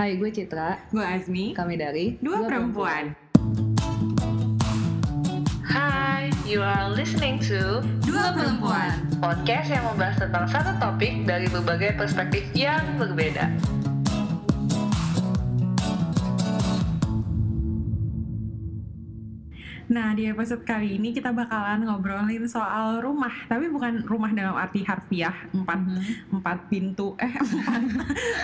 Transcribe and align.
Hai, 0.00 0.16
gue 0.16 0.32
Citra. 0.32 0.80
Gue 0.88 1.04
Azmi. 1.04 1.52
Kami 1.52 1.76
dari 1.76 2.16
Dua 2.24 2.40
Perempuan. 2.40 3.12
Hi, 5.68 6.32
you 6.48 6.64
are 6.64 6.88
listening 6.88 7.36
to 7.44 7.84
Dua 8.08 8.32
Perempuan. 8.32 8.96
podcast 9.20 9.68
yang 9.68 9.84
membahas 9.84 10.16
tentang 10.16 10.48
satu 10.48 10.72
topik 10.80 11.28
dari 11.28 11.44
berbagai 11.52 12.00
perspektif 12.00 12.48
yang 12.56 12.80
berbeda. 12.96 13.52
Nah, 19.90 20.14
di 20.14 20.22
episode 20.22 20.62
kali 20.62 20.94
ini 20.94 21.10
kita 21.10 21.34
bakalan 21.34 21.82
ngobrolin 21.82 22.46
soal 22.46 23.02
rumah, 23.02 23.34
tapi 23.44 23.66
bukan 23.66 24.06
rumah 24.06 24.30
dalam 24.30 24.54
arti 24.54 24.86
harfiah 24.86 25.34
empat 25.50 25.82
Mhm. 25.82 26.02
empat 26.30 26.58
pintu, 26.70 27.18
eh 27.18 27.26
empat 27.26 27.82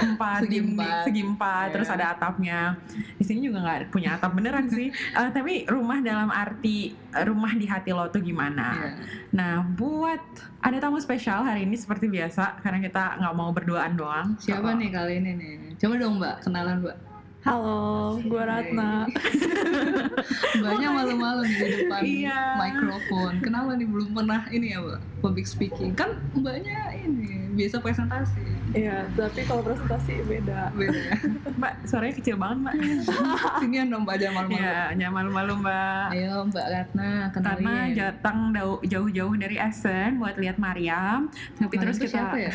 empat 0.02 0.40
Segi 0.42 0.50
dinding, 0.58 0.74
empat. 0.74 1.02
segi 1.06 1.22
empat, 1.22 1.64
Iya. 1.64 1.72
terus 1.72 1.88
ada 1.88 2.06
atapnya. 2.10 2.74
Di 3.14 3.22
sini 3.22 3.46
juga 3.46 3.62
nggak 3.62 3.94
punya 3.94 4.18
atap 4.18 4.34
beneran 4.34 4.66
sih, 4.66 4.90
Eh, 5.16 5.30
tapi 5.30 5.62
rumah 5.66 6.02
dalam 6.02 6.28
arti 6.28 6.90
eh, 7.14 7.22
rumah 7.24 7.54
di 7.54 7.64
hati 7.64 7.94
lo 7.94 8.10
tuh 8.10 8.20
gimana? 8.20 8.66
Iya. 8.74 8.90
Nah, 9.32 9.52
buat 9.62 10.22
ada 10.58 10.76
tamu 10.76 10.98
spesial 10.98 11.40
hari 11.40 11.62
ini 11.62 11.78
seperti 11.78 12.10
biasa 12.10 12.58
karena 12.58 12.82
kita 12.82 13.22
nggak 13.22 13.34
mau 13.34 13.54
berduaan 13.54 13.94
doang. 13.94 14.34
Siapa 14.36 14.66
Oh. 14.66 14.74
nih 14.74 14.90
kali 14.90 15.22
ini 15.22 15.30
nih? 15.32 15.54
Coba 15.78 15.94
dong 15.94 16.18
Mbak, 16.18 16.36
kenalan 16.42 16.82
Mbak. 16.82 16.96
Halo, 17.46 17.78
gue 18.18 18.42
Ratna. 18.42 19.06
Mbaknya 20.58 20.88
malu-malu 20.90 21.46
di 21.46 21.54
depan 21.78 22.02
Iya. 22.02 22.40
mikrofon. 22.58 23.38
Kenapa 23.38 23.70
nih 23.72 23.86
belum 23.86 24.10
pernah 24.12 24.42
ini 24.50 24.74
ya 24.74 24.82
Mbak? 24.82 25.00
Public 25.22 25.46
speaking. 25.46 25.94
Kan 25.94 26.18
Mbaknya 26.32 26.74
ini 26.96 27.54
biasa 27.54 27.78
presentasi. 27.78 28.42
Iya, 28.74 29.06
tapi 29.14 29.46
kalau 29.46 29.62
presentasi 29.62 30.26
beda. 30.26 30.74
Beda 30.74 30.98
ya. 30.98 31.14
Mbak, 31.56 31.72
suaranya 31.86 32.14
kecil 32.16 32.34
banget, 32.34 32.58
Mbak. 32.60 32.74
Sinian 33.62 33.86
dong 33.88 34.02
Mbak 34.02 34.16
jangan 34.18 34.34
malu-malu. 34.42 34.58
Iya, 34.58 34.78
jangan 34.92 35.14
malu-malu, 35.14 35.52
Mbak. 35.62 36.06
Ayo 36.10 36.34
Mbak 36.44 36.66
Ratna, 36.68 37.10
Karena 37.30 37.50
kenalin. 37.54 37.94
datang 37.94 38.38
dau- 38.50 38.82
jauh-jauh 38.82 39.34
dari 39.36 39.56
Essen 39.56 40.18
buat 40.18 40.34
lihat 40.34 40.58
Mariam. 40.58 41.30
Tapi 41.54 41.70
Kalian 41.70 41.80
terus 41.80 41.96
kita 41.96 42.10
siapa 42.12 42.36
ya? 42.36 42.50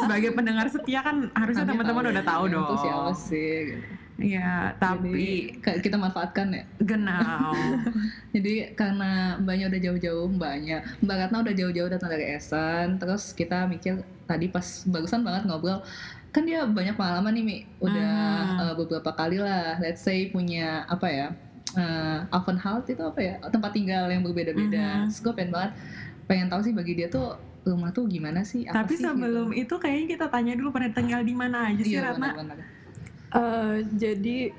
sebagai 0.00 0.34
pendengar 0.34 0.66
setia 0.66 1.00
kan 1.00 1.30
harusnya 1.32 1.62
teman-teman 1.64 2.02
tahu 2.02 2.10
udah 2.10 2.26
tahu 2.26 2.42
kalian 2.42 2.54
dong. 2.56 2.66
tuh 2.66 2.78
siapa 2.80 3.10
sih? 3.14 3.54
gitu. 3.70 3.99
Iya, 4.20 4.76
tapi 4.76 5.10
Jadi, 5.58 5.80
kita 5.80 5.96
manfaatkan 5.96 6.52
ya. 6.52 6.64
genau. 6.84 7.56
Jadi 8.36 8.76
karena 8.76 9.40
mbaknya 9.40 9.72
udah 9.72 9.80
jauh-jauh, 9.80 10.28
mbaknya 10.28 10.84
Mbak 11.00 11.16
Ratna 11.16 11.36
udah 11.40 11.54
jauh-jauh 11.56 11.88
datang 11.88 12.12
dari 12.12 12.36
Essen, 12.36 13.00
terus 13.00 13.32
kita 13.32 13.64
mikir 13.64 14.04
tadi 14.28 14.46
pas 14.46 14.84
bagusan 14.86 15.24
banget 15.24 15.48
ngobrol, 15.48 15.80
kan 16.30 16.44
dia 16.44 16.62
banyak 16.62 16.94
pengalaman 16.94 17.32
nih 17.34 17.44
Mi, 17.44 17.56
udah 17.80 18.12
Hmm. 18.40 18.60
eh, 18.70 18.74
beberapa 18.76 19.10
kali 19.10 19.40
lah, 19.40 19.80
let's 19.80 20.04
say 20.04 20.28
punya 20.28 20.84
apa 20.86 21.06
ya, 21.08 21.26
uh, 21.74 22.18
Aufenthalt 22.30 22.86
itu 22.86 23.02
apa 23.02 23.18
ya, 23.18 23.34
tempat 23.48 23.72
tinggal 23.72 24.06
yang 24.06 24.22
berbeda-beda. 24.22 25.02
Mhm. 25.02 25.10
Terus 25.10 25.18
gue 25.22 25.32
pengen 25.34 25.50
banget, 25.50 25.72
pengen 26.26 26.46
tahu 26.46 26.60
sih 26.62 26.74
bagi 26.74 26.94
dia 26.94 27.08
tuh 27.08 27.34
rumah 27.60 27.90
tuh 27.90 28.06
gimana 28.06 28.40
sih? 28.40 28.64
Apa 28.64 28.84
tapi 28.84 28.96
sih, 28.96 29.04
sebelum 29.04 29.50
gitu. 29.52 29.62
itu 29.68 29.74
kayaknya 29.76 30.06
kita 30.16 30.26
tanya 30.30 30.52
dulu 30.56 30.70
pernah 30.70 30.90
tinggal 30.90 31.20
di 31.20 31.34
mana 31.34 31.58
aja 31.68 31.82
sih, 31.82 31.92
iya, 31.94 32.08
Ratna? 32.08 32.32
benar-benar. 32.32 32.58
Eh, 33.30 33.76
jadi 33.92 34.50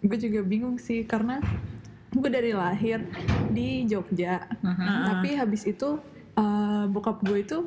gue 0.00 0.18
juga 0.20 0.40
bingung 0.42 0.76
sih 0.76 1.02
karena 1.02 1.38
gue 2.10 2.28
dari 2.28 2.50
lahir 2.50 3.02
di 3.48 3.84
Jogja. 3.84 4.42
Heeh. 4.58 5.02
tapi 5.06 5.28
habis 5.34 5.62
itu 5.64 5.98
eh, 6.34 6.84
bokap 6.86 7.20
gue 7.20 7.38
itu 7.38 7.58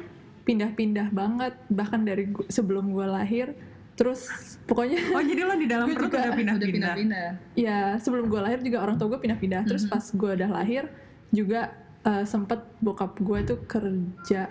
pindah-pindah 0.41 1.07
banget 1.09 1.53
bahkan 1.67 2.01
dari 2.01 2.27
gu- 2.27 2.47
sebelum 2.47 2.89
gue 2.89 3.05
lahir. 3.05 3.55
Terus 3.93 4.27
pokoknya 4.65 4.97
Oh, 5.13 5.21
jadi 5.21 5.41
lo 5.41 5.55
di 5.55 5.67
dalam 5.67 5.85
Gue 5.85 5.95
perut 5.97 6.09
juga 6.09 6.19
udah 6.21 6.33
pindah-pindah. 6.33 7.29
ya 7.53 7.79
sebelum 7.97 8.25
gue 8.25 8.41
lahir 8.41 8.59
juga 8.59 8.77
orang 8.79 8.95
tua 8.95 9.07
gue 9.09 9.21
pindah-pindah. 9.21 9.61
Terus 9.65 9.83
Mhm. 9.83 9.89
pas 9.89 10.03
gue 10.03 10.31
udah 10.33 10.49
lahir 10.51 10.83
juga 11.29 11.61
eh, 12.01 12.25
sempet 12.25 12.59
bokap 12.77 13.13
gue 13.17 13.39
tuh 13.45 13.59
kerja 13.61 14.49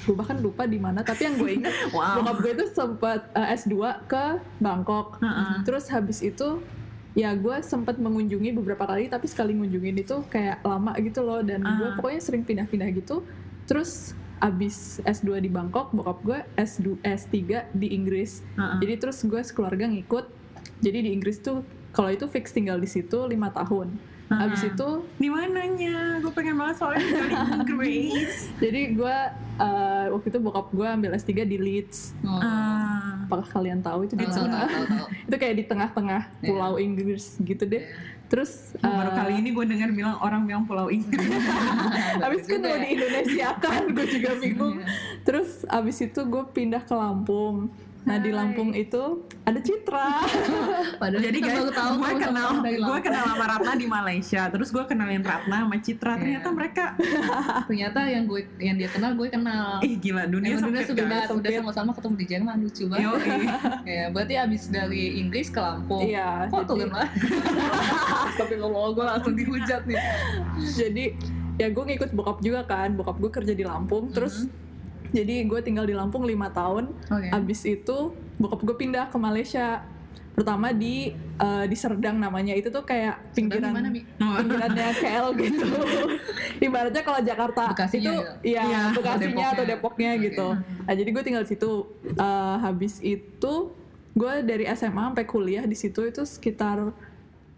gue 0.00 0.14
bahkan 0.14 0.36
lupa 0.36 0.62
di 0.64 0.76
mana 0.76 1.00
tapi 1.00 1.24
yang 1.24 1.36
gue 1.36 1.50
ingat 1.54 1.74
Wow. 1.90 2.20
bokap 2.20 2.36
gue 2.40 2.52
tuh 2.56 2.68
sempat 2.70 3.20
eh, 3.32 3.54
S2 3.54 3.74
ke 4.04 4.24
Bangkok 4.58 5.18
Heeh. 5.18 5.62
terus 5.62 5.88
habis 5.88 6.20
itu 6.20 6.62
ya 7.12 7.34
gue 7.34 7.56
sempat 7.60 7.96
mengunjungi 7.96 8.54
beberapa 8.54 8.84
kali 8.84 9.06
tapi 9.06 9.26
sekali 9.26 9.52
ngunjungin 9.52 9.96
itu 9.96 10.22
kayak 10.26 10.62
lama 10.62 10.94
gitu 10.96 11.20
loh 11.20 11.40
dan 11.40 11.60
gue 11.60 11.88
Ah. 11.88 11.94
pokoknya 11.94 12.20
sering 12.20 12.42
pindah-pindah 12.42 12.88
gitu 12.92 13.26
terus 13.64 14.14
abis 14.38 15.02
S2 15.02 15.40
di 15.40 15.48
Bangkok 15.48 15.90
bokap 15.90 16.18
gue 16.22 16.38
S2 16.56 17.02
S3 17.02 17.34
di 17.72 17.90
Inggris 17.90 18.46
Heeh. 18.54 18.78
jadi 18.78 18.94
terus 18.98 19.18
gue 19.20 19.40
sekeluarga 19.40 19.84
ngikut 19.84 20.30
jadi 20.78 20.98
di 21.00 21.10
Inggris 21.10 21.38
tuh 21.38 21.66
kalau 21.90 22.06
itu 22.08 22.24
fix 22.24 22.50
tinggal 22.50 22.76
di 22.76 22.86
situ 22.86 23.18
lima 23.24 23.50
tahun 23.50 23.98
abis 24.30 24.60
Heeh. 24.60 24.72
itu 24.72 24.88
di 25.16 25.28
mananya? 25.28 26.20
Gue 26.20 26.28
pengen 26.30 26.54
banget 26.54 26.76
soalnya 26.76 27.00
Inggris. 27.58 28.48
jadi 28.62 28.80
gue 28.92 29.16
eh, 29.56 30.04
waktu 30.08 30.26
itu 30.28 30.38
bokap 30.38 30.68
gue 30.68 30.84
ambil 30.86 31.10
S3 31.12 31.32
di 31.42 31.56
Leeds 31.56 32.12
Oh. 32.20 32.36
Ah. 32.36 33.24
apakah 33.24 33.48
kalian 33.50 33.80
tahu 33.80 34.04
itu 34.04 34.14
di 34.14 34.24
Tahu, 34.24 34.44
mana 34.44 34.64
tahu, 34.64 34.68
tahu, 34.68 34.84
tahu. 34.86 35.06
itu 35.28 35.36
kayak 35.36 35.54
di 35.54 35.64
tengah-tengah 35.64 36.22
pulau 36.40 36.76
Inggris 36.76 37.36
gitu 37.38 37.64
deh 37.64 37.84
terus 38.26 38.76
Oh, 38.78 38.92
baru 38.92 39.08
eh, 39.08 39.16
kali 39.16 39.32
ini 39.38 39.48
gue 39.50 39.64
dengar 39.64 39.88
bilang 39.88 40.20
orang 40.20 40.44
bilang 40.44 40.68
Pulau 40.68 40.92
Inggris. 40.92 41.16
Abis 42.20 42.44
kan 42.44 42.60
juga 42.60 42.68
mau 42.68 42.76
di 42.76 42.88
Indonesia 42.92 43.48
kan, 43.56 43.82
gue 43.88 44.06
juga 44.06 44.30
bingung. 44.36 44.76
Iya. 44.76 44.86
Terus 45.24 45.50
abis 45.64 45.96
itu 45.98 46.20
gue 46.20 46.44
pindah 46.46 46.84
ke 46.84 46.92
Lampung. 46.92 47.72
Nah 48.06 48.16
di 48.22 48.30
Lampung 48.30 48.70
itu 48.72 49.26
ada 49.42 49.60
Citra. 49.64 50.22
Padahal 51.00 51.22
Jadi 51.24 51.38
guys, 51.40 51.56
baru 51.56 51.70
tahu 51.72 51.92
gue 51.98 52.12
kenal, 52.20 52.48
gue 52.62 52.98
kenal 53.00 53.24
sama 53.32 53.44
Ratna 53.48 53.72
di 53.74 53.86
Malaysia. 53.88 54.42
Terus 54.52 54.68
gue 54.70 54.84
kenalin 54.84 55.24
Ratna 55.24 55.56
sama 55.64 55.76
Citra. 55.80 56.12
Iya. 56.14 56.20
Ternyata 56.20 56.48
mereka, 56.52 56.84
ternyata 57.68 58.00
yang 58.06 58.24
gue 58.28 58.40
yang 58.60 58.76
dia 58.76 58.88
kenal 58.92 59.12
gue 59.16 59.28
kenal 59.32 59.80
ih 59.80 59.94
gila 59.98 60.24
dunia 60.28 60.56
Emang 60.56 60.70
sempit 60.70 60.86
sudah 60.88 61.04
guys. 61.08 61.30
udah 61.32 61.50
sama-sama 61.62 61.90
ketemu 61.96 62.14
di 62.14 62.26
Jerman 62.28 62.56
lucu 62.62 62.84
banget 62.86 63.04
Yoi. 63.08 63.38
ya 63.96 64.04
berarti 64.12 64.34
abis 64.36 64.62
dari 64.68 65.02
Inggris 65.20 65.48
ke 65.48 65.60
Lampung 65.60 66.04
Iya, 66.04 66.48
kok 66.52 66.64
turun 66.68 66.90
lah 66.92 67.08
tapi 68.38 68.54
kalau 68.54 68.94
gue 68.94 69.04
langsung 69.04 69.34
dihujat 69.34 69.82
nih 69.88 69.98
Jadi 70.78 71.04
ya 71.58 71.68
gue 71.68 71.84
ngikut 71.84 72.10
bokap 72.14 72.38
juga 72.40 72.62
kan. 72.64 72.94
Bokap 72.94 73.18
gue 73.18 73.30
kerja 73.34 73.52
di 73.52 73.64
Lampung. 73.66 74.14
Terus 74.14 74.46
jadi 75.10 75.34
gue 75.44 75.60
tinggal 75.60 75.84
di 75.84 75.94
Lampung 75.96 76.24
lima 76.24 76.50
tahun. 76.50 76.92
oke 77.08 77.28
Abis 77.32 77.64
itu 77.64 78.12
bokap 78.36 78.60
gue 78.62 78.76
pindah 78.76 79.08
ke 79.08 79.16
Malaysia. 79.16 79.82
Pertama 80.38 80.70
di 80.70 81.10
eh, 81.14 81.64
di 81.66 81.74
Serdang 81.74 82.22
namanya 82.22 82.54
itu 82.54 82.70
tuh 82.70 82.86
kayak 82.86 83.34
pinggiran 83.34 83.74
mana 83.74 83.90
pinggirannya 84.38 84.86
KL 84.94 85.26
gitu. 85.34 85.66
Ibaratnya 86.70 87.02
kalau 87.02 87.18
Jakarta 87.18 87.74
Bekasinya 87.74 88.14
itu 88.14 88.54
Iya, 88.54 88.62
iya 88.62 88.82
Bekasinya 88.94 89.46
atau 89.50 89.64
Depoknya. 89.66 89.74
Depoknya 89.74 90.10
Oke. 90.14 90.24
gitu. 90.30 90.48
Nah, 90.86 90.94
jadi 90.94 91.08
gue 91.10 91.22
tinggal 91.26 91.42
di 91.42 91.50
situ. 91.50 91.70
Eh, 92.06 92.56
habis 92.62 93.02
itu 93.02 93.54
gue 94.14 94.32
dari 94.42 94.66
SMA 94.74 95.10
sampai 95.10 95.26
kuliah 95.26 95.62
di 95.66 95.74
situ 95.78 96.02
itu 96.06 96.22
sekitar 96.26 96.90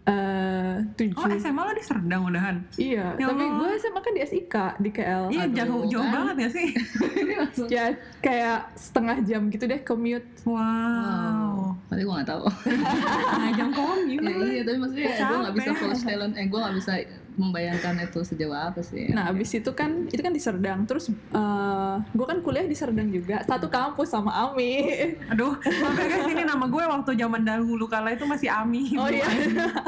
eh 0.03 0.75
tujuh. 0.91 1.13
Oh 1.13 1.29
SMA 1.31 1.61
lo 1.61 1.71
di 1.71 1.83
Serdang 1.83 2.21
udahan? 2.25 2.55
Iya, 2.73 3.13
Ya 3.15 3.25
tapi 3.27 3.45
gue 3.45 3.69
SMA 3.77 3.99
kan 3.99 4.11
di 4.11 4.21
SIK 4.23 4.55
di 4.77 4.89
KL. 4.89 5.23
Iya 5.29 5.45
Aduh, 5.45 5.53
jauh 5.53 5.81
jauh 5.87 6.01
kan? 6.01 6.13
banget 6.15 6.35
ya 6.35 6.49
sih? 6.51 6.67
ini 7.21 7.33
langsung 7.37 7.67
Ya 7.67 7.85
kayak 8.17 8.73
setengah 8.73 9.17
jam 9.21 9.41
gitu 9.47 9.63
deh 9.63 9.77
commute. 9.79 10.25
Wow. 10.41 10.57
wow 10.57 11.53
tapi 11.85 12.01
gue 12.01 12.13
gak 12.15 12.29
tahu 12.29 12.43
Nah 13.37 13.49
jam 13.51 13.69
komi. 13.69 14.15
ya 14.17 14.31
iya 14.41 14.61
tapi 14.63 14.77
maksudnya 14.79 15.05
gue 15.11 15.37
gak 15.43 15.55
bisa 15.55 15.71
full 15.75 15.93
talent 15.93 16.33
eh 16.33 16.45
gue 16.45 16.59
gak 16.59 16.75
bisa 16.75 16.91
membayangkan 17.39 17.95
itu 18.03 18.19
sejauh 18.27 18.51
apa 18.51 18.83
sih 18.83 19.11
Nah, 19.11 19.31
abis 19.31 19.55
itu 19.55 19.71
kan 19.71 20.07
itu 20.07 20.19
kan 20.19 20.33
di 20.35 20.41
Serdang. 20.41 20.83
Terus 20.87 21.11
eh 21.11 21.95
gue 22.11 22.25
kan 22.27 22.39
kuliah 22.43 22.67
di 22.67 22.75
Serdang 22.75 23.07
juga, 23.11 23.43
satu 23.47 23.71
kampus 23.71 24.11
sama 24.11 24.31
Ami. 24.31 24.83
Aduh, 25.31 25.55
mampir 25.59 26.05
guys 26.07 26.27
ini 26.27 26.43
nama 26.43 26.65
gue 26.67 26.83
waktu 26.83 27.11
zaman 27.15 27.41
dahulu 27.43 27.87
kala 27.87 28.15
itu 28.15 28.27
masih 28.27 28.51
Ami. 28.51 28.95
Oh 28.99 29.07
iya. 29.07 29.27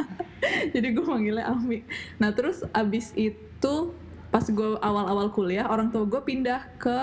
Jadi 0.73 0.87
gue 0.91 1.05
manggilnya 1.05 1.51
Ami. 1.51 1.83
Nah 2.19 2.31
terus 2.35 2.63
abis 2.71 3.11
itu 3.15 3.75
pas 4.33 4.43
gue 4.43 4.69
awal-awal 4.81 5.29
kuliah 5.29 5.69
orang 5.69 5.93
tua 5.93 6.09
gue 6.09 6.21
pindah 6.25 6.65
ke 6.81 6.99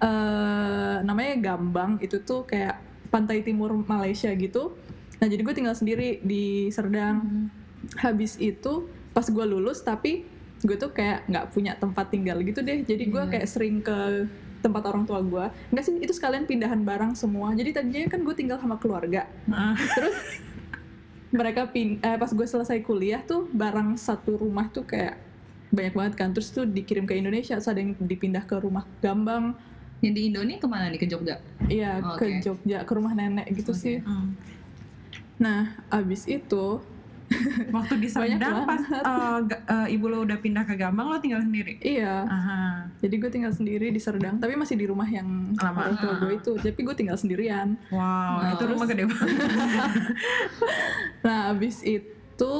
eh 0.00 0.96
namanya 1.04 1.36
Gambang 1.38 2.00
itu 2.00 2.24
tuh 2.24 2.48
kayak 2.48 2.80
pantai 3.12 3.44
timur 3.44 3.76
Malaysia 3.84 4.32
gitu. 4.32 4.72
Nah 5.20 5.26
jadi 5.28 5.40
gue 5.44 5.54
tinggal 5.54 5.76
sendiri 5.76 6.20
di 6.24 6.72
Serdang. 6.72 7.48
Habis 7.96 8.36
itu 8.36 8.88
pas 9.10 9.24
gue 9.24 9.44
lulus 9.44 9.80
tapi 9.80 10.22
gue 10.60 10.76
tuh 10.76 10.90
kayak 10.90 11.24
nggak 11.24 11.46
punya 11.50 11.72
tempat 11.74 12.08
tinggal 12.08 12.38
gitu 12.40 12.60
deh. 12.60 12.80
Jadi 12.80 13.04
gue 13.06 13.18
Iya. 13.18 13.30
kayak 13.30 13.46
sering 13.46 13.80
ke 13.80 14.28
tempat 14.60 14.82
orang 14.84 15.02
tua 15.02 15.20
gue. 15.20 15.44
Enggak 15.70 15.82
sih 15.82 15.96
itu 15.96 16.12
sekalian 16.12 16.44
pindahan 16.44 16.80
barang 16.80 17.14
semua. 17.14 17.50
Jadi 17.50 17.72
tadinya 17.72 18.04
kan 18.06 18.20
gue 18.20 18.34
tinggal 18.34 18.56
sama 18.56 18.76
keluarga 18.76 19.24
Ah, 19.46 19.72
terus 19.72 20.16
mereka 21.30 21.64
pin 21.64 21.96
eh, 21.98 22.14
pas 22.14 22.28
gue 22.28 22.42
selesai 22.44 22.82
kuliah 22.82 23.22
tuh 23.22 23.46
barang 23.48 23.94
satu 23.96 24.36
rumah 24.36 24.66
tuh 24.68 24.82
kayak 24.82 25.14
banyak 25.70 25.94
banget 25.94 26.14
kan 26.16 26.28
terus 26.30 26.50
tuh 26.50 26.66
dikirim 26.66 27.02
ke 27.04 27.14
Indonesia 27.14 27.54
terus 27.54 27.70
ada 27.70 27.78
yang 27.78 27.94
dipindah 27.96 28.42
ke 28.42 28.58
rumah 28.58 28.82
Gambang 28.98 29.54
yang 30.00 30.10
di 30.10 30.26
Indo 30.26 30.42
nih 30.42 30.58
ke 30.58 30.66
mana 30.66 30.90
nih 30.90 30.98
ke 30.98 31.06
Jogja 31.06 31.38
iya 31.68 32.02
Oh, 32.02 32.18
ke 32.18 32.26
oke. 32.26 32.42
Jogja 32.42 32.82
ke 32.82 32.90
rumah 32.90 33.14
nenek 33.14 33.46
gitu 33.54 33.70
Oke. 33.70 33.78
sih 33.78 33.96
hmm. 33.98 34.28
Nah, 35.38 35.60
abis 35.88 36.26
itu, 36.26 36.84
Waktu 37.70 37.94
di 37.96 38.08
Serdang 38.08 38.66
pas 38.66 38.82
ga- 39.40 39.62
eh, 39.64 39.94
ibu 39.94 40.06
lo 40.06 40.22
udah 40.22 40.36
pindah 40.36 40.62
ke 40.62 40.74
Gambang 40.74 41.06
lo 41.06 41.18
tinggal 41.18 41.40
sendiri. 41.40 41.78
iya. 41.80 42.22
Aha. 42.22 42.60
Jadi 42.98 43.14
gue 43.16 43.30
tinggal 43.30 43.50
sendiri 43.50 43.88
di 43.88 43.98
Serdang, 43.98 44.36
tapi 44.36 44.54
masih 44.54 44.74
di 44.74 44.84
rumah 44.84 45.06
yang 45.06 45.54
Lama. 45.54 45.94
tua 45.94 46.14
gue 46.18 46.32
itu. 46.36 46.52
Tapi 46.54 46.80
gue 46.80 46.94
tinggal 46.94 47.14
sendirian. 47.14 47.78
Wow, 47.88 48.40
Nah, 48.40 48.50
itu 48.52 48.64
rumah 48.66 48.84
gede 48.84 49.04
banget. 49.06 49.28
Nah, 51.20 51.52
abis 51.52 51.82
itu 51.82 52.52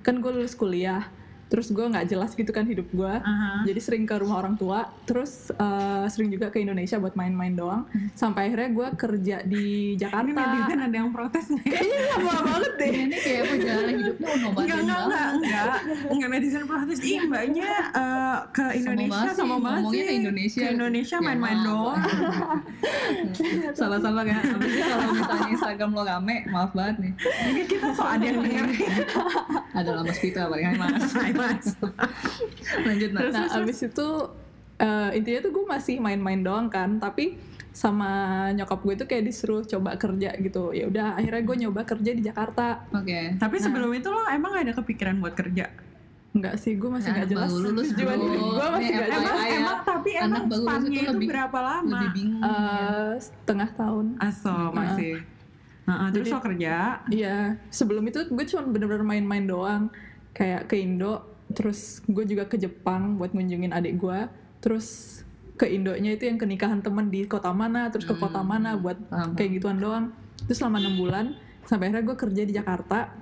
kan 0.00 0.14
gue 0.16 0.30
lulus 0.30 0.54
kuliah. 0.54 1.08
Terus 1.50 1.66
gue 1.68 1.82
nggak 1.82 2.06
jelas 2.06 2.30
gitu 2.32 2.48
kan 2.48 2.62
hidup 2.62 2.86
gue. 2.88 3.10
Aha. 3.12 3.66
Jadi 3.66 3.80
sering 3.80 4.04
ke 4.04 4.14
rumah 4.14 4.38
orang 4.38 4.54
tua, 4.54 4.86
terus 5.02 5.50
eh, 5.50 6.06
sering 6.06 6.30
juga 6.30 6.46
ke 6.46 6.58
Indonesia 6.58 6.94
buat 6.96 7.12
main-main 7.12 7.52
doang. 7.52 7.84
Sampai 8.14 8.46
akhirnya 8.46 8.70
gue 8.70 8.88
kerja 8.96 9.36
di 9.42 9.66
Ini 9.90 9.98
Jakarta. 9.98 10.30
netizen 10.30 10.80
ada 10.80 10.96
yang 10.96 11.10
protes 11.10 11.44
ya? 11.48 11.58
Kayaknya 11.60 11.98
lama 12.16 12.32
banget 12.46 12.72
deh. 12.76 12.90
ini 12.92 13.16
kayak 13.16 13.42
perjalanan 13.46 13.94
hidupnya 13.96 14.28
udah 14.30 14.48
Enggak, 14.52 14.78
enggak, 14.78 15.00
enggak, 15.02 15.28
enggak, 15.34 15.76
enggak 16.08 16.28
netizen 16.30 16.64
protes. 16.64 16.98
Ih, 17.02 17.18
mbaknya 17.20 17.70
eh, 17.92 18.36
ke 18.50 18.64
Indonesia 18.76 19.30
sama 19.32 19.56
banget 19.58 19.82
sih. 19.84 20.00
ke 20.00 20.12
Indonesia. 20.14 20.60
Ke 20.60 20.68
Indonesia 20.72 20.98
Ya, 21.12 21.26
main-main 21.26 21.58
maaf. 21.58 21.66
doang. 21.66 21.98
sama-sama 23.72 24.20
kan 24.22 24.42
kalau 24.44 25.08
misalnya 25.10 25.48
Instagram 25.50 25.90
lo 25.90 26.02
rame 26.02 26.36
maaf 26.46 26.70
banget 26.70 26.96
nih 27.00 27.12
Mungkin 27.18 27.64
kita 27.66 27.86
so 27.92 28.02
ada 28.02 28.22
yang 28.22 28.38
dengerin. 28.38 28.80
ada 29.72 29.90
lama 29.92 30.12
Pitra 30.12 30.44
paling 30.46 30.76
mas 30.76 31.10
Mas. 31.40 31.66
lanjut 32.86 33.10
nah 33.10 33.20
Nah, 33.26 33.46
abis 33.56 33.78
itu 33.82 34.08
eh, 34.76 35.10
intinya 35.14 35.40
tuh 35.40 35.52
gue 35.52 35.64
masih 35.66 35.96
main-main 35.98 36.40
doang 36.40 36.66
kan, 36.66 36.96
tapi 36.96 37.36
sama 37.70 38.10
nyokap 38.50 38.80
gue 38.80 38.94
tuh 38.96 39.06
kayak 39.06 39.24
disuruh 39.24 39.62
coba 39.62 39.94
kerja 39.94 40.34
gitu. 40.36 40.72
Ya 40.72 40.84
udah, 40.86 41.14
akhirnya 41.14 41.42
gue 41.42 41.56
nyoba 41.60 41.82
kerja 41.84 42.10
di 42.10 42.20
Jakarta. 42.20 42.82
oke 42.90 43.36
Tapi 43.36 43.56
sebelum 43.56 43.90
itu 43.90 44.08
lo 44.08 44.26
emang 44.26 44.52
gak 44.52 44.64
ada 44.66 44.74
kepikiran 44.76 45.16
buat 45.16 45.32
kerja? 45.32 45.70
Enggak 46.30 46.56
sih, 46.56 46.74
gue 46.74 46.86
masih 46.88 47.10
Nah, 47.10 47.16
nggak 47.16 47.28
jelas 47.28 47.50
baru 47.50 47.62
lulus, 47.68 47.86
tujuan 47.90 48.16
hidup 48.16 48.42
gue 48.48 48.66
masih 48.70 48.92
nggak 48.92 49.08
jelas. 49.08 49.18
Emang, 49.20 49.38
ya. 49.40 49.56
emang 49.56 49.78
tapi 49.84 50.10
emang 50.16 50.44
spannya 50.48 50.88
itu 50.88 51.00
itu 51.00 51.12
lebih- 51.12 51.28
berapa 51.28 51.58
lama? 51.60 51.90
lebih 51.92 52.08
bingung 52.12 52.42
Eh, 52.44 53.12
setengah 53.18 53.70
tahun. 53.72 54.06
Aso 54.16 54.56
masih. 54.72 55.14
Heeh, 55.82 56.06
terus 56.08 56.24
Jadi- 56.24 56.32
lo 56.32 56.40
kerja. 56.40 56.74
Iya, 57.08 57.36
sebelum 57.68 58.04
itu 58.04 58.18
gue 58.24 58.44
cuma 58.46 58.62
bener-bener 58.64 59.02
main-main 59.04 59.44
doang. 59.44 59.84
Kayak 60.32 60.70
ke 60.70 60.78
Indo, 60.78 61.22
terus 61.50 62.00
gue 62.06 62.24
juga 62.24 62.46
ke 62.46 62.56
Jepang 62.56 63.18
buat 63.18 63.34
ngunjungin 63.34 63.74
adik 63.74 63.98
gue. 63.98 64.20
Terus 64.60 65.20
ke 65.54 65.68
Indonya 65.68 66.16
itu 66.16 66.24
yang 66.24 66.40
ke 66.40 66.48
nikahan 66.48 66.80
temen 66.80 67.12
di 67.12 67.28
kota 67.28 67.52
mana, 67.52 67.92
terus 67.92 68.08
ke 68.08 68.16
kota 68.16 68.40
Hmm, 68.40 68.48
mana 68.48 68.70
buat 68.80 68.96
paham. 68.96 69.36
kayak 69.36 69.60
gituan 69.60 69.76
doang. 69.76 70.04
Terus 70.48 70.56
selama 70.56 70.80
enam 70.80 70.96
bulan, 70.96 71.26
sampai 71.68 71.92
akhirnya 71.92 72.04
gue 72.08 72.16
kerja 72.16 72.42
di 72.48 72.52
Jakarta. 72.56 73.12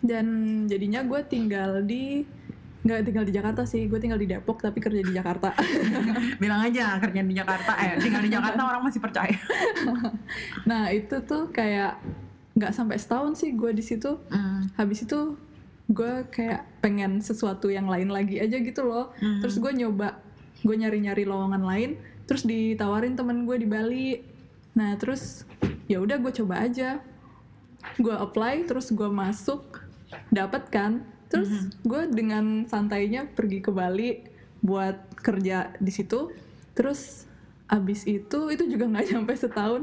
Dan 0.00 0.26
jadinya 0.64 1.04
gue 1.04 1.20
tinggal 1.28 1.84
di 1.84 2.24
nggak 2.80 3.04
tinggal 3.04 3.24
di 3.28 3.32
Jakarta 3.36 3.68
sih, 3.68 3.84
gue 3.84 4.00
tinggal 4.00 4.16
di 4.16 4.24
Depok 4.24 4.64
tapi 4.64 4.80
kerja 4.80 5.04
di 5.04 5.12
Jakarta. 5.12 5.52
Bilang 6.42 6.64
aja 6.64 6.96
kerja 6.96 7.20
di 7.20 7.36
Jakarta. 7.36 7.76
Eh, 7.76 8.00
tinggal 8.00 8.24
di 8.24 8.32
Jakarta 8.32 8.60
orang 8.64 8.80
masih 8.88 9.00
percaya. 9.04 9.36
nah 10.68 10.88
itu 10.88 11.20
tuh 11.20 11.52
kayak 11.52 12.00
nggak 12.56 12.72
sampai 12.72 12.96
setahun 12.96 13.36
sih 13.36 13.52
gue 13.52 13.68
di 13.76 13.84
situ. 13.84 14.16
habis 14.80 15.04
itu 15.04 15.36
gue 15.90 16.12
kayak 16.30 16.62
pengen 16.78 17.18
sesuatu 17.18 17.66
yang 17.66 17.90
lain 17.90 18.14
lagi 18.14 18.38
aja 18.38 18.62
gitu 18.62 18.86
loh. 18.86 19.10
Mhm. 19.18 19.42
terus 19.42 19.58
gue 19.58 19.72
nyoba 19.74 20.22
gue 20.62 20.76
nyari-nyari 20.76 21.26
lowongan 21.26 21.64
lain 21.66 21.90
terus 22.30 22.46
ditawarin 22.46 23.18
temen 23.18 23.42
gue 23.42 23.58
di 23.58 23.66
Bali. 23.66 24.22
Nah 24.78 24.94
terus 24.94 25.42
ya 25.90 25.98
udah 25.98 26.22
gue 26.22 26.30
coba 26.30 26.62
aja. 26.62 27.02
Gue 27.98 28.14
apply 28.14 28.70
terus 28.70 28.94
gue 28.94 29.10
masuk 29.10 29.82
dapat 30.30 30.70
kan. 30.70 31.02
Terus 31.26 31.74
gue 31.82 32.06
dengan 32.10 32.66
santainya 32.70 33.26
pergi 33.26 33.58
ke 33.58 33.74
Bali 33.74 34.22
buat 34.62 35.10
kerja 35.18 35.74
di 35.82 35.90
situ. 35.90 36.30
Terus 36.78 37.26
abis 37.66 38.06
itu 38.06 38.50
itu 38.50 38.62
juga 38.66 38.86
nggak 38.86 39.10
sampai 39.10 39.34
setahun 39.34 39.82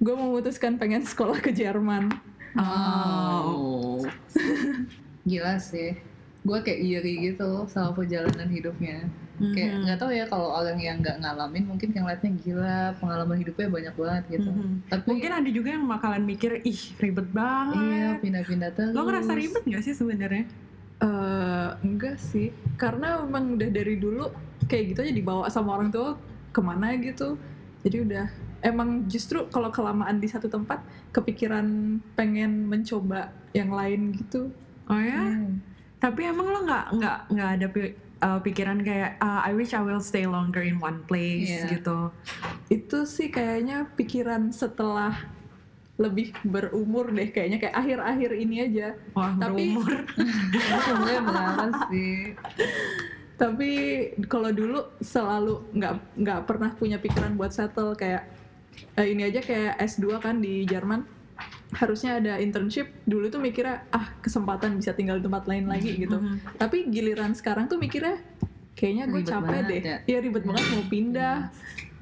gue 0.00 0.14
memutuskan 0.16 0.76
pengen 0.76 1.00
sekolah 1.00 1.40
ke 1.40 1.48
Jerman. 1.48 2.12
Oh. 2.60 4.04
Gila 5.26 5.58
sih. 5.58 5.98
Gue 6.46 6.62
kayak 6.62 6.78
iri 6.78 7.14
gitu 7.26 7.66
sama 7.66 7.90
perjalanan 7.90 8.46
hidupnya. 8.46 9.10
Kayak 9.36 9.68
Mhm. 9.68 9.80
nggak 9.84 9.98
tahu 10.00 10.10
ya 10.14 10.24
kalau 10.24 10.48
orang 10.48 10.78
yang 10.80 10.96
nggak 11.02 11.20
ngalamin 11.20 11.68
mungkin 11.68 11.92
yang 11.92 12.08
liatnya 12.08 12.32
gila 12.40 12.78
pengalaman 12.96 13.36
hidupnya 13.36 13.68
banyak 13.68 13.94
banget 13.94 14.24
gitu. 14.32 14.48
Mhm. 14.48 14.72
Tapi 14.88 15.04
Mungkin 15.12 15.32
ada 15.34 15.50
juga 15.50 15.68
yang 15.74 15.84
bakalan 15.84 16.24
mikir, 16.24 16.62
ih 16.64 16.80
ribet 16.96 17.28
banget. 17.28 17.76
iya 17.76 18.08
pindah-pindah 18.16 18.70
terus. 18.72 18.94
Lo 18.94 19.04
ngerasa 19.04 19.36
ribet 19.36 19.62
gak 19.66 19.82
sih 19.84 19.92
sebenarnya? 19.92 20.44
Eh 20.96 21.68
enggak 21.84 22.16
sih, 22.16 22.48
karena 22.80 23.20
memang 23.20 23.60
udah 23.60 23.68
dari 23.68 24.00
dulu 24.00 24.32
kayak 24.64 24.96
gitu 24.96 25.00
aja 25.04 25.12
dibawa 25.12 25.44
sama 25.52 25.76
orang 25.76 25.92
tua 25.92 26.16
ke 26.48 26.60
mana 26.64 26.96
gitu. 26.96 27.36
Jadi 27.84 28.08
udah 28.08 28.24
emang 28.64 29.04
justru 29.04 29.44
kalau 29.52 29.68
kelamaan 29.68 30.16
di 30.16 30.26
satu 30.26 30.48
tempat 30.48 30.80
kepikiran 31.12 31.66
pengen 32.16 32.64
mencoba 32.64 33.36
yang 33.52 33.68
lain 33.68 34.16
gitu. 34.16 34.48
Oh 34.86 34.96
ya? 34.96 35.18
Hmm. 35.20 35.58
Tapi 35.96 36.20
emang 36.24 36.46
lo 36.46 36.60
nggak 36.62 36.84
nggak 36.92 37.18
nggak 37.28 37.50
ada 37.52 37.66
pi- 37.68 37.94
uh, 38.18 38.38
pikiran 38.38 38.78
kayak 38.80 39.18
"Ah, 39.18 39.42
I 39.42 39.52
wish 39.52 39.72
I 39.72 39.80
will 39.80 39.98
stay 40.00 40.24
longer 40.24 40.60
in 40.60 40.78
one 40.78 41.02
place 41.02 41.50
Iya. 41.64 41.78
gitu. 41.78 41.98
Itu 42.68 43.02
sih 43.04 43.28
kayaknya 43.28 43.90
pikiran 43.92 44.50
setelah 44.50 45.14
lebih 45.96 46.36
berumur 46.42 47.08
deh 47.08 47.26
kayaknya 47.26 47.56
kayak 47.58 47.72
akhir-akhir 47.74 48.30
ini 48.36 48.56
aja. 48.62 48.88
Wah 49.12 49.32
Tapi- 49.34 49.74
berumur. 49.74 49.92
Berapa 51.26 51.64
sih? 51.88 52.36
Tapi 53.34 53.70
kalau 54.24 54.48
dulu 54.50 54.80
selalu 54.98 55.60
nggak 55.72 55.92
nggak 56.16 56.40
pernah 56.44 56.70
punya 56.72 56.96
pikiran 56.96 57.34
buat 57.34 57.50
settle 57.50 57.92
kayak 57.92 58.28
eh, 58.94 59.06
ini 59.06 59.24
aja 59.24 59.40
kayak 59.40 59.76
S2 59.78 60.16
kan 60.18 60.38
di 60.38 60.64
Jerman 60.64 61.04
harusnya 61.76 62.16
ada 62.16 62.32
internship 62.36 62.88
dulu 63.04 63.28
tuh 63.28 63.38
mikirnya 63.38 63.84
ah 63.90 64.16
kesempatan 64.18 64.74
bisa 64.74 64.90
tinggal 64.90 65.16
di 65.16 65.24
tempat 65.24 65.44
lain 65.44 65.64
lagi 65.66 65.92
gitu 65.98 66.16
Mhm. 66.16 66.56
tapi 66.56 66.88
giliran 66.88 67.30
sekarang 67.30 67.66
tuh 67.66 67.76
mikirnya 67.76 68.16
kayaknya 68.72 69.04
gue 69.06 69.20
capek 69.22 69.60
deh 69.62 69.78
ya. 69.78 69.96
iya 70.06 70.18
ribet 70.18 70.42
banget 70.42 70.64
mau 70.70 70.84
pindah 70.86 71.36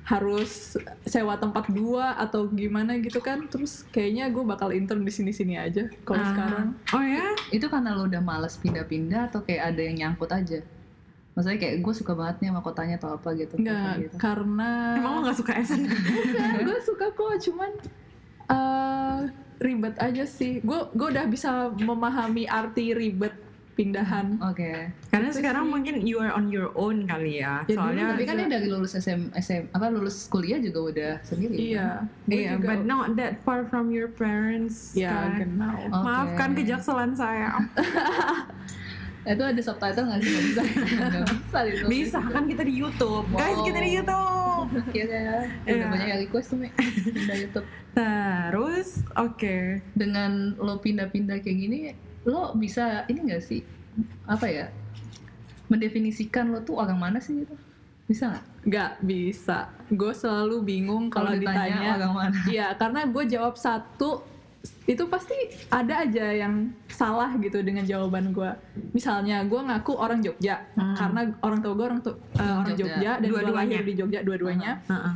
harus 0.04 0.76
sewa 1.02 1.34
tempat 1.34 1.64
dua 1.66 2.12
atau 2.14 2.44
gimana 2.46 2.94
gitu 2.98 3.18
kan 3.18 3.46
terus 3.46 3.88
kayaknya 3.88 4.28
gue 4.28 4.44
bakal 4.44 4.68
intern 4.70 5.00
di 5.00 5.08
sini-sini 5.08 5.56
aja 5.56 5.88
kalau 6.02 6.20
Ah. 6.20 6.28
sekarang 6.28 6.66
Oh 6.90 7.00
ya? 7.00 7.24
Itu 7.50 7.66
karena 7.66 7.93
lo 7.93 8.04
udah 8.04 8.20
males 8.20 8.54
pindah-pindah 8.56 9.28
atau 9.28 9.40
kayak 9.40 9.70
ada 9.70 9.81
yang 9.82 9.96
nyangkut 9.98 10.28
aja? 10.28 10.60
Maksudnya 11.32 11.58
kayak 11.58 11.76
gue 11.81 11.94
suka 11.94 12.12
banget 12.12 12.36
nih 12.38 12.48
sama 12.48 12.60
kotanya 12.60 12.94
atau 12.94 13.10
apa 13.12 13.28
gitu. 13.32 13.54
nggak 13.56 13.74
kota 13.74 13.98
gitu. 13.98 14.14
karena 14.19 14.70
Emang 14.94 15.12
lo 15.14 15.20
nggak 15.24 15.34
suka 15.36 15.52
SN? 15.64 15.82
gue 16.60 16.78
suka 16.81 17.06
kok 17.10 17.32
cuman 17.43 17.70
eh, 18.46 19.19
ribet 19.56 19.94
aja 19.96 20.25
sih 20.25 20.58
gue 20.58 20.81
gue 20.91 21.08
udah 21.11 21.25
bisa 21.25 21.51
memahami 21.73 22.44
arti 22.44 22.91
ribet 22.91 23.32
pindahan 23.75 24.39
Oke. 24.41 24.87
Karena 25.11 25.29
Itu 25.29 25.43
sekarang 25.43 25.67
sih. 25.67 25.73
mungkin 25.75 25.94
you 26.01 26.17
are 26.17 26.31
on 26.31 26.46
your 26.46 26.70
own 26.75 27.03
kali 27.05 27.43
ya. 27.43 27.67
Ya, 27.67 27.75
dulu 27.75 27.79
Soalnya 27.81 28.05
Tapi 28.08 28.23
kan 28.23 28.34
dia 28.37 28.46
dari 28.49 28.67
lulus 28.70 28.94
SM, 28.94 29.34
SM 29.34 29.63
apa 29.69 29.91
lulus 29.91 30.17
kuliah 30.25 30.63
juga 30.63 30.79
udah 30.84 31.13
sendiri. 31.20 31.51
kan? 31.51 31.58
iya 31.61 31.89
gue 32.23 32.34
Iya, 32.37 32.51
juga 32.55 32.67
but 32.69 32.81
not 32.84 33.06
that 33.15 33.34
far 33.43 33.67
from 33.67 33.91
your 33.91 34.06
parents. 34.06 34.94
ya 34.94 35.11
kan? 35.11 35.43
genau 35.43 35.75
Oke. 35.91 36.06
Maafkan 36.06 36.51
kejakselan 36.55 37.13
saya. 37.13 37.51
Itu 39.24 39.40
ada 39.40 39.56
subtitle 39.56 40.04
nggak 40.04 40.20
sih? 40.20 40.31
Nggak 40.31 40.44
bisa. 40.44 40.62
Bisa 41.93 42.19
kan 42.20 42.44
kita 42.44 42.62
di 42.62 42.74
YouTube. 42.76 43.24
Guys, 43.32 43.56
Wow. 43.56 43.64
kita 43.64 43.78
di 43.81 43.90
YouTube. 43.96 44.69
Kira 44.94 45.16
ya. 45.16 45.38
Udah 45.64 45.74
Iya. 45.74 45.86
banyak 45.88 46.08
yang 46.08 46.20
request 46.20 46.46
tuh, 46.52 46.58
Mi. 46.60 46.69
Pindah 47.04 47.36
YouTube. 47.36 47.66
Terus, 47.94 48.88
oke. 49.14 49.56
Dengan 49.93 50.52
lo 50.56 50.76
pindah-pindah 50.76 51.40
kayak 51.40 51.56
gini, 51.56 51.78
lo 52.24 52.52
bisa 52.52 53.08
ini 53.08 53.20
nggak 53.24 53.43
sih? 53.43 53.64
Apa 54.26 54.44
ya? 54.44 54.66
Mendefinisikan 55.66 56.52
lo 56.52 56.60
tuh 56.60 56.76
orang 56.76 57.00
mana 57.00 57.19
sih 57.19 57.44
gitu? 57.44 57.56
Bisa 58.04 58.28
nggak? 58.28 58.44
nggak 58.64 58.93
bisa 59.04 59.69
gue 59.93 60.12
selalu 60.16 60.64
bingung 60.64 61.12
kalau 61.12 61.32
ditanya 61.32 62.00
orang 62.00 62.12
mana? 62.16 62.38
Iya, 62.48 62.72
karena 62.76 63.04
gue 63.04 63.24
jawab 63.28 63.56
satu 63.56 64.24
itu 64.84 65.04
pasti 65.06 65.36
ada 65.68 66.02
aja 66.02 66.26
yang 66.30 66.54
salah 66.86 67.32
gitu 67.36 67.60
dengan 67.60 67.82
jawaban 67.82 68.30
gue. 68.30 68.50
Misalnya 68.90 69.40
gue 69.42 69.56
ngaku 69.58 69.92
orang 69.94 70.20
Jogja 70.20 70.56
Hmm. 70.72 70.92
karena 70.94 71.20
orang 71.38 71.60
tua 71.60 71.72
gue 71.72 71.86
orang 71.86 72.00
tu- 72.00 72.16
eh, 72.34 72.44
orang 72.54 72.72
Jogja. 72.72 72.94
Jogja, 72.94 73.12
dan 73.14 73.22
gue 73.22 73.32
Dua-duanya. 73.34 73.60
lahir 73.70 73.82
di 73.82 73.94
Jogja 73.94 74.18
dua-duanya. 74.20 74.72
Heeh. 74.86 75.14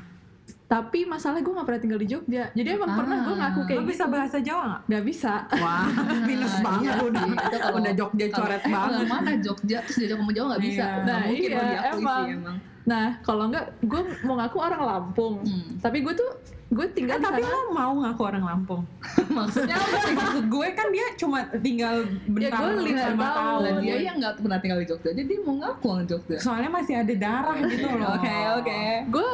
Tapi 0.67 1.01
masalah 1.03 1.41
gue 1.41 1.49
nggak 1.49 1.65
pernah 1.65 1.81
tinggal 1.81 1.97
di 1.97 2.05
Jogja. 2.07 2.45
Jadi 2.51 2.69
emang 2.71 2.93
Ah. 2.93 2.97
pernah 2.99 3.17
gue 3.19 3.35
ngaku 3.35 3.61
kayak 3.65 3.79
Lo 3.79 3.87
bisa 3.87 4.05
gitu. 4.05 4.13
bahasa 4.13 4.37
Jawa 4.39 4.63
nggak? 4.67 4.83
Nggak 4.85 5.05
bisa. 5.05 5.33
Wah, 5.55 5.85
minus 6.29 6.53
Nah, 6.53 6.61
banget 6.63 6.85
iya 6.85 6.93
udah. 6.99 7.23
kalau- 7.51 7.77
udah 7.79 7.93
Jogja 7.95 8.27
kalau- 8.27 8.37
coret 8.39 8.61
eh, 8.61 8.69
banget. 8.69 8.93
orang 8.95 9.09
mana 9.11 9.31
Jogja 9.39 9.79
terus 9.81 9.97
diajak 9.99 10.17
ngomong 10.19 10.35
Jawa 10.35 10.47
nggak 10.51 10.63
bisa. 10.63 10.85
Iya. 10.85 10.93
Nggak 10.99 11.09
Nah, 11.09 11.25
mungkin 11.25 11.49
iya, 11.49 11.61
diakui 11.65 11.97
emang. 11.99 12.21
sih 12.21 12.33
emang. 12.35 12.57
Nah, 12.89 13.21
kalau 13.21 13.47
enggak, 13.47 13.69
gue 13.83 14.01
mau 14.25 14.35
ngaku 14.35 14.59
orang 14.59 14.83
Lampung. 14.83 15.35
Hmm. 15.41 15.77
Tapi 15.77 16.01
gue 16.01 16.15
tuh, 16.15 16.31
gue 16.69 16.83
Eh, 16.83 16.91
tinggal 16.91 17.17
di 17.17 17.23
tapi 17.23 17.41
sana. 17.41 17.53
lo 17.53 17.61
mau 17.71 17.93
ngaku 17.95 18.23
orang 18.25 18.45
Lampung? 18.45 18.83
Maksudnya? 19.37 19.77
Maksud 19.77 20.45
gue 20.49 20.67
kan 20.73 20.89
dia 20.89 21.07
cuma 21.15 21.39
tinggal 21.59 21.95
bentar 22.27 22.59
gue 22.59 22.89
lima 22.89 23.05
tahun. 23.05 23.17
tahun. 23.21 23.63
Dia 23.79 23.97
yang 24.03 24.17
nggak 24.17 24.41
pernah 24.41 24.59
tinggal 24.59 24.79
di 24.79 24.87
Jogja, 24.87 25.11
jadi 25.11 25.29
dia 25.29 25.41
mau 25.43 25.55
ngaku 25.55 25.85
orang 25.87 26.07
Jogja. 26.07 26.37
Soalnya 26.41 26.71
masih 26.71 26.95
ada 26.97 27.15
darah 27.15 27.57
gitu 27.63 27.87
loh. 27.87 28.09
Oke 28.17 28.35
oke. 28.57 28.81
Gue 29.09 29.29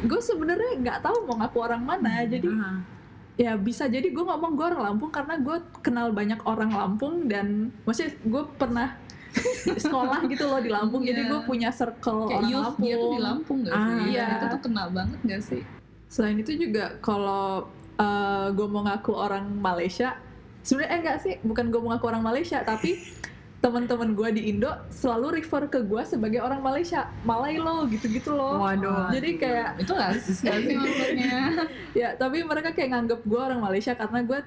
gue 0.00 0.20
sebenarnya 0.22 0.70
nggak 0.78 0.98
tahu 1.02 1.16
mau 1.26 1.36
ngaku 1.36 1.58
orang 1.60 1.82
mana. 1.82 2.22
Jadi 2.24 2.46
Aha. 2.46 2.72
ya 3.34 3.52
bisa 3.56 3.84
jadi 3.84 4.06
gue 4.06 4.22
ngomong 4.22 4.52
gue 4.54 4.66
orang 4.68 4.82
Lampung 4.86 5.10
karena 5.10 5.34
gue 5.36 5.56
kenal 5.80 6.12
banyak 6.12 6.38
orang 6.44 6.70
Lampung 6.70 7.26
dan 7.26 7.74
maksudnya 7.82 8.14
gue 8.20 8.42
pernah 8.54 8.94
sekolah 9.84 10.20
gitu 10.26 10.44
loh 10.46 10.60
di 10.60 10.70
Lampung. 10.70 11.02
Jadi 11.02 11.20
Iya. 11.22 11.30
gue 11.30 11.40
punya 11.44 11.68
circle 11.70 12.26
Kayak 12.26 12.38
orang 12.40 12.50
youth 12.50 12.64
Lampung. 12.66 12.84
dia 12.84 12.94
tuh 12.96 13.10
di 13.10 13.20
Lampung 13.20 13.58
gak 13.62 13.74
sih? 13.74 13.92
Ah, 13.94 14.00
iya. 14.06 14.26
Itu 14.36 14.46
tuh 14.50 14.60
kena 14.66 14.84
banget 14.90 15.18
gak 15.24 15.42
sih? 15.42 15.62
Selain 16.10 16.36
itu 16.36 16.52
juga 16.54 16.84
kalau 17.00 17.70
gue 18.50 18.66
mau 18.66 18.82
ngaku 18.82 19.12
orang 19.12 19.44
Malaysia, 19.60 20.16
sebenarnya 20.64 20.90
eh, 20.90 20.98
enggak 21.04 21.18
sih, 21.20 21.34
bukan 21.44 21.68
gue 21.68 21.80
mau 21.80 21.92
ngaku 21.92 22.06
orang 22.08 22.24
Malaysia, 22.24 22.64
tapi 22.70 22.96
teman-teman 23.60 24.16
gue 24.16 24.40
di 24.40 24.42
Indo 24.48 24.72
selalu 24.88 25.36
refer 25.36 25.68
ke 25.68 25.84
gue 25.84 26.00
sebagai 26.08 26.40
orang 26.40 26.64
Malaysia, 26.64 27.12
Malay 27.28 27.60
lo 27.60 27.84
gitu-gitu 27.92 28.32
loh. 28.32 28.56
Waduh. 28.56 29.12
Jadi 29.12 29.36
kayak 29.36 29.84
itu 29.84 29.92
rasis 29.92 30.40
gak 30.40 30.64
sih 30.64 30.80
maksudnya? 30.80 31.68
ya 32.00 32.16
tapi 32.16 32.40
mereka 32.40 32.72
kayak 32.72 32.88
nganggep 32.96 33.20
gue 33.20 33.36
orang 33.36 33.60
Malaysia 33.60 33.92
karena 33.92 34.24
gue 34.24 34.40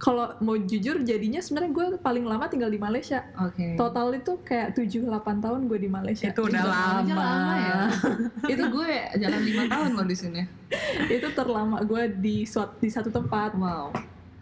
kalau 0.00 0.32
mau 0.40 0.56
jujur 0.56 1.04
jadinya 1.04 1.44
sebenarnya 1.44 1.70
gue 1.76 1.86
paling 2.00 2.24
lama 2.24 2.48
tinggal 2.48 2.72
di 2.72 2.80
Malaysia. 2.80 3.20
Oke. 3.36 3.76
Total 3.76 4.08
itu 4.16 4.32
kayak 4.40 4.72
7-8 4.72 5.44
tahun 5.44 5.60
gue 5.68 5.78
di 5.78 5.90
Malaysia. 5.92 6.32
Itu 6.32 6.48
udah 6.48 6.64
lama. 6.64 7.04
lama 7.04 7.54
ya. 7.60 7.80
itu 8.56 8.64
gue 8.64 8.90
jalan 9.20 9.42
lima 9.44 9.64
tahun 9.68 9.90
loh 10.00 10.06
di 10.08 10.16
sini. 10.16 10.42
itu 11.20 11.28
terlama 11.36 11.84
gue 11.84 12.16
di 12.16 12.48
suat, 12.48 12.80
di 12.80 12.88
satu 12.88 13.12
tempat. 13.12 13.52
Wow. 13.52 13.92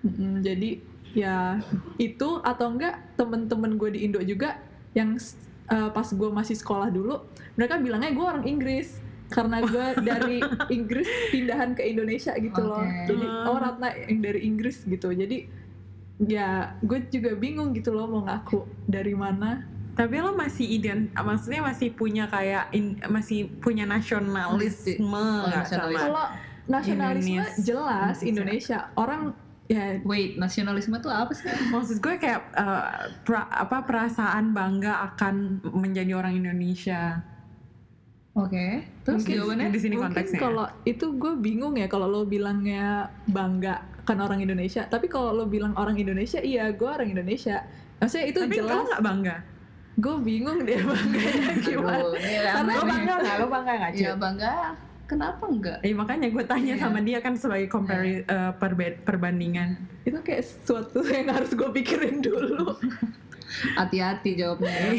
Mm, 0.07 0.47
jadi 0.47 0.71
ya 1.11 1.59
itu 1.99 2.39
atau 2.47 2.71
enggak 2.71 3.19
temen-temen 3.19 3.75
gue 3.75 3.99
di 3.99 4.07
Indo 4.07 4.23
juga 4.23 4.63
yang 4.95 5.19
uh, 5.67 5.91
pas 5.91 6.07
gue 6.07 6.31
masih 6.31 6.55
sekolah 6.55 6.87
dulu 6.93 7.19
mereka 7.59 7.81
bilangnya 7.81 8.15
gue 8.15 8.23
orang 8.23 8.45
Inggris 8.47 9.01
karena 9.29 9.61
gue 9.61 9.87
dari 10.01 10.41
Inggris 10.71 11.05
pindahan 11.29 11.73
ke 11.73 11.85
Indonesia 11.85 12.33
gitu 12.33 12.61
loh 12.61 12.81
Oke. 12.81 13.07
jadi 13.07 13.27
oh 13.45 13.57
Ratna 13.57 13.89
yang 13.95 14.21
dari 14.21 14.41
Inggris 14.43 14.83
gitu 14.83 15.09
jadi 15.09 15.45
ya 16.19 16.49
gue 16.79 17.07
juga 17.07 17.33
bingung 17.33 17.71
gitu 17.71 17.93
loh 17.93 18.07
mau 18.07 18.25
ngaku 18.25 18.65
dari 18.85 19.13
mana 19.13 19.65
Tapi 19.91 20.15
lo 20.17 20.31
masih 20.31 20.63
ident, 20.73 21.11
maksudnya 21.13 21.59
masih 21.61 21.91
punya 21.91 22.25
kayak 22.27 22.71
in- 22.71 23.03
masih 23.05 23.51
punya 23.59 23.83
nasionalisme 23.83 25.11
Oh, 25.11 25.43
nasionalis. 25.45 25.99
kalau 25.99 26.27
nasionalisme 26.65 27.35
Indonesia. 27.35 27.59
jelas 27.61 28.17
Indonesia. 28.21 28.31
Indonesia 28.31 28.79
orang 28.95 29.23
ya 29.67 29.99
Wait, 30.01 30.39
nasionalisme 30.39 30.95
tuh 30.97 31.11
apa 31.11 31.35
sih? 31.35 31.51
Maksud 31.69 31.99
gue 31.99 32.15
kayak 32.15 32.41
eh, 32.49 32.85
pra- 33.23 33.51
apa 33.51 33.83
perasaan 33.83 34.55
bangga 34.55 35.03
akan 35.13 35.35
menjadi 35.75 36.15
orang 36.15 36.39
Indonesia. 36.39 37.19
Oke. 38.39 38.67
Terus 39.03 39.21
Mungkin 39.21 39.35
jawabannya? 39.35 39.69
di 39.69 39.81
sini 39.81 39.95
Mungkin 39.95 40.07
konteksnya. 40.15 40.39
kalau 40.39 40.67
itu 40.85 41.07
gue 41.13 41.33
bingung 41.37 41.75
ya 41.75 41.87
kalau 41.87 42.07
lo 42.07 42.23
bilangnya 42.23 42.87
bangga 43.27 43.77
kan 44.03 44.19
orang 44.19 44.39
Indonesia. 44.39 44.85
Tapi 44.85 45.07
kalau 45.07 45.33
lo 45.33 45.45
bilang 45.45 45.75
orang 45.75 45.95
Indonesia, 45.95 46.39
iya 46.39 46.71
gue 46.71 46.87
orang 46.87 47.11
Indonesia. 47.11 47.67
Maksudnya 47.99 48.27
itu 48.27 48.41
Tapi 48.41 48.55
jelas. 48.55 48.87
nggak 48.87 49.03
bangga? 49.03 49.37
Gue 49.99 50.15
bingung 50.19 50.63
deh 50.63 50.79
bangganya 50.81 51.53
gimana. 51.61 51.99
Aduh, 51.99 52.15
ini 52.15 52.35
Karena 52.41 52.73
lo 52.73 52.85
bangga 52.87 53.15
nggak? 53.19 53.37
Lo 53.37 53.47
bangga 53.49 53.73
nggak? 53.77 53.93
Cil? 53.93 54.05
Ya 54.05 54.15
bangga. 54.15 54.55
Kenapa 55.05 55.49
enggak? 55.49 55.81
Eh, 55.81 55.91
makanya 55.91 56.29
gue 56.29 56.45
tanya 56.45 56.75
Iya. 56.77 56.85
sama 56.85 57.01
dia 57.01 57.19
kan 57.19 57.33
sebagai 57.33 57.67
compare 57.67 58.23
eh, 58.23 58.53
perbe- 58.55 59.01
perbandingan. 59.01 59.81
Itu 60.05 60.21
kayak 60.21 60.45
sesuatu 60.45 61.01
yang 61.03 61.33
harus 61.33 61.51
gue 61.51 61.65
pikirin 61.73 62.21
dulu. 62.21 62.77
Hati-hati 63.75 64.31
jawabnya. 64.35 64.71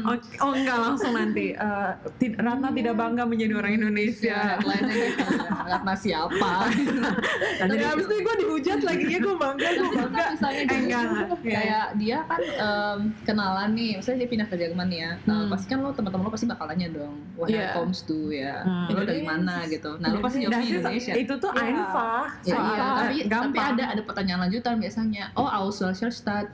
Oh, 0.00 0.16
oh 0.40 0.52
enggak 0.52 0.74
langsung 0.76 1.12
nanti. 1.12 1.52
Eh, 1.52 1.90
tid- 2.18 2.34
Ratna 2.36 2.68
tidak 2.70 2.94
bangga 2.94 3.22
menjadi 3.22 3.54
orang 3.54 3.70
Ya, 3.70 3.78
Indonesia. 3.78 4.38
headline-nya 4.56 4.94
gitu. 4.96 5.24
Ratna 5.64 5.94
siapa? 5.94 6.52
Nah, 7.58 7.66
Tapi 7.66 7.82
abis 7.84 8.04
itu 8.04 8.14
gue 8.16 8.34
dihujat 8.38 8.80
lagi 8.80 9.04
ya 9.08 9.18
gue 9.18 9.36
bangga, 9.36 9.68
gue 9.68 9.88
kan 9.88 9.98
bangga. 10.04 10.24
misalnya 10.30 10.56
Eh, 10.56 10.64
gitu, 10.64 10.76
enggak 10.80 11.02
lah. 11.04 11.26
Iya. 11.38 11.52
kayak 11.52 11.86
dia 11.96 12.18
kan 12.24 12.40
em, 12.40 12.98
kenalan 13.22 13.70
nih, 13.72 13.90
misalnya 13.96 14.18
dia 14.18 14.28
pindah 14.28 14.46
ke 14.46 14.56
Jerman 14.56 14.88
ya. 14.88 15.10
Nah, 15.24 15.36
Hmm. 15.38 15.50
pasti 15.50 15.66
kan 15.66 15.78
lo 15.78 15.90
teman-teman 15.90 16.24
lo 16.24 16.30
pasti 16.30 16.46
bakal 16.46 16.66
nanya 16.66 16.88
dong, 16.92 17.14
wah 17.34 17.46
Iya. 17.46 17.74
comes 17.74 17.98
to 18.02 18.30
ya, 18.30 18.62
Hmm. 18.62 18.86
lo 18.88 19.02
dari 19.02 19.22
mana 19.22 19.66
gitu. 19.66 19.90
Nah, 19.96 20.08
lo 20.08 20.18
pasti 20.18 20.38
Nah, 20.38 20.42
jawabnya 20.48 20.62
sih, 20.64 20.76
Indonesia. 20.76 21.12
itu 21.16 21.34
tuh 21.34 21.50
Iya. 21.52 21.62
einfach. 21.64 22.26
Ya, 22.40 22.54
soal 22.54 22.66
iya, 22.68 22.84
tapi 22.88 23.16
tapi 23.28 23.58
ada 23.58 23.84
ada 23.88 24.02
pertanyaan 24.02 24.40
lanjutan 24.40 24.74
biasanya. 24.76 25.24
Oh, 25.34 25.46
aus 25.46 25.78
Stadt. 26.08 26.48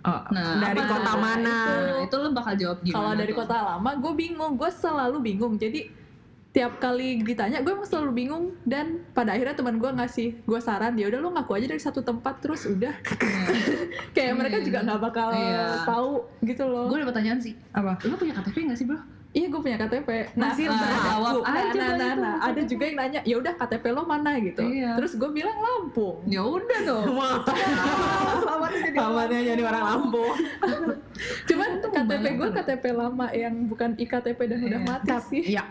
Oh, 0.00 0.22
Nah, 0.30 0.62
dari 0.62 0.78
apa 0.78 0.90
kota 0.90 1.12
mana? 1.14 1.56
Nah, 1.66 1.98
itu 2.00 2.14
lo 2.14 2.28
bakal 2.30 2.54
jawab 2.54 2.78
gimana? 2.80 2.96
Kalau 2.96 3.12
dari 3.14 3.32
tuh? 3.32 3.38
kota 3.40 3.56
lama, 3.58 3.90
gue 3.94 4.12
bingung. 4.14 4.52
Gue 4.54 4.70
selalu 4.70 5.16
bingung. 5.20 5.54
Jadi 5.54 5.90
tiap 6.48 6.78
kali 6.78 7.20
ditanya, 7.20 7.60
gue 7.60 7.70
emang 7.70 7.84
selalu 7.84 8.10
bingung. 8.14 8.44
Dan 8.62 9.02
pada 9.10 9.32
akhirnya 9.32 9.52
teman 9.52 9.76
gue 9.76 9.90
ngasih 9.90 10.28
gue 10.40 10.60
saran, 10.60 10.94
ya 10.94 11.06
udah 11.06 11.18
lo 11.18 11.28
ngaku 11.32 11.52
aja 11.54 11.66
dari 11.66 11.78
satu 11.78 12.00
tempat 12.00 12.38
terus 12.38 12.64
udah. 12.64 12.94
Kayak 14.14 14.26
Iya. 14.28 14.34
mereka 14.34 14.56
juga 14.60 14.78
nggak 14.82 15.00
bakal 15.02 15.28
Iya. 15.30 15.66
tahu 15.84 16.10
gitu 16.42 16.64
loh. 16.64 16.86
Gue 16.86 16.98
ada 16.98 17.08
pertanyaan 17.08 17.38
sih. 17.38 17.54
Apa? 17.70 17.98
Lo 18.02 18.14
punya 18.14 18.32
KTP 18.34 18.56
nggak 18.64 18.78
sih, 18.78 18.86
Bro? 18.86 18.98
Iya 19.28 19.46
gue 19.52 19.60
punya 19.60 19.76
KTP. 19.76 20.08
Nah, 20.40 20.56
Masih 20.56 20.64
nah, 20.72 20.88
jawab 21.04 21.34
nah, 21.44 21.52
aja 21.52 21.68
nah, 21.76 21.92
nah, 21.92 22.08
itu. 22.08 22.22
nah, 22.24 22.34
ada 22.40 22.62
juga 22.64 22.84
yang 22.88 22.96
nanya, 22.96 23.20
ya 23.28 23.36
udah 23.36 23.52
KTP 23.60 23.84
lo 23.92 24.02
mana 24.08 24.30
gitu. 24.40 24.64
Iya. 24.64 24.96
Terus 24.96 25.12
gue 25.20 25.30
bilang 25.30 25.58
Lampung. 25.60 26.16
Ya 26.24 26.40
udah 26.40 26.78
dong. 26.80 27.04
Wah, 27.20 27.44
Selamatnya 28.40 28.80
jadi 28.88 28.96
selamatnya 28.96 29.40
jadi 29.52 29.62
orang 29.68 29.84
Lampung. 29.84 30.32
Cuman 31.44 31.68
KTP 31.84 32.24
gue. 32.40 32.48
KTP 32.56 32.84
lama 32.96 33.26
yang 33.36 33.54
bukan 33.68 33.90
iktp 34.00 34.40
dan 34.48 34.60
udah 34.64 34.80
Iya. 34.80 34.88
mati 34.88 35.14
sih. 35.28 35.42
Iya. 35.52 35.64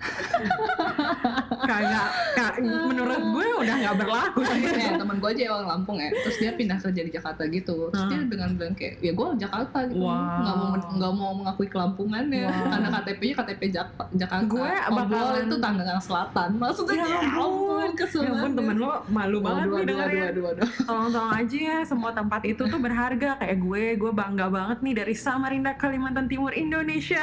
Kagak, 1.62 2.06
ka- 2.32 2.56
menurut 2.60 3.20
gue 3.30 3.46
udah 3.58 3.74
nggak 3.76 3.96
berlaku. 3.96 4.40
ya 4.42 4.96
temen 4.96 5.16
gue 5.16 5.30
aja 5.30 5.44
orang 5.52 5.68
Lampung 5.70 5.96
ya 5.96 6.08
terus 6.16 6.36
dia 6.36 6.50
pindah 6.52 6.78
kerja 6.78 7.00
di 7.00 7.10
Jakarta 7.10 7.42
gitu 7.46 7.88
terus 7.88 8.00
Hmm. 8.00 8.10
dia 8.10 8.20
dengan 8.26 8.50
bilang 8.54 8.74
kayak 8.74 8.94
ya 8.98 9.12
gue 9.12 9.26
Jakarta 9.36 9.78
gitu 9.84 10.00
Wow. 10.00 10.40
nggak 10.40 10.54
mau 10.56 10.68
nggak 10.90 11.12
mau 11.14 11.30
mengakui 11.34 11.68
kelampungannya 11.68 12.46
Wow. 12.46 12.68
karena 12.70 12.88
KTP-nya 12.92 13.34
KTP 13.36 13.62
Jak- 13.70 14.08
Jakarta 14.14 14.48
Gue 14.48 14.70
bakalan- 14.90 15.44
itu 15.44 15.56
Tangerang 15.58 16.00
Selatan 16.00 16.48
maksudnya 16.56 16.94
Ya 16.96 17.06
ya 17.06 17.18
ampun, 17.30 17.90
kesel 17.94 18.20
Ya 18.20 18.30
ampun 18.32 18.50
temen 18.54 18.76
lo 18.76 18.92
malu 19.06 19.38
banget 19.38 19.62
nih 19.62 19.70
aduh, 19.70 19.86
dengarnya. 19.86 20.24
aduh, 20.26 20.44
aduh, 20.46 20.58
aduh. 20.58 20.68
Tolong-tolong 20.88 21.32
aja 21.34 21.56
ya, 21.60 21.78
semua 21.82 22.10
tempat 22.10 22.42
itu 22.44 22.62
tuh 22.62 22.78
berharga 22.78 23.30
kayak 23.36 23.58
gue. 23.58 23.84
Gue 23.96 24.12
bangga 24.12 24.46
banget 24.48 24.78
nih 24.80 24.94
dari 24.96 25.14
Samarinda, 25.14 25.72
Kalimantan 25.74 26.26
Timur, 26.26 26.52
Indonesia. 26.52 27.20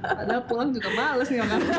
Padahal 0.00 0.42
pulang 0.44 0.69
juga 0.72 0.88
males 0.90 1.26
nih 1.26 1.40
orang 1.40 1.60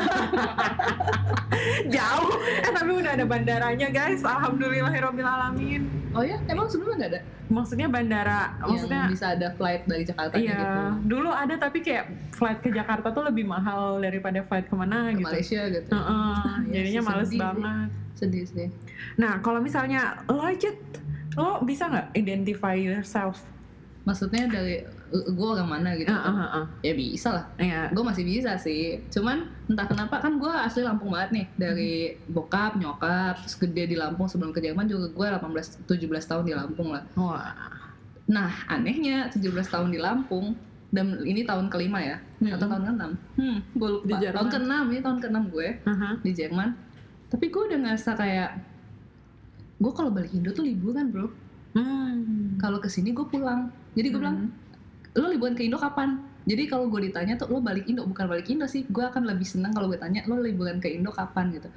Jauh. 1.91 2.31
Eh 2.41 2.71
tapi 2.71 2.91
udah 2.93 3.11
ada 3.13 3.25
bandaranya 3.25 3.87
guys. 3.89 4.21
Alhamdulillahirobbilalamin. 4.21 5.81
oh 6.11 6.19
ya 6.21 6.35
emang 6.45 6.67
sebelumnya 6.67 6.97
nggak 6.97 7.11
ada 7.13 7.21
Maksudnya 7.47 7.87
bandara, 7.87 8.55
maksudnya 8.61 8.99
yang 9.01 9.11
bisa 9.11 9.27
ada 9.31 9.47
flight 9.51 9.83
dari 9.83 10.03
Jakarta 10.03 10.35
Iya, 10.35 10.55
gitu 10.55 10.79
dulu 11.09 11.29
ada 11.29 11.55
tapi 11.55 11.79
kayak 11.79 12.07
flight 12.31 12.59
ke 12.59 12.69
Jakarta 12.69 13.11
tuh 13.11 13.23
lebih 13.23 13.43
mahal 13.43 13.99
daripada 13.99 14.39
flight 14.41 14.67
ke 14.67 14.75
mana 14.77 15.11
ke 15.11 15.19
gitu. 15.19 15.27
Malaysia 15.27 15.61
gitu 15.69 15.87
Heeh, 15.89 16.35
Iya 16.65 16.75
jadinya 16.77 17.01
males 17.05 17.27
sedih 17.27 17.39
banget. 17.41 17.89
sedih 18.13 18.43
sih 18.45 18.67
Nah, 19.13 19.39
kalau 19.39 19.59
misalnya 19.59 20.01
lo 20.27 20.39
aja, 20.41 20.71
lo 21.33 21.59
bisa 21.61 21.87
nggak 21.87 22.07
identify 22.13 22.73
yourself? 22.73 23.39
maksudnya 24.01 24.47
dari 24.47 24.81
gue 25.11 25.47
orang 25.49 25.67
mana 25.69 25.89
gitu 25.93 26.07
Heeh, 26.07 26.33
heeh. 26.33 26.65
ya 26.81 26.93
bisa 26.93 27.29
lah 27.31 27.45
Iya. 27.55 27.81
gue 27.89 27.99
masih 28.01 28.23
bisa 28.23 28.55
sih 28.55 29.03
cuman 29.09 29.43
entah 29.65 29.83
kenapa 29.83 30.17
kan 30.17 30.35
gue 30.35 30.47
asli 30.49 30.81
Lampung 30.81 31.09
banget 31.09 31.29
nih 31.33 31.45
dari 31.53 31.93
bokap 32.25 32.75
nyokap 32.75 33.35
terus 33.37 33.55
gede 33.55 33.83
di 33.85 33.95
Lampung 33.95 34.25
sebelum 34.25 34.49
ke 34.49 34.59
Jerman 34.59 34.85
juga 34.85 35.07
gue 35.07 35.27
18 35.27 35.83
17 35.83 35.99
tahun 36.25 36.43
di 36.43 36.53
Lampung 36.53 36.89
lah 36.89 37.03
Wah. 37.13 37.51
nah 38.25 38.47
anehnya 38.65 39.27
17 39.27 39.43
tahun 39.65 39.89
di 39.89 39.99
Lampung 39.99 40.55
dan 40.89 41.19
ini 41.21 41.43
tahun 41.43 41.67
kelima 41.67 41.99
ya 41.99 42.17
Hmm. 42.39 42.51
atau 42.51 42.65
tahun 42.65 42.83
keenam 42.85 43.11
hmm 43.35 43.57
gue 43.73 43.89
lupa 43.91 44.07
Di 44.07 44.13
Jerman. 44.17 44.33
tahun 44.33 44.47
keenam 44.49 44.83
ini 44.87 44.99
tahun 44.99 45.17
keenam 45.19 45.43
gue 45.47 45.67
Aha. 45.83 46.09
di 46.17 46.31
Jerman 46.31 46.69
tapi 47.27 47.45
gue 47.47 47.61
udah 47.61 47.79
ngerasa 47.79 48.11
kayak 48.13 48.49
gue 49.77 49.91
kalau 49.91 50.09
balik 50.09 50.31
Indo 50.31 50.51
tuh 50.51 50.63
liburan 50.63 51.09
bro 51.09 51.27
Hmm. 51.71 52.57
kalau 52.57 52.79
ke 52.79 52.87
sini 52.87 53.11
gue 53.11 53.23
pulang 53.23 53.67
jadi 53.93 54.07
gue 54.07 54.19
bilang 54.19 54.51
lo 55.13 55.27
liburan 55.27 55.53
ke 55.53 55.63
Indo 55.63 55.75
kapan? 55.75 56.17
Jadi 56.41 56.65
kalau 56.65 56.87
gue 56.87 57.05
ditanya 57.05 57.35
tuh 57.35 57.47
lo 57.47 57.59
balik 57.59 57.85
Indo? 57.85 58.03
Bukan 58.03 58.25
balik 58.25 58.47
Indo 58.47 58.65
sih 58.65 58.83
gue 58.83 59.03
akan 59.03 59.23
lebih 59.25 59.45
senang 59.45 59.71
kalau 59.71 59.87
gue 59.87 59.97
tanya 59.97 60.23
lo 60.25 60.37
liburan 60.37 60.77
ke 60.77 60.87
Indo 60.87 61.09
kapan? 61.09 61.51
gitu. 61.51 61.69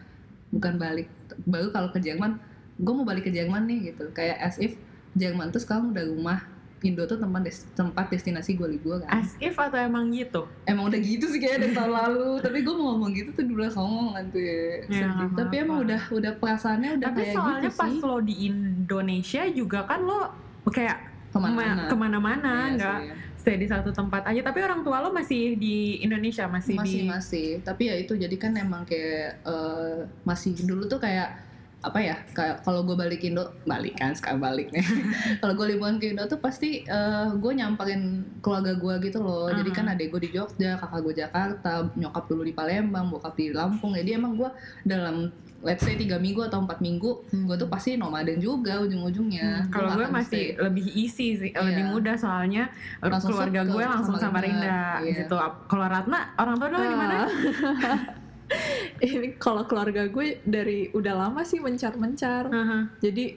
Bukan 0.51 0.77
balik 0.77 1.11
baru 1.45 1.69
kalau 1.69 1.89
ke 1.89 1.99
Jerman 1.99 2.39
gue 2.75 2.93
mau 2.93 3.03
balik 3.03 3.25
ke 3.25 3.33
Jerman 3.33 3.65
nih 3.65 3.93
gitu. 3.93 4.11
Kayak 4.11 4.39
as 4.41 4.57
if 4.57 4.79
Jerman 5.13 5.51
tuh 5.51 5.59
sekarang 5.59 5.91
udah 5.91 6.05
rumah 6.05 6.41
Indo 6.81 7.01
tuh 7.03 7.17
tempat 7.17 7.41
des- 7.43 7.65
tempat 7.73 8.07
destinasi 8.09 8.55
gue 8.55 8.69
liburan. 8.71 9.05
As 9.07 9.33
if 9.39 9.57
atau 9.57 9.79
emang 9.79 10.13
gitu? 10.13 10.45
emang 10.65 10.87
udah 10.87 11.01
gitu 11.01 11.25
sih 11.27 11.41
kayak 11.41 11.59
dari 11.59 11.73
tahun 11.73 11.91
lalu. 11.91 12.29
Tapi 12.39 12.61
gue 12.61 12.75
mau 12.75 12.93
ngomong 12.93 13.11
gitu 13.11 13.31
tuh 13.33 13.45
dulu 13.45 13.65
ngomong 13.67 14.09
nanti. 14.15 14.45
Ya, 14.87 15.09
nggak 15.09 15.33
tapi 15.35 15.55
emang 15.59 15.81
udah 15.83 16.01
udah 16.11 16.33
perasaannya 16.37 17.01
udah 17.01 17.09
Tapi 17.09 17.21
kayak 17.21 17.35
soalnya 17.35 17.61
gitu 17.67 17.79
pas 17.79 17.89
sih. 17.89 18.01
lo 18.01 18.19
di 18.21 18.35
Indonesia 18.45 19.43
juga 19.49 19.79
kan 19.85 20.01
lo 20.01 20.21
kayak 20.67 21.14
ke 21.35 21.39
mana-mana. 21.43 21.75
Ma- 21.75 21.91
ke 21.91 21.97
mana-mana 21.99 22.53
Iya 22.55 22.75
nggak 22.79 22.99
stay 23.35 23.61
di 23.61 23.67
satu 23.69 23.91
tempat 23.93 24.25
aja. 24.25 24.41
Tapi 24.41 24.59
orang 24.65 24.81
tua 24.81 25.05
lo 25.05 25.13
masih 25.13 25.59
di 25.59 26.01
Indonesia 26.01 26.49
masih, 26.49 26.79
masih 26.81 27.03
di 27.03 27.11
masih. 27.11 27.49
Tapi 27.61 27.93
ya 27.93 27.95
itu 28.01 28.17
jadi 28.17 28.37
kan 28.41 28.57
emang 28.57 28.87
kayak 28.89 29.43
eh, 29.45 29.99
masih 30.25 30.57
dulu 30.65 30.89
tuh 30.89 30.97
kayak 31.03 31.44
apa 31.85 32.01
ya 32.01 32.17
kalau 32.59 32.81
gue 32.81 32.97
balik 32.97 33.21
Indo 33.21 33.45
balik 33.63 33.95
kan 33.95 34.11
sekarang 34.11 34.41
balik 34.41 34.73
nih 34.73 34.81
kalau 35.41 35.53
gue 35.53 35.67
liburan 35.71 36.01
ke 36.01 36.11
Indo 36.11 36.25
tuh 36.25 36.39
pasti 36.39 36.81
eh, 36.81 37.29
gue 37.31 37.53
nyamperin 37.53 38.03
keluarga 38.41 38.73
gue 38.73 38.95
gitu 39.03 39.21
loh 39.21 39.53
jadi 39.53 39.69
kan 39.71 39.85
Ah. 39.85 39.93
adek 39.93 40.09
gue 40.11 40.21
di 40.25 40.31
Jogja 40.33 40.75
kakak 40.75 41.01
gue 41.03 41.15
Jakarta 41.15 41.73
nyokap 41.93 42.25
dulu 42.25 42.41
di 42.41 42.51
Palembang 42.51 43.07
bokap 43.07 43.35
di 43.35 43.53
Lampung 43.53 43.93
jadi 43.93 44.17
emang 44.17 44.35
gue 44.35 44.49
dalam 44.83 45.29
let's 45.61 45.81
say 45.81 45.93
tiga 45.95 46.17
minggu 46.17 46.41
atau 46.43 46.61
empat 46.61 46.77
minggu 46.79 47.11
gue 47.27 47.57
tuh 47.59 47.69
pasti 47.69 47.97
nomaden 47.97 48.37
juga 48.37 48.81
ujung-ujungnya 48.81 49.65
Hmm, 49.65 49.69
kalau 49.69 49.93
gue 49.95 50.09
masih 50.09 50.45
stay. 50.51 50.61
lebih 50.61 50.87
easy 50.91 51.29
sih, 51.35 51.51
lebih 51.51 51.85
Iya. 51.85 51.91
mudah 51.91 52.17
soalnya 52.17 52.69
Langsung 52.99 53.33
keluarga 53.33 53.61
gue 53.63 53.81
langsung 53.83 54.17
Samarinda, 54.17 54.61
Samarinda 54.61 55.05
iya. 55.05 55.17
gitu. 55.21 55.37
Kalau 55.67 55.87
Ratna, 55.87 56.33
orang 56.35 56.55
tua 56.55 56.69
lo 56.69 56.77
di 56.79 56.93
mana? 56.95 57.17
Ini 59.03 59.37
kalau 59.37 59.65
keluarga 59.65 60.07
gue 60.07 60.39
dari 60.43 60.91
udah 60.91 61.15
lama 61.19 61.43
sih 61.43 61.59
mencar-mencar. 61.59 62.47
Haha, 62.47 62.79
jadi 62.99 63.35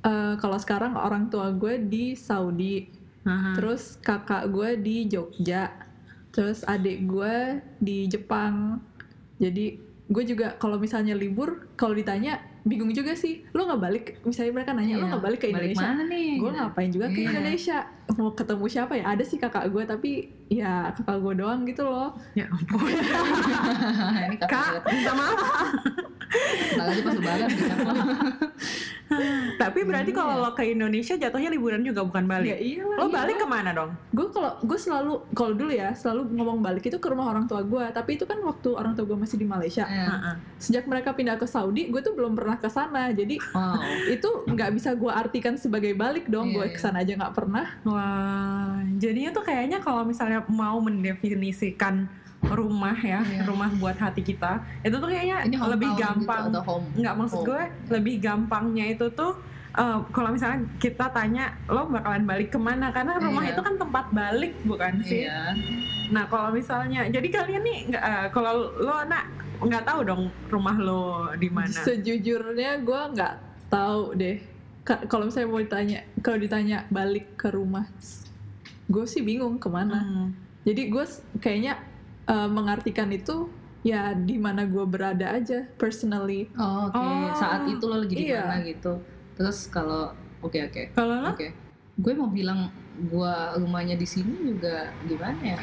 eh, 0.00 0.34
kalau 0.36 0.56
sekarang 0.56 0.94
orang 0.94 1.28
tua 1.28 1.50
gue 1.50 1.76
di 1.78 2.14
Saudi. 2.14 3.02
Haha. 3.24 3.56
terus 3.56 3.96
kakak 3.98 4.52
gue 4.52 4.76
di 4.76 5.08
Jogja. 5.08 5.72
Terus 6.28 6.60
adik 6.62 7.08
gue 7.08 7.36
di 7.78 8.04
Jepang. 8.04 8.84
Jadi 9.36 9.80
gue 10.04 10.24
juga 10.26 10.52
kalau 10.54 10.76
misalnya 10.76 11.16
libur 11.16 11.72
kalau 11.72 11.96
ditanya 11.96 12.36
bingung 12.62 12.92
juga 12.92 13.16
sih. 13.16 13.40
Lo 13.50 13.64
nggak 13.64 13.80
balik? 13.80 14.04
Misalnya 14.22 14.52
mereka 14.52 14.76
nanya 14.76 14.94
lo 14.94 15.00
Iya. 15.00 15.10
nggak 15.10 15.24
balik 15.24 15.40
ke 15.40 15.46
balik 15.46 15.72
Indonesia? 15.72 15.86
mana 15.86 16.02
nih? 16.04 16.28
Gue 16.36 16.50
ngapain 16.52 16.90
juga 16.92 17.06
ke 17.08 17.16
Iya. 17.16 17.28
Indonesia? 17.32 17.78
Mau 18.12 18.30
ketemu 18.30 18.64
siapa 18.68 18.92
ya? 18.92 19.04
Ada 19.08 19.24
sih 19.24 19.38
kakak 19.40 19.64
gue 19.72 19.82
tapi 19.84 20.10
ya 20.46 20.92
kakak 20.92 21.18
gue 21.18 21.34
doang 21.36 21.64
gitu 21.64 21.82
loh 21.82 22.12
Ya 22.32 22.44
ampun. 22.46 22.84
ini 24.26 24.36
kakak 24.36 24.78
Kak, 24.78 24.86
minta 24.86 25.12
maaf. 25.12 25.38
Aja 26.74 27.00
pas 27.00 27.14
lebaran 27.14 27.48
bisa 27.48 27.74
Tapi 29.54 29.80
berarti 29.84 30.10
Iya. 30.10 30.16
kalau 30.16 30.34
lo 30.40 30.50
ke 30.52 30.64
Indonesia 30.66 31.14
jatuhnya 31.14 31.46
liburan 31.48 31.80
juga 31.80 32.02
bukan 32.02 32.24
ya 32.24 32.30
balik. 32.32 32.56
iyalah 32.56 32.96
Lo 32.96 33.06
iya. 33.06 33.14
balik 33.14 33.36
ke 33.36 33.46
mana 33.46 33.70
dong? 33.70 33.90
gue 34.10 34.26
kalau 34.28 34.52
gue 34.60 34.74
selalu 34.74 35.12
kalau 35.32 35.52
dulu 35.52 35.70
ya 35.70 35.90
selalu 35.92 36.26
ngomong 36.32 36.58
balik 36.60 36.82
itu 36.82 36.96
ke 36.96 37.06
rumah 37.06 37.28
orang 37.28 37.44
tua 37.44 37.62
gue 37.62 37.84
tapi 37.90 38.14
itu 38.14 38.24
kan 38.24 38.38
waktu 38.40 38.68
orang 38.70 38.92
tua 38.92 39.04
gue 39.04 39.14
masih 39.16 39.36
di 39.36 39.44
Malaysia 39.44 39.84
Iya. 39.84 40.06
Heeh. 40.08 40.34
sejak 40.56 40.84
mereka 40.84 41.12
pindah 41.12 41.36
ke 41.36 41.44
Saudi 41.44 41.86
gue 41.86 42.00
tuh 42.00 42.12
belum 42.12 42.34
pernah 42.34 42.56
ke 42.56 42.66
sana 42.66 43.10
jadi 43.10 43.36
wow 43.52 43.78
itu 44.08 44.28
nggak 44.46 44.70
bisa 44.72 44.92
gue 44.92 45.08
artikan 45.08 45.54
sebagai 45.54 45.92
balik 45.92 46.26
dong 46.26 46.50
Iya, 46.50 46.54
gue 46.54 46.64
iya. 46.64 46.74
ke 46.74 46.80
sana 46.80 46.96
aja 47.00 47.12
nggak 47.14 47.34
pernah 47.34 47.66
Wah, 47.84 48.74
jadinya 48.96 49.30
tuh 49.30 49.42
kayaknya 49.42 49.78
kalau 49.78 50.02
misalnya 50.02 50.42
mau 50.46 50.76
mendefinisikan 50.78 52.06
rumah 52.44 52.92
ya, 52.94 53.24
Iya. 53.24 53.44
rumah 53.44 53.72
buat 53.72 53.96
hati 53.96 54.20
kita, 54.20 54.60
itu 54.80 54.92
tuh 54.92 55.06
kayaknya 55.06 55.42
ini 55.42 55.56
lebih 55.56 55.90
hometown 55.90 56.20
gampang. 56.20 56.44
gitu, 56.46 56.60
Nggak 57.00 57.14
maksud 57.16 57.38
home. 57.38 57.46
gue 57.46 57.62
lebih 57.90 58.14
gampangnya 58.18 58.84
itu 58.90 59.06
tuh 59.10 59.32
eh, 59.72 59.98
kalau 60.08 60.30
misalnya 60.30 60.60
kita 60.76 61.08
tanya 61.08 61.44
lo 61.66 61.88
bakalan 61.88 62.22
balik 62.22 62.48
ke 62.48 62.58
mana 62.58 62.88
karena 62.88 63.16
rumah 63.16 63.42
Iya. 63.42 63.50
itu 63.50 63.60
kan 63.60 63.74
tempat 63.74 64.06
balik 64.10 64.52
bukan 64.62 64.92
sih? 65.00 65.24
iya 65.24 65.56
Nah 66.06 66.24
kalau 66.24 66.52
misalnya 66.52 67.08
jadi 67.08 67.26
kalian 67.32 67.62
nih 67.62 67.78
eh, 67.90 68.26
kalau 68.28 68.52
lo 68.72 69.02
nak 69.02 69.24
nggak 69.56 69.82
tahu 69.82 70.00
dong 70.04 70.22
rumah 70.46 70.76
lo 70.76 71.02
di 71.32 71.48
mana? 71.48 71.72
sejujurnya 71.72 72.78
gue 72.78 73.00
nggak 73.10 73.34
tahu 73.66 74.14
deh 74.14 74.36
Ka- 74.82 75.00
kalau 75.06 75.24
misalnya 75.24 75.48
mau 75.48 75.58
ditanya 75.58 75.98
kalau 76.20 76.36
ditanya 76.36 76.84
balik 76.86 77.34
ke 77.34 77.48
rumah 77.48 77.88
gue 78.88 79.04
sih 79.08 79.24
bingung 79.24 79.56
ke 79.56 79.68
mana. 79.68 80.00
Hmm. 80.00 80.28
jadi 80.64 80.88
gue 80.88 81.04
kayaknya 81.40 81.80
eh, 82.28 82.48
mengartikan 82.48 83.12
itu 83.12 83.48
ya 83.84 84.16
di 84.16 84.40
mana 84.40 84.64
gue 84.64 84.84
berada 84.88 85.36
aja 85.36 85.68
personally. 85.76 86.48
Oh, 86.56 86.88
oke. 86.88 86.96
Oh, 86.96 87.28
saat 87.36 87.68
itu 87.68 87.84
lo 87.84 88.00
lagi 88.00 88.16
di 88.16 88.32
iya. 88.32 88.48
mana 88.48 88.64
gitu. 88.64 88.96
Terus 89.36 89.68
kalau 89.68 90.16
oke 90.40 90.56
oke. 90.56 90.82
Kalau 90.96 91.20
lo? 91.20 91.30
oke. 91.36 91.48
Gue 92.00 92.12
mau 92.16 92.32
bilang 92.32 92.72
gue 92.96 93.34
rumahnya 93.60 94.00
di 94.00 94.08
sini 94.08 94.56
juga 94.56 94.88
gimana 95.04 95.36
ya? 95.44 95.60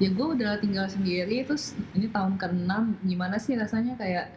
Ya 0.00 0.08
gue 0.08 0.26
udah 0.40 0.56
tinggal 0.56 0.88
sendiri 0.88 1.44
terus 1.44 1.76
ini 1.92 2.08
tahun 2.08 2.40
ke-6 2.40 2.72
gimana 3.04 3.36
sih 3.36 3.60
rasanya? 3.60 3.92
Kayak 4.00 4.32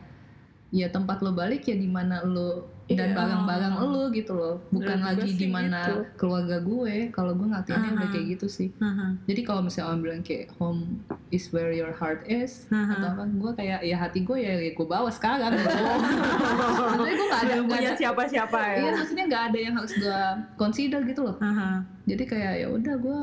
ya 0.70 0.88
tempat 0.94 1.26
lo 1.26 1.34
balik 1.34 1.66
ya 1.66 1.74
di 1.74 1.90
mana 1.90 2.22
lo 2.22 2.70
dan 2.90 3.14
Iya. 3.14 3.18
barang-barang 3.22 3.74
lo 3.86 4.10
gitu 4.10 4.34
loh 4.34 4.56
bukan 4.74 4.98
lagi 5.06 5.38
di 5.38 5.46
mana 5.46 5.86
gitu. 5.86 5.98
keluarga 6.18 6.58
gue 6.58 7.14
kalau 7.14 7.38
gue 7.38 7.46
ngertiinnya 7.46 7.90
udah 7.94 8.06
Aha. 8.10 8.14
kayak 8.14 8.26
gitu 8.34 8.48
sih 8.50 8.70
Haha. 8.82 9.14
jadi 9.30 9.42
kalau 9.46 9.62
misalnya 9.62 9.94
orang 9.94 10.02
bilang 10.02 10.22
kayak 10.26 10.50
home 10.58 11.02
is 11.30 11.50
where 11.54 11.70
your 11.70 11.94
heart 11.94 12.26
is 12.26 12.66
Haha. 12.74 12.98
atau 12.98 13.08
apa 13.14 13.24
gue 13.30 13.52
kayak 13.62 13.80
ya 13.86 13.98
hati 13.98 14.26
gue 14.26 14.38
ya, 14.42 14.58
ya 14.58 14.72
gue 14.74 14.88
bawa 14.90 15.10
sekarang 15.14 15.54
maksudnya 15.58 17.14
gue 17.14 17.28
gak 17.30 17.42
ada 17.46 17.54
nggak 17.62 17.70
punya 17.70 17.92
siapa-siapa 17.94 18.58
ya? 18.58 18.78
iya 18.82 18.92
maksudnya 18.98 19.26
nggak 19.30 19.44
ada 19.54 19.58
yang 19.62 19.74
harus 19.78 19.94
gue 19.94 20.22
consider 20.58 21.02
gitu 21.06 21.22
loh 21.30 21.38
Haha. 21.38 21.86
jadi 22.10 22.24
kayak 22.26 22.54
ya 22.66 22.68
udah 22.74 22.96
gue 22.98 23.20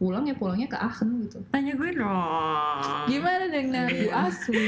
pulang 0.00 0.24
ya 0.24 0.32
pulangnya 0.32 0.64
ke 0.64 0.74
Aachen 0.74 1.28
gitu 1.28 1.44
Tanya 1.52 1.76
gue 1.76 1.90
dong. 1.92 3.04
gimana 3.04 3.44
dengan 3.46 3.84
Bu 3.84 4.08
Asmi 4.08 4.64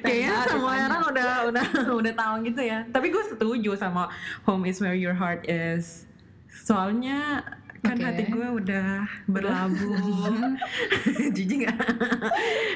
Kayaknya 0.00 0.32
semua 0.48 0.72
orang 0.80 1.02
udah 1.04 1.26
udah 1.52 1.64
udah 2.00 2.12
tahu 2.16 2.34
gitu 2.48 2.62
ya. 2.64 2.80
Tapi 2.88 3.12
gue 3.12 3.24
setuju 3.28 3.76
sama 3.76 4.08
home 4.42 4.64
is 4.66 4.80
where 4.80 4.96
your 4.96 5.12
heart 5.12 5.44
is. 5.44 6.08
Soalnya 6.48 7.44
kan 7.82 7.98
Oke. 7.98 8.04
hati 8.06 8.24
gue 8.24 8.46
udah 8.56 9.04
berlabuh. 9.26 10.00
Jijik 11.36 11.68
gak? 11.68 11.76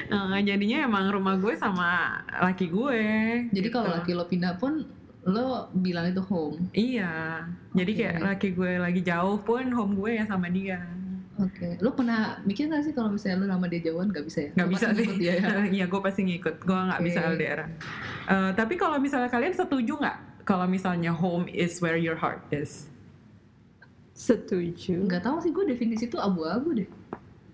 Eh, 0.07 0.41
jadinya 0.43 0.85
emang 0.85 1.09
rumah 1.09 1.41
gue 1.41 1.55
sama 1.55 2.21
laki 2.37 2.69
gue. 2.69 3.01
jadi 3.49 3.67
kalau 3.71 3.89
Gitu. 3.89 3.97
laki 3.97 4.11
lo 4.13 4.25
pindah 4.27 4.53
pun 4.55 4.85
lo 5.27 5.45
bilang 5.75 6.07
itu 6.07 6.23
home 6.23 6.71
Iya. 6.71 7.43
Jadi 7.73 7.91
kayak 7.93 8.15
laki 8.17 8.47
gue 8.51 8.71
lagi 8.77 9.01
jauh 9.01 9.35
pun 9.37 9.67
home 9.69 9.93
gue 9.93 10.15
ya 10.15 10.23
sama 10.23 10.47
dia. 10.47 10.79
oke 11.35 11.77
lo 11.77 11.91
pernah 11.91 12.39
mikir 12.41 12.65
gak 12.65 12.81
sih 12.81 12.93
kalau 12.93 13.11
misalnya 13.11 13.37
lo 13.37 13.47
nama 13.47 13.67
dia 13.67 13.83
jauhan 13.83 14.07
gak 14.07 14.23
bisa 14.23 14.39
ya 14.41 14.51
Nggak 14.55 14.65
Lo 14.65 14.71
bisa 14.71 14.87
sih. 14.89 15.07
ya 15.19 15.35
Iya, 15.75 15.85
gue 15.85 16.01
pasti 16.01 16.21
ngikut. 16.23 16.55
Gue 16.61 16.79
nggak 16.81 17.01
bisa 17.03 17.19
Oke. 17.21 17.29
LDR. 17.35 17.59
Eh, 18.25 18.51
tapi 18.53 18.73
kalau 18.73 18.97
misalnya 18.97 19.27
kalian 19.27 19.53
setuju 19.53 19.93
nggak 19.95 20.17
kalau 20.41 20.65
misalnya 20.65 21.11
home 21.11 21.45
is 21.47 21.77
where 21.77 21.95
your 21.95 22.15
heart 22.15 22.41
is? 22.49 22.87
setuju 24.13 25.05
nggak 25.05 25.21
tahu 25.21 25.37
sih 25.37 25.51
gue 25.51 25.65
definisi 25.67 26.07
itu 26.07 26.17
abu-abu 26.17 26.73
deh 26.73 26.89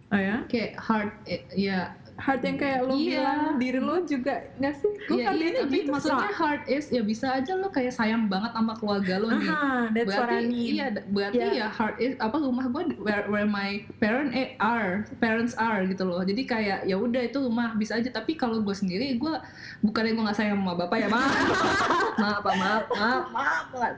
Oh 0.08 0.16
ya? 0.16 0.46
kayak 0.46 0.78
heart 0.78 1.12
eh, 1.26 1.42
ya 1.52 1.92
heart 2.16 2.42
yang 2.42 2.56
kayak 2.56 2.80
lo 2.82 2.94
Iya. 2.94 3.10
bilang 3.18 3.42
diri 3.58 3.80
lo 3.80 3.96
juga 4.02 4.34
nggak 4.56 4.74
sih 4.76 4.86
gue 4.86 5.02
Iya, 5.10 5.18
iya, 5.18 5.24
ngertiinnya 5.26 5.62
tapi 5.64 5.76
gitu 5.76 5.90
maksudnya 5.92 6.30
heart 6.32 6.64
is 6.68 6.86
ya 6.88 7.02
bisa 7.02 7.28
aja 7.32 7.52
lo 7.54 7.68
kayak 7.68 7.90
sayang 7.90 8.24
banget 8.26 8.52
sama 8.52 8.74
keluarga 8.74 9.14
lo 9.18 9.28
nih. 9.32 9.46
Aha, 9.46 9.74
that's 9.90 10.08
what 10.08 10.30
I 10.30 10.40
berarti 10.40 10.46
mean. 10.46 10.70
iya 10.72 10.86
berarti 11.04 11.38
Iya. 11.40 11.52
ya 11.56 11.68
heart 11.70 11.96
is 11.98 12.14
apa 12.18 12.38
rumah 12.38 12.66
gue 12.66 12.84
where, 12.98 13.26
where 13.28 13.46
my 13.46 13.70
parent 13.98 14.30
eh, 14.32 14.54
are 14.58 15.04
parents 15.18 15.54
are 15.56 15.82
gitu 15.84 16.04
loh 16.04 16.22
jadi 16.22 16.42
kayak 16.44 16.80
ya 16.84 16.96
udah 16.96 17.22
itu 17.24 17.38
rumah 17.40 17.74
bisa 17.74 17.96
aja 17.96 18.10
tapi 18.10 18.34
kalau 18.34 18.60
gue 18.60 18.74
sendiri 18.74 19.14
gue 19.14 19.34
bukannya 19.80 20.14
gue 20.14 20.24
nggak 20.24 20.38
sayang 20.38 20.56
sama 20.56 20.78
bapak 20.78 20.98
ya 20.98 21.08
maaf 21.08 21.34
maaf 22.22 22.44
maaf 22.44 22.84
maaf 22.90 23.24
maaf 23.32 23.66
banget. 23.70 23.94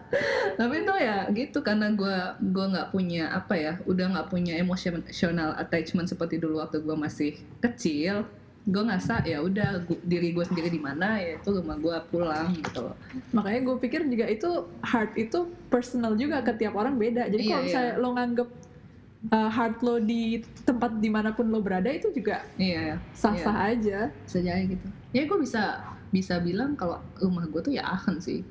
tapi 0.55 0.73
itu 0.77 0.93
ya 0.95 1.17
gitu 1.29 1.59
karena 1.59 1.91
gue 1.91 2.17
gue 2.47 2.65
nggak 2.65 2.87
punya 2.89 3.27
apa 3.29 3.53
ya 3.53 3.73
udah 3.83 4.05
nggak 4.09 4.27
punya 4.29 4.53
emotional 4.55 5.03
attachment 5.55 6.07
seperti 6.07 6.37
dulu 6.37 6.57
waktu 6.57 6.79
gue 6.79 6.95
masih 6.95 7.31
kecil 7.59 8.04
gue 8.65 8.81
ngerasa 8.81 9.21
ya 9.29 9.45
udah 9.45 9.85
diri 10.01 10.33
gue 10.33 10.41
sendiri 10.41 10.73
di 10.73 10.81
mana 10.81 11.21
ya 11.21 11.37
itu 11.37 11.49
rumah 11.53 11.77
gue 11.77 11.97
pulang 12.09 12.49
gitu 12.57 12.89
loh. 12.89 12.97
Makanya 13.29 13.61
gue 13.61 13.75
pikir 13.77 14.01
juga 14.09 14.25
itu 14.25 14.49
heart 14.81 15.13
itu 15.13 15.53
personal 15.69 16.17
juga 16.17 16.41
ke 16.41 16.49
tiap 16.57 16.73
orang 16.73 16.97
beda. 16.97 17.29
Jadi 17.29 17.45
Iya, 17.45 17.49
kalau 17.53 17.61
iya. 17.61 17.67
misalnya 17.69 17.93
lo 18.01 18.09
nganggep 18.17 18.49
uh, 19.29 19.49
heart 19.53 19.77
lo 19.85 19.95
di 20.01 20.41
tempat 20.65 20.97
di 20.97 21.09
mana 21.13 21.29
pun 21.37 21.45
lo 21.45 21.61
berada 21.61 21.93
itu 21.93 22.09
juga 22.09 22.41
iya 22.57 22.97
sah-sah 23.13 23.69
aja. 23.69 24.09
Bisa 24.25 24.41
jadi 24.41 24.65
gitu. 24.65 24.87
Ya 25.13 25.29
gue 25.29 25.37
bisa 25.37 25.85
bisa 26.09 26.41
bilang 26.41 26.73
kalau 26.73 26.97
rumah 27.21 27.45
gue 27.45 27.61
tuh 27.61 27.73
ya 27.77 27.85
Aachen 27.85 28.17
sih. 28.17 28.41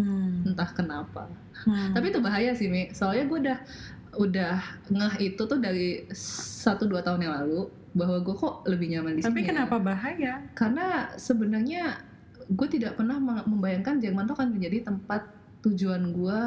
Hmm. 0.00 0.48
entah 0.48 0.72
kenapa. 0.72 1.28
Hmm. 1.68 1.92
tapi 1.92 2.08
itu 2.08 2.24
bahaya 2.24 2.56
sih 2.56 2.72
Mi. 2.72 2.88
Soalnya 2.96 3.28
gue 3.28 3.38
udah 3.44 3.58
udah 4.16 4.56
ngeh 4.88 5.14
itu 5.20 5.42
tuh 5.44 5.60
dari 5.60 6.08
satu 6.16 6.88
dua 6.88 7.04
tahun 7.04 7.28
yang 7.28 7.36
lalu 7.44 7.68
bahwa 7.92 8.18
gue 8.18 8.32
kok 8.32 8.62
lebih 8.64 8.86
nyaman 8.88 9.12
di 9.12 9.20
Tapi 9.20 9.34
sini 9.34 9.42
ya. 9.42 9.48
kenapa 9.50 9.76
bahaya? 9.78 10.32
karena 10.52 10.86
sebenarnya 11.14 11.82
gue 12.46 12.68
tidak 12.68 12.94
pernah 12.94 13.16
membayangkan 13.44 13.98
Jerman 13.98 14.24
tuh 14.24 14.34
akan 14.34 14.50
menjadi 14.52 14.84
tempat 14.84 15.26
tujuan 15.60 16.10
gue 16.10 16.40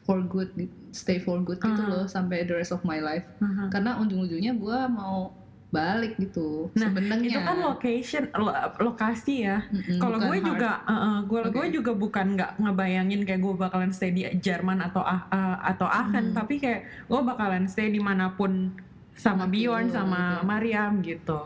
for 0.00 0.20
good 0.22 0.50
stay 0.90 1.16
for 1.16 1.38
good 1.38 1.56
gitu 1.58 1.68
Ah. 1.78 1.88
loh 1.90 2.04
sampai 2.04 2.42
the 2.42 2.52
rest 2.52 2.70
of 2.70 2.82
my 2.82 2.98
life 2.98 3.24
Aha. 3.38 3.68
karena 3.68 3.96
ujung-ujungnya 3.96 4.52
gue 4.52 4.78
mau 4.90 5.32
balik 5.70 6.18
gitu 6.18 6.66
Nah, 6.74 6.90
sebenarnya 6.90 7.30
itu 7.30 7.40
kan 7.40 7.56
location 7.62 8.26
lo- 8.34 8.50
lokasi 8.80 9.46
ya 9.46 9.62
Mm-mm, 9.64 9.96
kalau 9.96 10.18
gue 10.18 10.38
juga 10.42 10.82
gue 11.22 11.40
gue 11.46 11.62
Oke. 11.62 11.72
juga 11.72 11.92
bukan 11.94 12.26
nggak 12.34 12.58
ngebayangin 12.58 13.22
kayak 13.22 13.38
gue 13.38 13.54
bakalan 13.54 13.92
stay 13.92 14.10
di 14.10 14.26
Jerman 14.34 14.82
atau 14.82 14.98
ah- 15.00 15.30
atau 15.62 15.86
Aachen 15.86 16.32
Hmm. 16.32 16.34
tapi 16.34 16.58
kayak 16.58 16.80
gue 17.06 17.20
bakalan 17.22 17.64
stay 17.64 17.86
di 17.86 17.98
mana 17.98 18.34
pun 18.34 18.74
sama 19.20 19.44
Bjorn 19.44 19.92
sama. 19.92 20.40
Mariam 20.42 20.98
gitu 21.00 21.44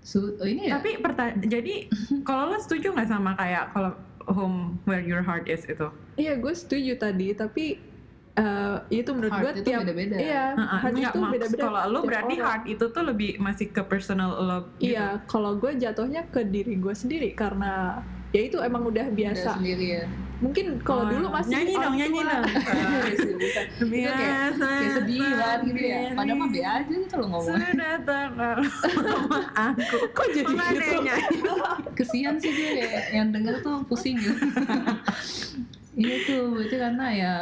Su- 0.00 0.38
oh, 0.38 0.46
ini 0.46 0.70
ya 0.70 0.78
tapi 0.78 1.02
jadi 1.42 1.90
kalau 2.28 2.46
lo 2.46 2.56
setuju 2.56 2.94
nggak 2.94 3.10
sama 3.10 3.34
kayak 3.34 3.74
kalau 3.74 3.90
home 4.26 4.78
where 4.84 5.02
your 5.02 5.20
heart 5.20 5.46
is 5.46 5.62
itu 5.64 5.90
Iya, 6.16 6.32
gue 6.34 6.48
setuju 6.50 6.96
tadi, 6.96 7.36
tapi 7.36 7.76
eh, 8.32 8.76
itu 8.90 9.10
menurut 9.12 9.36
gue 9.36 9.52
tiap 9.60 9.84
beda-beda. 9.84 10.16
Iya, 10.16 10.44
Heeh, 10.54 10.78
heart 10.80 10.94
nggak, 10.94 11.12
itu 11.12 11.20
beda-beda. 11.28 11.62
kalau 11.62 11.80
lo 11.86 11.98
berarti 12.00 12.34
orang. 12.34 12.46
heart 12.48 12.64
itu 12.66 12.84
tuh 12.88 13.02
lebih 13.04 13.30
masih 13.36 13.66
ke 13.68 13.82
personal 13.82 14.30
lo 14.32 14.58
gitu. 14.76 14.96
Iya, 14.96 15.20
kalau 15.26 15.52
gue 15.54 15.76
jatuhnya 15.76 16.24
ke 16.26 16.40
diri 16.42 16.72
gue 16.74 16.94
sendiri 16.94 17.36
karena 17.36 18.00
ya 18.36 18.42
itu 18.44 18.58
emang 18.60 18.82
udah 18.84 19.04
Udah 19.06 19.16
biasa. 19.16 19.50
sendiri 19.56 19.86
ya. 19.90 20.04
Mungkin 20.36 20.66
kalau 20.84 21.00
Oh, 21.00 21.08
dulu 21.08 21.26
masih 21.32 21.48
nyanyi 21.50 21.74
dong 21.74 21.94
nyanyi 21.96 22.20
dong. 22.20 22.44
Itu 23.72 23.84
kayak, 23.88 24.52
kayak 24.52 24.90
sedih 24.92 25.20
banget 25.32 25.60
gitu 25.64 25.80
ya. 25.80 25.98
padahal 26.12 26.36
mah 26.36 26.48
be 26.52 26.60
aja 26.60 26.84
gitu 26.92 27.14
loh 27.16 27.28
ngomongnya. 27.32 27.68
Sudah 27.72 27.94
terlalu. 28.04 28.64
Aku 29.56 29.96
Kok 30.16 30.26
jadi 30.28 30.52
gitu? 30.52 30.98
kesian 31.96 32.36
sih 32.36 32.52
kayak 32.52 33.08
yang 33.10 33.32
denger 33.32 33.64
tuh 33.64 33.80
pusing 33.88 34.20
gitu. 34.20 34.36
Iya 35.96 36.16
tuh 36.28 36.60
itu 36.60 36.76
karena 36.76 37.06
ya 37.08 37.32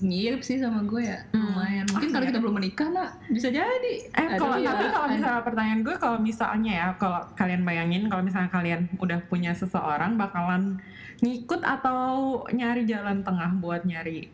mirip 0.00 0.40
sih 0.40 0.56
sama 0.56 0.80
gue 0.82 1.02
ya 1.02 1.18
Hmm. 1.30 1.50
lumayan 1.50 1.86
mungkin 1.86 2.08
Oh, 2.08 2.12
kalau 2.12 2.24
iya. 2.24 2.30
kita 2.30 2.38
belum 2.38 2.54
menikah 2.56 2.88
nak 2.88 3.08
bisa 3.26 3.48
jadi 3.48 3.92
Eh 4.08 4.26
Ada 4.26 4.36
kalau 4.36 4.56
ya, 4.56 4.70
tapi 4.70 4.84
kalau 4.88 5.06
ada. 5.06 5.14
misalnya 5.14 5.42
pertanyaan 5.42 5.80
gue 5.80 5.96
kalau 5.96 6.18
misalnya 6.18 6.72
ya 6.74 6.88
kalau 6.94 7.20
kalian 7.34 7.62
bayangin 7.62 8.02
kalau 8.06 8.22
misalnya 8.22 8.48
kalian 8.48 8.80
udah 8.96 9.18
punya 9.24 9.52
seseorang 9.52 10.14
bakalan 10.14 10.80
ngikut 11.18 11.60
atau 11.60 12.02
nyari 12.48 12.84
jalan 12.84 13.20
tengah 13.20 13.52
buat 13.54 13.84
nyari 13.84 14.32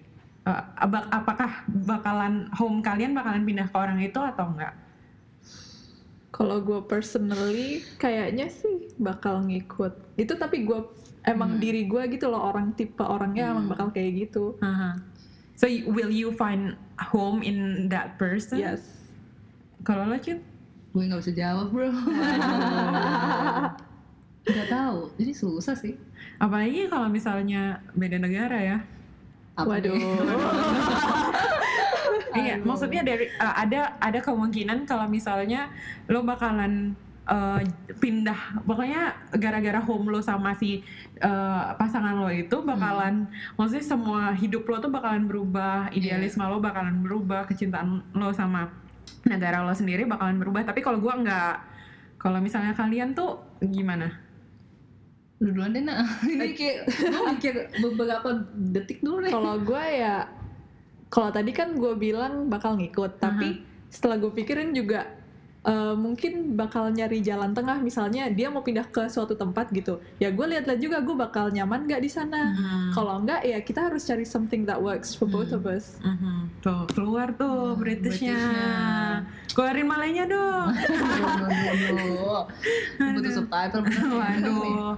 aba- 0.76 1.11
apakah 1.11 1.50
bakalan 1.66 2.46
home 2.52 2.79
kalian 2.79 3.11
bakalan 3.12 3.42
pindah 3.42 3.66
ke 3.66 3.74
orang 3.74 3.98
itu 3.98 4.14
atau 4.16 4.46
enggak? 4.48 4.74
Kalau 6.29 6.61
gue 6.61 6.85
personally 6.85 7.81
kayaknya 7.96 8.46
sih 8.46 8.92
bakal 8.96 9.40
ngikut. 9.42 9.90
Itu 10.14 10.37
tapi 10.37 10.62
gue 10.62 10.85
emang 11.24 11.57
Hmm. 11.57 11.59
diri 11.59 11.83
gue 11.85 12.02
gitu 12.09 12.29
loh 12.29 12.44
orang 12.44 12.70
tipe 12.70 13.00
orangnya 13.00 13.50
emang 13.50 13.66
Hmm. 13.66 13.72
bakal 13.72 13.88
kayak 13.88 14.29
gitu. 14.29 14.55
Aha. 14.61 15.00
So 15.57 15.64
will 15.88 16.12
you 16.12 16.37
find 16.37 16.77
home 17.01 17.40
in 17.40 17.88
that 17.88 18.21
person? 18.21 18.61
Yes. 18.61 18.85
Kalau 19.83 20.05
lo 20.05 20.21
Cid? 20.21 20.40
gue 20.97 21.05
nggak 21.12 21.29
bisa 21.29 21.37
jawab 21.37 21.77
bro 21.77 21.92
nggak 24.49 24.69
tahu 24.73 25.12
jadi 25.21 25.33
susah 25.37 25.77
sih 25.77 25.92
Apalagi 26.37 26.92
kalau 26.92 27.09
misalnya 27.09 27.81
beda 27.97 28.21
negara 28.21 28.59
ya. 28.61 28.79
Apa 29.57 29.81
Waduh. 29.81 29.97
Iya, 32.37 32.61
maksudnya 32.61 33.01
dari 33.01 33.33
uh, 33.40 33.57
ada 33.64 33.97
ada 33.97 34.21
kemungkinan 34.21 34.85
kalau 34.85 35.09
misalnya 35.09 35.73
lo 36.05 36.21
bakalan 36.21 36.92
uh, 37.27 37.61
pindah, 37.99 38.62
pokoknya 38.62 39.15
gara-gara 39.37 39.79
home 39.83 40.11
lo 40.15 40.21
sama 40.23 40.55
si 40.57 40.83
uh, 41.21 41.75
pasangan 41.75 42.23
lo 42.23 42.31
itu 42.31 42.62
bakalan, 42.62 43.27
maksudnya 43.59 43.87
semua 43.87 44.33
hidup 44.35 44.67
lo 44.67 44.79
tuh 44.81 44.91
bakalan 44.91 45.27
berubah, 45.27 45.91
idealisme 45.93 46.43
lo 46.47 46.62
bakalan 46.62 47.03
berubah, 47.03 47.47
kecintaan 47.47 48.03
lo 48.15 48.31
sama 48.33 48.71
negara 49.27 49.62
lo 49.67 49.75
sendiri 49.75 50.07
bakalan 50.07 50.39
berubah. 50.39 50.62
Tapi 50.65 50.81
kalau 50.81 51.03
gua 51.03 51.19
nggak, 51.19 51.55
kalau 52.23 52.39
misalnya 52.39 52.73
kalian 52.73 53.12
tuh 53.12 53.43
gimana? 53.61 54.27
lu 55.37 55.53
duluan 55.53 55.77
deh 55.77 55.85
nak. 55.85 56.01
Ini 56.33 56.57
kayak 56.57 56.79
gue 57.12 57.23
mikir 57.37 57.55
beberapa 57.81 58.29
detik 58.73 59.05
dulu 59.05 59.25
deh. 59.25 59.33
Kalau 59.33 59.61
gue 59.61 59.85
ya, 59.85 60.29
kalau 61.12 61.29
tadi 61.29 61.53
kan 61.53 61.77
gue 61.77 61.93
bilang 61.97 62.49
bakal 62.49 62.81
ngikut, 62.81 63.21
tapi 63.21 63.61
setelah 63.93 64.17
gue 64.21 64.33
pikirin 64.33 64.73
juga 64.73 65.07
eh, 65.66 65.94
mungkin 65.94 66.55
bakal 66.55 66.88
nyari 66.88 67.18
jalan 67.20 67.50
tengah. 67.50 67.76
Misalnya 67.79 68.31
dia 68.31 68.46
mau 68.46 68.62
pindah 68.62 68.87
ke 68.87 69.07
suatu 69.07 69.35
tempat 69.35 69.68
gitu, 69.70 69.98
ya 70.16 70.31
gue 70.31 70.46
lihat-lihat 70.46 70.79
juga 70.79 70.98
gue 71.00 71.12
bakal 71.12 71.50
nyaman 71.50 71.85
nggak 71.85 71.98
di 71.98 72.09
sana. 72.09 72.55
Hmm. 72.55 72.88
Kalau 72.90 73.18
enggak 73.18 73.42
ya 73.42 73.59
kita 73.59 73.90
harus 73.90 74.02
cari 74.02 74.22
something 74.22 74.62
that 74.62 74.79
works 74.79 75.12
for 75.12 75.26
both 75.26 75.50
Hmm. 75.50 75.59
of 75.59 75.66
us. 75.66 75.98
Mhm. 76.00 76.62
Tuh 76.62 76.87
keluar 76.90 77.35
tuh 77.35 77.74
Hmm, 77.74 77.83
Britishnya. 77.83 78.38
Britishnya. 78.38 78.70
Keluarin 79.52 79.87
Malaynya 79.87 80.24
dong. 80.24 80.68
Aduh, 81.57 82.44
butuh 83.16 83.33
subtitle. 83.33 83.83
Waduh. 84.12 84.94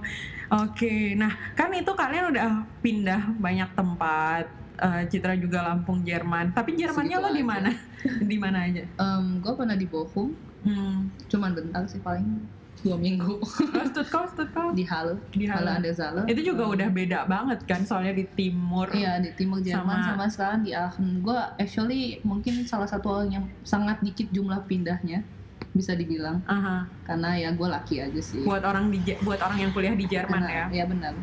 Oke, 0.49 1.13
nah 1.13 1.29
kan 1.53 1.69
itu 1.71 1.91
kalian 1.93 2.33
udah 2.33 2.49
pindah 2.79 3.21
banyak 3.37 3.69
tempat. 3.73 4.45
Eh, 4.75 5.03
Citra 5.07 5.35
juga 5.35 5.59
Lampung, 5.61 6.01
Jerman. 6.01 6.55
Tapi 6.55 6.73
Jermannya 6.73 7.19
Segitu 7.19 7.27
lo 7.27 7.35
di 7.35 7.43
mana? 7.43 7.69
di 8.31 8.37
mana 8.39 8.63
aja? 8.63 8.79
Em, 8.81 9.25
gue 9.37 9.53
pernah 9.53 9.75
di 9.75 9.83
Bochum 9.83 10.31
Hmm. 10.59 11.07
cuman 11.27 11.51
bentar 11.51 11.83
sih 11.85 11.99
paling 11.99 12.43
dua 12.79 12.95
minggu 12.95 13.39
Oh, 13.39 13.83
Stuttgart. 14.25 14.71
di 14.71 14.83
Halle 14.83 15.19
Di 15.29 15.43
Halle 15.43 15.79
der 15.79 15.91
Saale 15.91 16.23
Itu 16.25 16.39
juga 16.45 16.63
Em, 16.63 16.71
udah 16.73 16.87
beda 16.89 17.19
banget 17.25 17.59
kan, 17.63 17.83
soalnya 17.83 18.13
di 18.13 18.23
timur. 18.29 18.87
Iya 18.89 19.19
di 19.19 19.35
timur 19.35 19.59
Jerman 19.59 19.99
Sama- 19.99 20.07
sama, 20.07 20.25
sekarang 20.29 20.59
di 20.63 20.71
Aachen. 20.71 21.19
Gue 21.19 21.35
actually 21.57 22.01
mungkin 22.21 22.63
salah 22.63 22.87
satu 22.87 23.11
orang 23.13 23.29
yang 23.33 23.45
sangat 23.61 23.99
dikit 23.99 24.31
jumlah 24.31 24.63
pindahnya 24.63 25.27
bisa 25.69 25.91
dibilang 25.91 26.39
Aha. 26.45 26.87
karena 27.03 27.35
ya 27.37 27.49
gue 27.51 27.67
laki 27.67 27.99
aja 27.99 28.21
sih. 28.21 28.41
Buat 28.41 28.63
orang 28.63 28.89
di 28.89 28.97
buat 29.19 29.37
orang 29.37 29.59
yang 29.59 29.71
kuliah 29.71 29.93
di 29.93 30.05
Jerman 30.05 30.41
ya. 30.41 30.65
Iya 30.71 30.85
benar. 30.87 31.13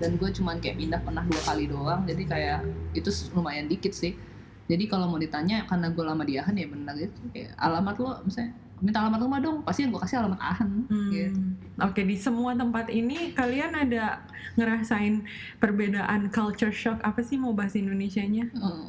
Dan 0.00 0.16
gue 0.16 0.30
cuman 0.32 0.58
kayak 0.58 0.76
pindah 0.76 1.00
pernah 1.00 1.22
dua 1.22 1.42
kali 1.44 1.68
doang. 1.68 2.02
Jadi 2.02 2.22
kayak 2.24 2.64
itu 2.92 3.06
lumayan 3.30 3.68
dikit 3.68 3.92
sih. 3.92 4.16
Jadi 4.64 4.88
kalau 4.88 5.06
mau 5.06 5.20
ditanya 5.20 5.68
karena 5.68 5.92
gue 5.92 6.00
lama 6.02 6.24
di 6.24 6.34
Aachen 6.34 6.56
ya 6.56 6.66
benar 6.66 6.96
gitu. 6.96 7.20
Kayak 7.30 7.52
alamat 7.54 7.94
lo 7.98 8.10
misalnya 8.24 8.56
minta 8.82 8.98
alamat 8.98 9.20
rumah 9.22 9.38
dong 9.38 9.62
pasti 9.62 9.86
yang 9.86 9.94
gue 9.94 10.02
kasih 10.02 10.18
alamat 10.18 10.40
Aachen 10.42 10.70
Hmm. 10.84 11.08
gitu. 11.08 11.40
Oke, 11.80 12.02
di 12.02 12.14
semua 12.14 12.52
tempat 12.52 12.90
ini 12.90 13.30
kalian 13.32 13.72
ada 13.72 14.20
ngerasain 14.54 15.22
perbedaan 15.56 16.28
culture 16.28 16.68
shock 16.68 16.98
apa 17.00 17.22
sih 17.22 17.34
mau 17.34 17.54
bahasa 17.54 17.78
Indonesianya? 17.78 18.50
Eh, 18.50 18.84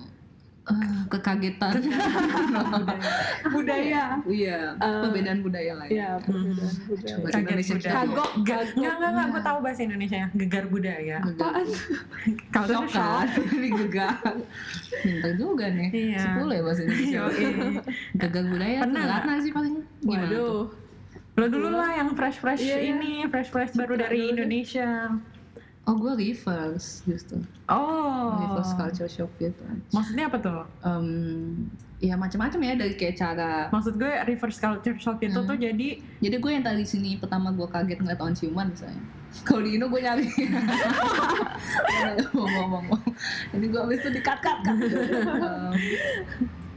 eh, 0.63 0.99
kekagetan 1.07 1.73
Budaya. 3.45 4.03
iya 4.25 4.59
Eh, 4.73 5.01
perbedaan 5.01 5.39
budaya 5.39 5.73
lah 5.75 5.85
ya 5.85 5.93
Iya, 5.93 6.09
perbedaan 6.19 6.71
Coba 7.03 7.19
budaya. 7.19 7.41
Indonesia 7.43 7.73
budaya. 7.75 7.93
Kagok, 7.93 8.31
Ga- 8.39 8.57
kagok. 8.57 8.73
Enggak, 8.73 8.93
enggak, 8.93 9.09
enggak, 9.09 9.27
gue 9.27 9.41
tahu 9.43 9.57
bahasa 9.59 9.81
Indonesia 9.83 10.21
Gegar 10.33 10.65
budaya 10.67 11.17
Apaan? 11.21 11.65
Shock 12.63 12.87
kan? 12.95 13.27
Ini 13.55 13.69
gegar. 13.77 14.35
Pintar 14.95 15.31
juga 15.35 15.65
nih. 15.67 15.89
Iya. 15.91 16.19
Sepuluh 16.21 16.53
ya 16.53 16.61
bahasa 16.61 16.81
Indonesia. 16.81 17.19
Yoi. 17.19 17.45
Gegar 18.15 18.43
budaya 18.45 18.77
Pernah 18.81 19.01
nggak? 19.03 19.39
Sih 19.39 19.51
paling 19.51 19.73
gimana 19.99 20.25
tuh? 20.25 20.31
Waduh. 20.31 20.61
Lo 21.33 21.45
dulu 21.49 21.67
lah 21.67 21.91
yang 21.93 22.09
fresh-fresh 22.13 22.61
Iya, 22.61 22.77
iya. 22.77 22.93
ini 22.93 23.11
Fresh-fresh 23.25 23.73
baru 23.73 23.97
Citra 23.97 24.05
dari. 24.07 24.21
Indonesia 24.29 24.89
Oh 25.83 25.95
gue 25.95 26.15
reverse 26.15 27.03
justru. 27.03 27.43
Oh 27.67 28.39
Reverse 28.39 28.71
culture 28.73 29.11
shock 29.11 29.31
gitu. 29.35 29.59
Maksudnya 29.91 30.31
apa 30.31 30.39
tuh? 30.39 30.63
Em, 30.81 31.67
ya 31.99 32.15
macam-macam 32.15 32.59
ya 32.61 32.73
dari 32.77 32.95
kayak 32.95 33.15
cara. 33.15 33.67
Maksud 33.67 33.99
gue 33.99 34.07
reverse 34.23 34.57
culture 34.57 34.95
shock 34.95 35.19
itu 35.19 35.35
Hmm. 35.35 35.43
tuh 35.43 35.59
jadi 35.59 35.99
Jadi 35.99 36.35
gue 36.37 36.51
yang 36.51 36.63
tadi 36.63 36.83
sini 36.83 37.19
pertama 37.19 37.51
gue 37.51 37.67
kaget 37.67 37.99
ngeliat 37.99 38.15
tahun 38.15 38.31
ciuman 38.33 38.67
misalnya. 38.71 39.03
Kalau 39.43 39.59
di 39.59 39.75
Indo 39.75 39.89
gue 39.89 39.99
nyari. 39.99 40.23
Ngomong-ngomong. 42.31 43.01
Jadi 43.51 43.65
gue 43.67 43.81
abis 43.81 43.99
itu 44.01 44.09
dikat 44.13 44.39
kat 44.39 44.57
kat. 44.63 44.75
Em, 44.77 45.73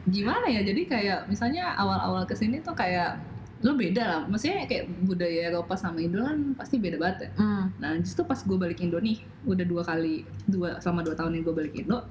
gimana 0.09 0.47
ya? 0.47 0.61
Jadi 0.63 0.83
kayak 0.83 1.27
misalnya 1.27 1.75
awal-awal 1.75 2.25
ke 2.25 2.35
sini 2.35 2.59
tuh 2.59 2.75
kayak 2.75 3.19
lo 3.65 3.73
beda 3.73 4.03
lah. 4.05 4.21
Maksudnya 4.29 4.69
kayak 4.69 4.85
budaya 5.09 5.49
Eropa 5.49 5.75
sama 5.81 6.05
Indo 6.05 6.21
kan 6.21 6.53
pasti 6.59 6.77
beda 6.77 7.01
banget 7.01 7.29
ya. 7.29 7.31
hmm, 7.41 7.65
Nah 7.81 7.91
justru 8.01 8.23
pas 8.29 8.37
gue 8.37 8.57
balik 8.57 8.85
Indo 8.85 9.01
nih, 9.01 9.25
udah 9.49 9.65
dua 9.65 9.83
kali, 9.87 10.29
dua 10.45 10.77
selama 10.83 11.01
dua 11.07 11.17
tahun 11.17 11.41
ini 11.41 11.43
gue 11.45 11.55
balik 11.57 11.75
Indo, 11.77 12.05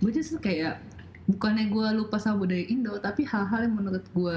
gue 0.00 0.10
justru 0.12 0.40
kayak 0.40 0.80
bukannya 1.28 1.68
gue 1.68 1.86
lupa 2.00 2.16
sama 2.16 2.40
budaya 2.40 2.64
Indo, 2.64 2.96
tapi 3.02 3.28
hal-hal 3.28 3.68
yang 3.68 3.74
menurut 3.76 4.04
gue 4.14 4.36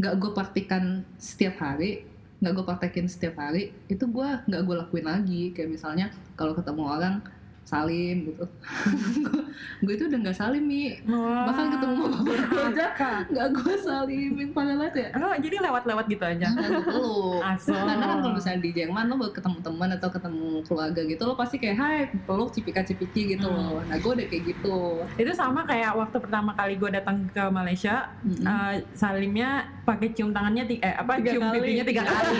nggak 0.00 0.14
gue 0.16 0.30
praktikan 0.32 1.04
setiap 1.20 1.60
hari, 1.60 2.08
nggak 2.40 2.52
gue 2.56 2.64
praktekin 2.64 3.06
setiap 3.06 3.36
hari, 3.36 3.76
itu 3.92 4.08
gue 4.08 4.28
nggak 4.48 4.62
gue 4.64 4.74
lakuin 4.80 5.06
lagi. 5.06 5.42
Kayak 5.52 5.76
misalnya 5.76 6.06
kalau 6.40 6.56
ketemu 6.56 6.82
orang, 6.88 7.14
salim 7.72 8.16
gitu 8.28 8.44
gue 9.82 9.92
itu 9.92 10.04
udah 10.04 10.18
nggak 10.20 10.36
salim 10.36 10.62
mi 10.62 10.94
Wah. 11.04 11.48
bahkan 11.48 11.66
ketemu 11.72 11.94
bapak 12.04 12.22
gue 12.22 12.36
aja 12.68 12.86
nggak 13.24 13.48
gue 13.52 13.74
salimin 13.78 14.48
padahal 14.50 14.90
ya 14.90 15.08
Oh, 15.14 15.34
jadi 15.34 15.56
lewat-lewat 15.60 16.04
gitu 16.06 16.24
aja. 16.24 16.46
Nggak 16.46 16.68
gue 16.68 16.82
peluk 16.84 17.40
Asal. 17.52 17.78
karena 17.78 17.94
kan 18.02 18.18
kalau 18.18 18.34
misalnya 18.34 18.60
di 18.60 18.70
Jerman 18.72 19.04
lo 19.06 19.14
baru 19.16 19.32
ketemu 19.32 19.58
teman 19.60 19.88
atau 19.92 20.08
ketemu 20.08 20.46
keluarga 20.62 21.00
gitu 21.00 21.22
lo 21.22 21.34
pasti 21.34 21.56
kayak 21.56 21.76
hai 21.78 21.98
peluk 22.22 22.50
cipika 22.50 22.82
cipiki 22.82 23.22
gitu 23.30 23.44
Hmm. 23.44 23.56
loh 23.72 23.80
nah 23.84 23.96
gue 23.96 24.12
udah 24.12 24.26
kayak 24.26 24.44
gitu 24.46 24.78
Itu 25.14 25.32
sama 25.32 25.62
kayak 25.62 25.94
waktu 25.94 26.16
pertama 26.18 26.52
kali 26.52 26.74
gue 26.74 26.90
datang 26.90 27.24
ke 27.26 27.42
Malaysia, 27.48 28.10
Mm-mm. 28.20 28.44
eh, 28.44 28.74
salimnya 28.92 29.64
pakai 29.82 30.08
cium 30.10 30.30
tangannya 30.30 30.62
eh 30.72 30.94
apa 30.94 31.18
Tiga 31.18 31.30
cium 31.30 31.42
kali. 31.44 31.54
pipinya 31.58 31.84
tiga 31.84 32.02
kali. 32.04 32.36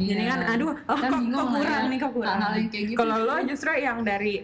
Jadi 0.00 0.14
Iya. 0.16 0.30
kan 0.30 0.40
aduh, 0.48 0.70
oh, 0.70 0.96
Kan 0.96 1.10
kok, 1.10 1.20
kok 1.20 1.34
lah 1.34 1.46
kurang 1.52 1.82
ya. 1.82 1.90
nih, 1.90 1.98
kok 1.98 2.12
kurang. 2.12 2.38
Kayak 2.70 2.84
gitu 2.86 2.96
Kalau 2.96 3.16
lo 3.20 3.34
justru 3.42 3.70
yang 3.74 3.98
dari 4.00 4.34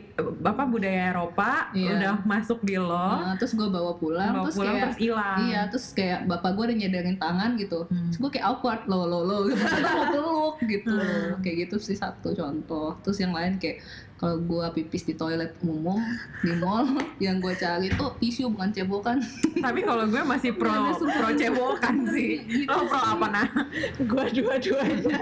apa 0.42 0.62
budaya 0.64 1.02
Eropa 1.08 1.50
Iya. 1.72 1.90
udah 1.92 2.14
masuk 2.24 2.58
di 2.60 2.76
lo, 2.76 3.06
Nah, 3.16 3.34
terus 3.34 3.52
gue 3.52 3.68
bawa 3.68 3.92
pulang 3.94 4.32
bawa 4.32 4.44
terus 4.44 4.56
pulang 4.56 4.74
kayak 4.74 4.84
terus 4.84 4.98
hilang. 4.98 5.38
Iya, 5.40 5.60
terus 5.68 5.86
kayak 5.92 6.18
bapak 6.26 6.50
gue 6.52 6.64
udah 6.66 6.76
nyadarin 6.76 7.16
tangan 7.16 7.50
gitu. 7.56 7.80
Hmm. 7.84 8.08
Terus 8.08 8.18
gue 8.18 8.30
kayak 8.32 8.46
awkward, 8.48 8.80
lo 8.84 9.00
lo 9.02 9.18
lo, 9.22 9.36
gitu. 9.46 9.62
Mau 9.86 10.04
peluk 10.08 10.56
gitu. 10.62 10.92
Hmm. 10.92 11.38
Kayak 11.40 11.56
gitu 11.62 11.76
sih 11.80 11.94
satu 11.94 12.32
contoh. 12.32 12.98
Terus 13.00 13.18
yang 13.18 13.30
lain 13.30 13.56
kayak 13.56 13.78
kalau 14.16 14.36
gue 14.38 14.66
pipis 14.72 15.02
di 15.02 15.12
toilet 15.12 15.52
umum 15.60 16.00
di 16.40 16.52
mall, 16.54 16.88
yang 17.20 17.36
gue 17.36 17.52
cari 17.52 17.88
tuh 17.90 18.16
tisu 18.16 18.48
bukan 18.48 18.68
cebokan. 18.70 19.20
Tapi 19.56 19.80
kalau 19.82 20.04
gue 20.04 20.22
masih 20.22 20.52
pro 20.52 20.72
Iya, 20.72 20.96
pro 20.96 21.28
cebokan 21.30 21.94
sih. 22.08 22.40
Gitu 22.58 22.64
Lo 22.66 22.82
pro 22.82 22.96
sih. 22.96 23.12
apa 23.12 23.26
nah? 23.28 23.46
gue 24.10 24.24
dua-duanya 24.32 25.20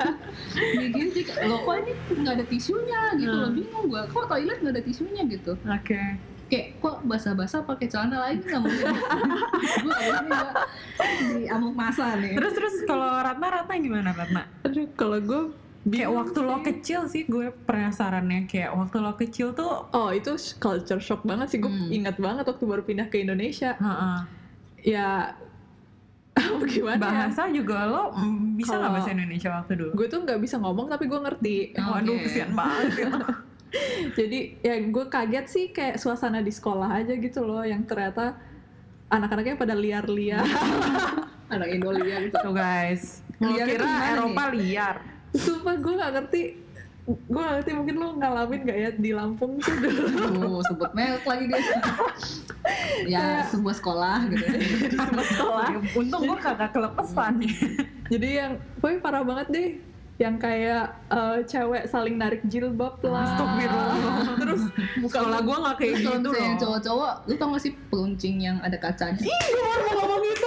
gitu, 0.77 1.01
sih, 1.11 1.25
lo 1.45 1.57
kok 1.61 1.75
ini 1.77 1.93
nggak 2.17 2.35
ada 2.35 2.45
tisunya 2.45 3.01
gitu. 3.15 3.35
Lo 3.35 3.45
Hmm. 3.45 3.57
bingung 3.57 3.85
gue, 3.89 4.03
kok 4.07 4.25
toilet 4.25 4.59
nggak 4.59 4.73
ada 4.73 4.83
tisunya 4.83 5.23
gitu. 5.25 5.53
Oke. 5.59 6.03
Kayak 6.45 6.77
kok 6.77 7.01
basah-basah 7.03 7.65
pakai 7.65 7.89
celana 7.89 8.21
lagi 8.23 8.41
nggak 8.41 8.61
mungkin. 8.61 8.95
gue 9.81 9.93
akhirnya 9.93 10.41
di 11.33 11.49
amuk 11.49 11.75
masa 11.75 12.15
nih. 12.15 12.37
Terus 12.37 12.53
terus 12.53 12.75
kalau 12.85 13.11
Ratna 13.17 13.49
Ratna 13.51 13.75
gimana 13.75 14.11
Ratna? 14.13 14.43
aduh 14.63 14.87
kalau 14.95 15.19
gue 15.19 15.41
Kayak 15.85 15.93
bingung 16.03 16.17
waktu 16.17 16.39
lo 16.41 16.57
kecil 16.61 17.01
sih 17.05 17.23
gue 17.25 17.47
penasarannya 17.61 18.45
kayak 18.45 18.73
waktu 18.73 18.97
lo 18.99 19.13
kecil 19.15 19.53
tuh 19.53 19.85
Oh 19.91 20.09
itu 20.09 20.33
culture 20.57 20.97
shock 20.99 21.21
banget 21.23 21.47
sih 21.47 21.59
gue 21.59 21.69
Hmm. 21.69 21.93
ingat 21.93 22.17
banget 22.17 22.43
waktu 22.43 22.65
baru 22.65 22.83
pindah 22.83 23.07
ke 23.07 23.21
Indonesia 23.21 23.77
heeh, 23.77 24.19
ya 24.83 25.37
gimana 26.67 26.97
ya 26.97 26.99
bahasa 26.99 27.47
juga 27.49 27.85
lo 27.85 28.03
bisa 28.55 28.75
nggak 28.75 28.93
bahasa 28.93 29.11
Indonesia 29.13 29.49
waktu 29.53 29.73
dulu? 29.77 29.91
gue 29.95 30.07
tuh 30.09 30.21
nggak 30.21 30.41
bisa 30.41 30.57
ngomong 30.57 30.89
tapi 30.89 31.05
gue 31.05 31.21
ngerti 31.21 31.57
Waduh 31.75 32.11
Oke. 32.11 32.23
kesian 32.25 32.51
banget. 32.51 32.91
ya. 32.99 33.11
jadi 34.19 34.39
ya 34.61 34.75
gue 34.81 35.05
kaget 35.07 35.47
sih 35.47 35.65
kayak 35.69 35.97
suasana 35.97 36.41
di 36.41 36.51
sekolah 36.51 36.91
aja 36.97 37.13
gitu 37.13 37.43
loh 37.43 37.61
yang 37.61 37.83
ternyata 37.83 38.41
anak-anaknya 39.07 39.55
pada 39.55 39.75
liar-liar 39.75 40.43
Anak 41.47 41.69
Indo 41.69 41.93
liar 41.93 42.25
gitu. 42.25 42.41
Tuh 42.41 42.51
guys, 42.51 43.21
lo 43.37 43.53
kira 43.53 43.85
Eropa 44.11 44.49
liar. 44.51 44.97
Sumpah 45.35 45.75
gue 45.79 45.93
nggak 45.99 46.13
ngerti 46.15 46.43
gue 47.05 47.37
nggak 47.37 47.55
ngerti 47.61 47.71
mungkin 47.77 47.95
lo 48.01 48.09
ngalamin 48.17 48.61
gak 48.65 48.79
ya 48.81 48.91
di 48.97 49.11
Lampung 49.13 49.61
tuh 49.61 49.77
dulu 49.77 50.65
sebut 50.65 50.89
merek 50.97 51.21
lagi 51.29 51.45
dia. 51.53 51.61
ya, 53.05 53.45
sebuah 53.53 53.77
sekolah 53.77 54.19
gitu. 54.33 54.45
sama 54.97 55.23
sekolah 55.29 55.69
Untung 56.01 56.23
gue 56.25 56.39
kagak 56.41 56.73
kelepesan 56.73 57.45
jadi 58.09 58.29
yang 58.41 58.53
pokoknya 58.81 58.99
parah 59.05 59.21
banget 59.21 59.47
deh 59.53 59.69
yang 60.15 60.39
kayak 60.39 60.95
eh, 61.11 61.39
cewek 61.43 61.91
saling 61.91 62.17
narik 62.17 62.41
jilbab 62.47 63.03
lah 63.03 63.27
Astagfirullah. 63.27 64.37
terus 64.39 64.63
Sekolah 65.11 65.41
gue 65.43 65.57
nggak 65.59 65.77
kayak 65.77 65.95
gitu 66.01 66.29
loh. 66.31 66.55
cowok-cowok, 66.63 67.13
lu 67.27 67.35
tau 67.35 67.49
gak 67.53 67.63
sih 67.67 67.73
peluncing 67.91 68.37
yang 68.41 68.57
ada 68.63 68.79
kacanya? 68.79 69.19
gue 69.21 69.37
mau 69.59 69.93
ngomong 69.99 70.23
itu 70.25 70.44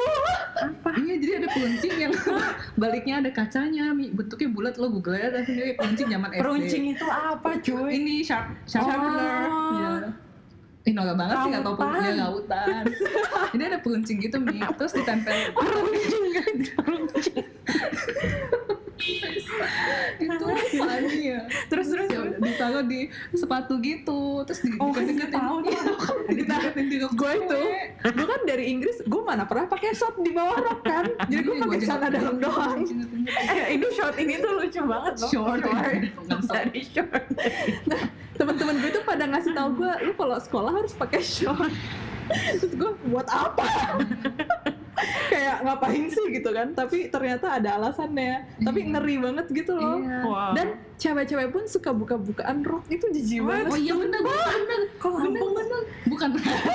Iya, 0.97 1.15
jadi 1.17 1.33
ada 1.37 1.47
peluncing 1.49 1.93
yang 1.97 2.13
baliknya 2.81 3.15
ada 3.19 3.29
kacanya, 3.29 3.85
bentuknya 3.93 4.49
bulat 4.49 4.75
lo 4.75 4.89
google 4.89 5.13
aja 5.13 5.41
sendiri 5.41 5.73
peluncing 5.73 6.07
zaman 6.07 6.29
SD. 6.29 6.41
Peruncing 6.41 6.83
itu 6.91 7.05
apa 7.05 7.49
cuy? 7.59 7.89
Ini 7.93 8.15
sharp, 8.21 8.47
sharp 8.63 8.83
Oh. 8.83 8.89
sharpener. 8.89 9.47
Iya. 9.71 9.91
Ih, 10.83 10.95
noga 10.95 11.13
banget 11.13 11.35
sih 11.37 11.49
gak 11.51 11.59
tau 11.59 11.67
Rautan. 11.67 11.83
peluncingnya 11.83 12.13
lautan. 12.23 12.83
Ini 13.59 13.63
ada 13.65 13.79
peluncing 13.79 14.17
gitu, 14.17 14.37
Mi. 14.39 14.55
Terus 14.63 14.93
ditempel. 14.95 15.35
Peruncing 15.59 16.25
kan? 16.31 16.53
Peruncing. 16.79 17.43
itu 20.17 20.45
funny 20.73 21.19
ya. 21.27 21.41
Terus 21.67 21.87
terus. 21.91 22.06
Ditaruh 22.67 22.83
di 22.83 23.01
sepatu 23.31 23.73
gitu, 23.79 24.43
terus 24.43 24.59
di 24.59 24.75
Oh, 24.77 24.91
deket-deketin. 24.91 25.31
tahu 25.31 25.55
Iya, 25.63 25.81
di 26.91 26.95
rok 26.99 27.13
gue 27.15 27.31
itu 27.33 27.59
gue 27.97 28.25
kan 28.27 28.41
dari 28.43 28.63
Inggris 28.69 28.97
gue 29.01 29.21
mana 29.23 29.43
pernah 29.43 29.65
pakai 29.65 29.95
short 29.95 30.19
di 30.19 30.31
bawah 30.31 30.57
rok 30.57 30.79
kan 30.83 31.05
jadi 31.31 31.41
gue 31.41 31.55
Iya, 31.55 31.63
pakai 31.63 31.79
celana 31.81 32.07
dalam 32.11 32.35
doang 32.37 32.79
Eh, 33.51 33.65
ini 33.73 33.87
short 33.91 34.15
ini 34.17 34.33
tuh 34.37 34.51
lucu 34.55 34.81
banget 34.83 35.13
loh. 35.17 35.29
Short. 35.31 35.59
Dari 35.63 36.81
short. 36.83 37.23
teman-teman 38.37 38.75
gue 38.77 38.91
tuh 38.93 39.03
pada 39.03 39.23
ngasih 39.25 39.51
tahu 39.51 39.69
gue 39.75 39.91
lu 40.03 40.11
kalau 40.13 40.37
sekolah 40.37 40.71
harus 40.75 40.93
pakai 40.93 41.21
short 41.23 41.73
terus 42.29 42.73
gue 42.75 42.91
buat 43.07 43.25
apa 43.25 43.65
kayak 45.31 45.57
ngapain 45.61 46.05
sih 46.07 46.25
gitu 46.31 46.49
kan 46.49 46.67
tapi 46.71 47.07
ternyata 47.07 47.53
ada 47.53 47.77
alasannya 47.77 48.45
tapi 48.59 48.79
Iya. 48.79 48.89
ngeri 48.93 49.15
banget 49.19 49.45
gitu 49.51 49.71
loh 49.73 49.97
Iya. 49.97 50.19
Wow. 50.21 50.51
dan 50.53 50.67
cewek-cewek 50.97 51.47
pun 51.49 51.63
suka 51.63 51.89
buka-bukaan 51.91 52.61
rok 52.61 52.85
itu 52.87 53.05
jijik 53.11 53.41
What? 53.41 53.49
banget 53.63 53.65
Oh 53.67 53.77
iya 53.77 53.93
bener, 53.93 54.19
bener. 54.19 54.81
Kok 54.97 55.11
Lampung? 55.13 55.51
bener. 55.53 55.81
Bukan. 56.07 56.29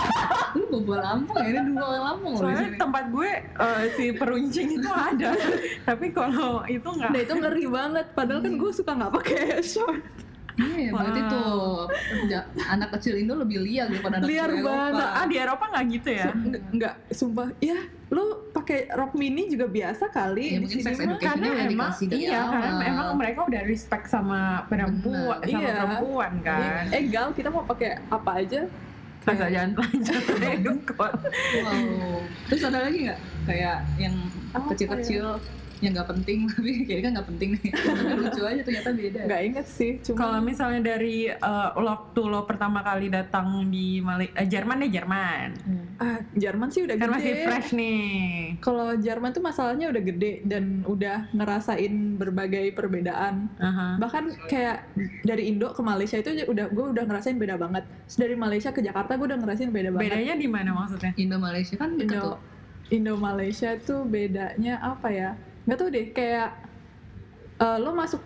Lu 0.62 0.78
bawa 0.80 0.98
Lampung 1.02 1.37
ya, 1.37 1.48
ini 1.50 1.61
dua 1.68 1.87
orang 1.90 2.04
Lampung 2.06 2.32
Soalnya 2.37 2.68
tempat 2.76 3.04
gue 3.08 3.30
eh, 3.42 3.82
si 3.92 4.04
peruncing 4.12 4.68
itu 4.72 4.88
ada, 4.88 5.30
tapi 5.88 6.06
kalau 6.08 6.62
itu 6.64 6.87
nggak. 6.87 7.11
nah 7.11 7.20
itu 7.20 7.35
ngeri 7.35 7.66
banget 7.66 8.06
padahal 8.12 8.40
kan 8.40 8.54
gue 8.54 8.70
suka 8.72 8.90
nggak 8.94 9.12
pakai 9.12 9.38
short 9.61 10.00
Iya, 10.55 10.91
berarti 10.91 11.21
Wow. 11.23 11.31
tuh 11.31 11.53
ja- 12.27 12.45
anak 12.67 12.93
kecil 12.93 13.17
Indo 13.17 13.35
lebih 13.35 13.59
liar 13.59 13.87
daripada 13.87 14.15
anak 14.17 14.27
Liar 14.27 14.47
kecil 14.47 14.61
Eropa. 14.61 14.77
banget. 14.93 15.09
Ah 15.11 15.25
di 15.25 15.37
Eropa 15.38 15.65
nggak 15.67 15.85
gitu 15.91 16.09
ya? 16.11 16.29
Nggak- 16.31 16.65
nggak 16.73 16.95
sumpah 17.11 17.49
ya 17.59 17.79
lu 18.09 18.25
pakai 18.51 18.79
rok 18.91 19.12
mini 19.15 19.49
juga 19.49 19.65
biasa 19.67 20.05
Ya, 20.05 20.12
kali 20.12 20.45
di 20.45 20.57
mungkin 20.61 20.77
sini 20.77 20.85
mah. 20.85 20.93
education. 20.93 21.25
Karena 21.25 21.47
udah 21.49 21.65
emang 21.67 21.91
iya 22.12 22.41
kan 22.45 22.61
awal. 22.71 22.83
emang 22.85 23.09
mereka 23.17 23.41
udah 23.43 23.62
respect 23.65 24.05
sama 24.07 24.41
perempuan 24.67 25.38
sama 25.41 25.49
Iya. 25.59 25.73
perempuan 25.75 26.33
kan. 26.43 26.83
Eh 26.91 27.03
gal 27.09 27.29
kita 27.31 27.49
mau 27.49 27.65
pakai 27.65 27.91
apa 28.07 28.31
aja 28.38 28.61
Asal 29.23 29.49
jangan 29.49 29.71
telanjang 29.73 30.19
deh 30.35 30.55
kok. 30.91 31.12
Wow. 31.62 32.19
Terus 32.45 32.62
ada 32.65 32.79
lagi 32.83 32.99
nggak 33.07 33.19
kayak 33.45 33.79
yang 33.97 34.15
Apa 34.51 34.67
kecil-kecil 34.69 35.25
yang 35.83 35.92
nggak 35.92 36.09
penting 36.09 36.38
tapi 36.49 36.71
kayaknya 36.83 37.03
kan 37.03 37.12
nggak 37.12 37.29
penting 37.29 37.51
nih. 37.55 37.71
Lucu 38.14 38.42
aja 38.42 38.61
ternyata 38.62 38.88
beda. 38.92 39.21
nggak 39.27 39.42
inget 39.45 39.66
sih 39.66 39.92
Kalau 40.07 40.38
cuma 40.38 40.40
misalnya 40.40 40.81
dari 40.87 41.27
eh, 41.27 41.71
waktu 41.75 42.21
lo 42.23 42.40
pertama 42.42 42.81
kali 42.81 43.07
datang 43.09 43.47
di 43.66 43.99
Mali 43.99 44.31
eh, 44.31 44.47
Jerman 44.47 44.79
deh 44.79 44.90
Jerman. 44.90 45.49
ah, 45.99 46.18
Jerman 46.33 46.68
sih 46.68 46.83
udah 46.83 46.95
Kan 46.95 47.09
gede 47.09 47.16
masih 47.16 47.33
fresh 47.42 47.71
nih. 47.73 48.01
kalau 48.59 48.95
Jerman 48.95 49.31
tuh 49.31 49.42
masalahnya 49.42 49.87
udah 49.88 50.03
gede 50.05 50.33
dan 50.42 50.64
udah 50.85 51.29
ngerasain 51.33 51.90
berbagai 52.14 52.71
perbedaan 52.73 53.51
Aha. 53.59 53.99
bahkan 53.99 54.31
kayak 54.47 54.87
dari 55.23 55.49
Indo 55.49 55.71
ke 55.71 55.83
Malaysia 55.83 56.16
itu 56.16 56.31
udah 56.45 56.66
gue 56.68 56.87
udah 56.88 57.05
ngerasain 57.05 57.35
beda 57.35 57.57
banget 57.57 57.83
Terus 58.05 58.18
dari 58.18 58.35
Malaysia 58.35 58.71
ke 58.71 58.81
Jakarta 58.81 59.14
gue 59.14 59.27
udah 59.27 59.37
ngerasain 59.37 59.68
beda 59.68 59.90
banget 59.90 60.05
Bedanya 60.09 60.35
di 60.37 60.47
mana 60.47 60.71
maksudnya? 60.73 61.11
Indo 61.16 61.37
Malaysia 61.37 61.75
kan. 61.75 61.90
Indo 61.95 62.38
Indo 62.88 63.14
Malaysia 63.16 63.73
tuh 63.79 64.05
bedanya 64.05 64.77
apa 64.79 65.09
ya 65.09 65.31
nggak 65.64 65.79
tahu 65.79 65.88
deh 65.90 66.07
kayak 66.11 66.48
eh, 67.59 67.79
lo 67.79 67.90
masuk 67.94 68.22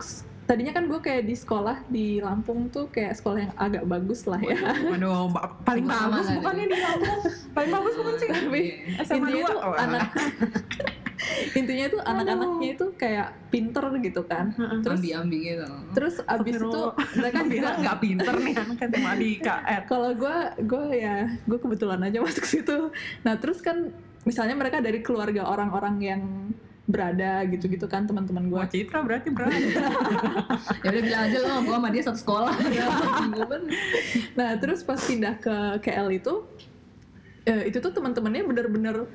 tadinya 0.46 0.72
kan 0.72 0.86
gue 0.86 1.00
kayak 1.02 1.26
di 1.26 1.34
sekolah 1.34 1.76
di 1.90 2.22
Lampung 2.22 2.70
tuh 2.70 2.86
kayak 2.88 3.18
sekolah 3.18 3.50
yang 3.50 3.54
agak 3.58 3.82
bagus 3.82 4.30
lah 4.30 4.38
ya 4.38 4.54
Waduh, 4.94 5.26
ba- 5.34 5.58
paling 5.66 5.84
bagus 5.84 6.26
bukannya 6.38 6.66
di 6.70 6.78
Lampung? 6.78 7.20
Paling 7.50 7.70
bagus 7.74 7.94
bukan 7.98 8.14
sih? 8.14 8.28
tapi 8.30 8.62
SMA 9.02 9.14
intinya 9.26 9.42
2 9.42 9.50
tuh 9.50 9.60
anak 9.74 10.08
intinya 11.58 11.86
tuh 11.90 12.00
anak-anaknya 12.04 12.68
itu 12.76 12.86
kayak 12.94 13.28
pinter 13.48 13.84
gitu 14.04 14.22
kan 14.28 14.52
terus 14.84 15.00
ambi-ambi 15.00 15.38
gitu. 15.56 15.66
terus 15.96 16.14
abis 16.28 16.54
itu 16.60 16.82
mereka 17.18 17.34
kan 17.42 17.46
bilang 17.48 17.76
nggak 17.82 17.98
pinter 17.98 18.34
nih 18.36 18.54
anak 18.54 18.78
SMA 18.84 19.12
di 19.16 19.30
KR. 19.40 19.80
kalau 19.88 20.10
gue 20.12 20.36
gue 20.62 20.84
ya 20.94 21.16
gue 21.48 21.58
kebetulan 21.58 22.00
aja 22.04 22.18
masuk 22.26 22.44
situ 22.46 22.92
nah 23.24 23.34
terus 23.40 23.64
kan 23.64 23.90
misalnya 24.28 24.54
mereka 24.54 24.78
dari 24.84 25.00
keluarga 25.00 25.48
orang-orang 25.48 25.96
yang 25.98 26.22
berada 26.86 27.42
gitu-gitu 27.50 27.90
kan 27.90 28.06
teman-teman 28.06 28.46
gue 28.46 28.58
Wah 28.62 28.70
Citra 28.70 29.02
berarti 29.02 29.28
berani. 29.34 29.74
Ya 30.86 30.88
udah 30.94 31.02
bilang 31.02 31.22
aja 31.26 31.38
lo, 31.42 31.54
gua 31.66 31.76
sama 31.82 31.88
dia 31.90 32.02
satu 32.06 32.18
sekolah. 32.22 32.54
Banget. 33.34 33.62
nah 34.38 34.54
terus 34.54 34.86
pas 34.86 34.98
pindah 35.02 35.34
ke 35.42 35.82
KL 35.82 36.08
itu 36.14 36.46
eh, 37.42 37.62
itu 37.66 37.78
tuh 37.82 37.90
teman-temannya 37.90 38.46
bener-bener 38.46 39.10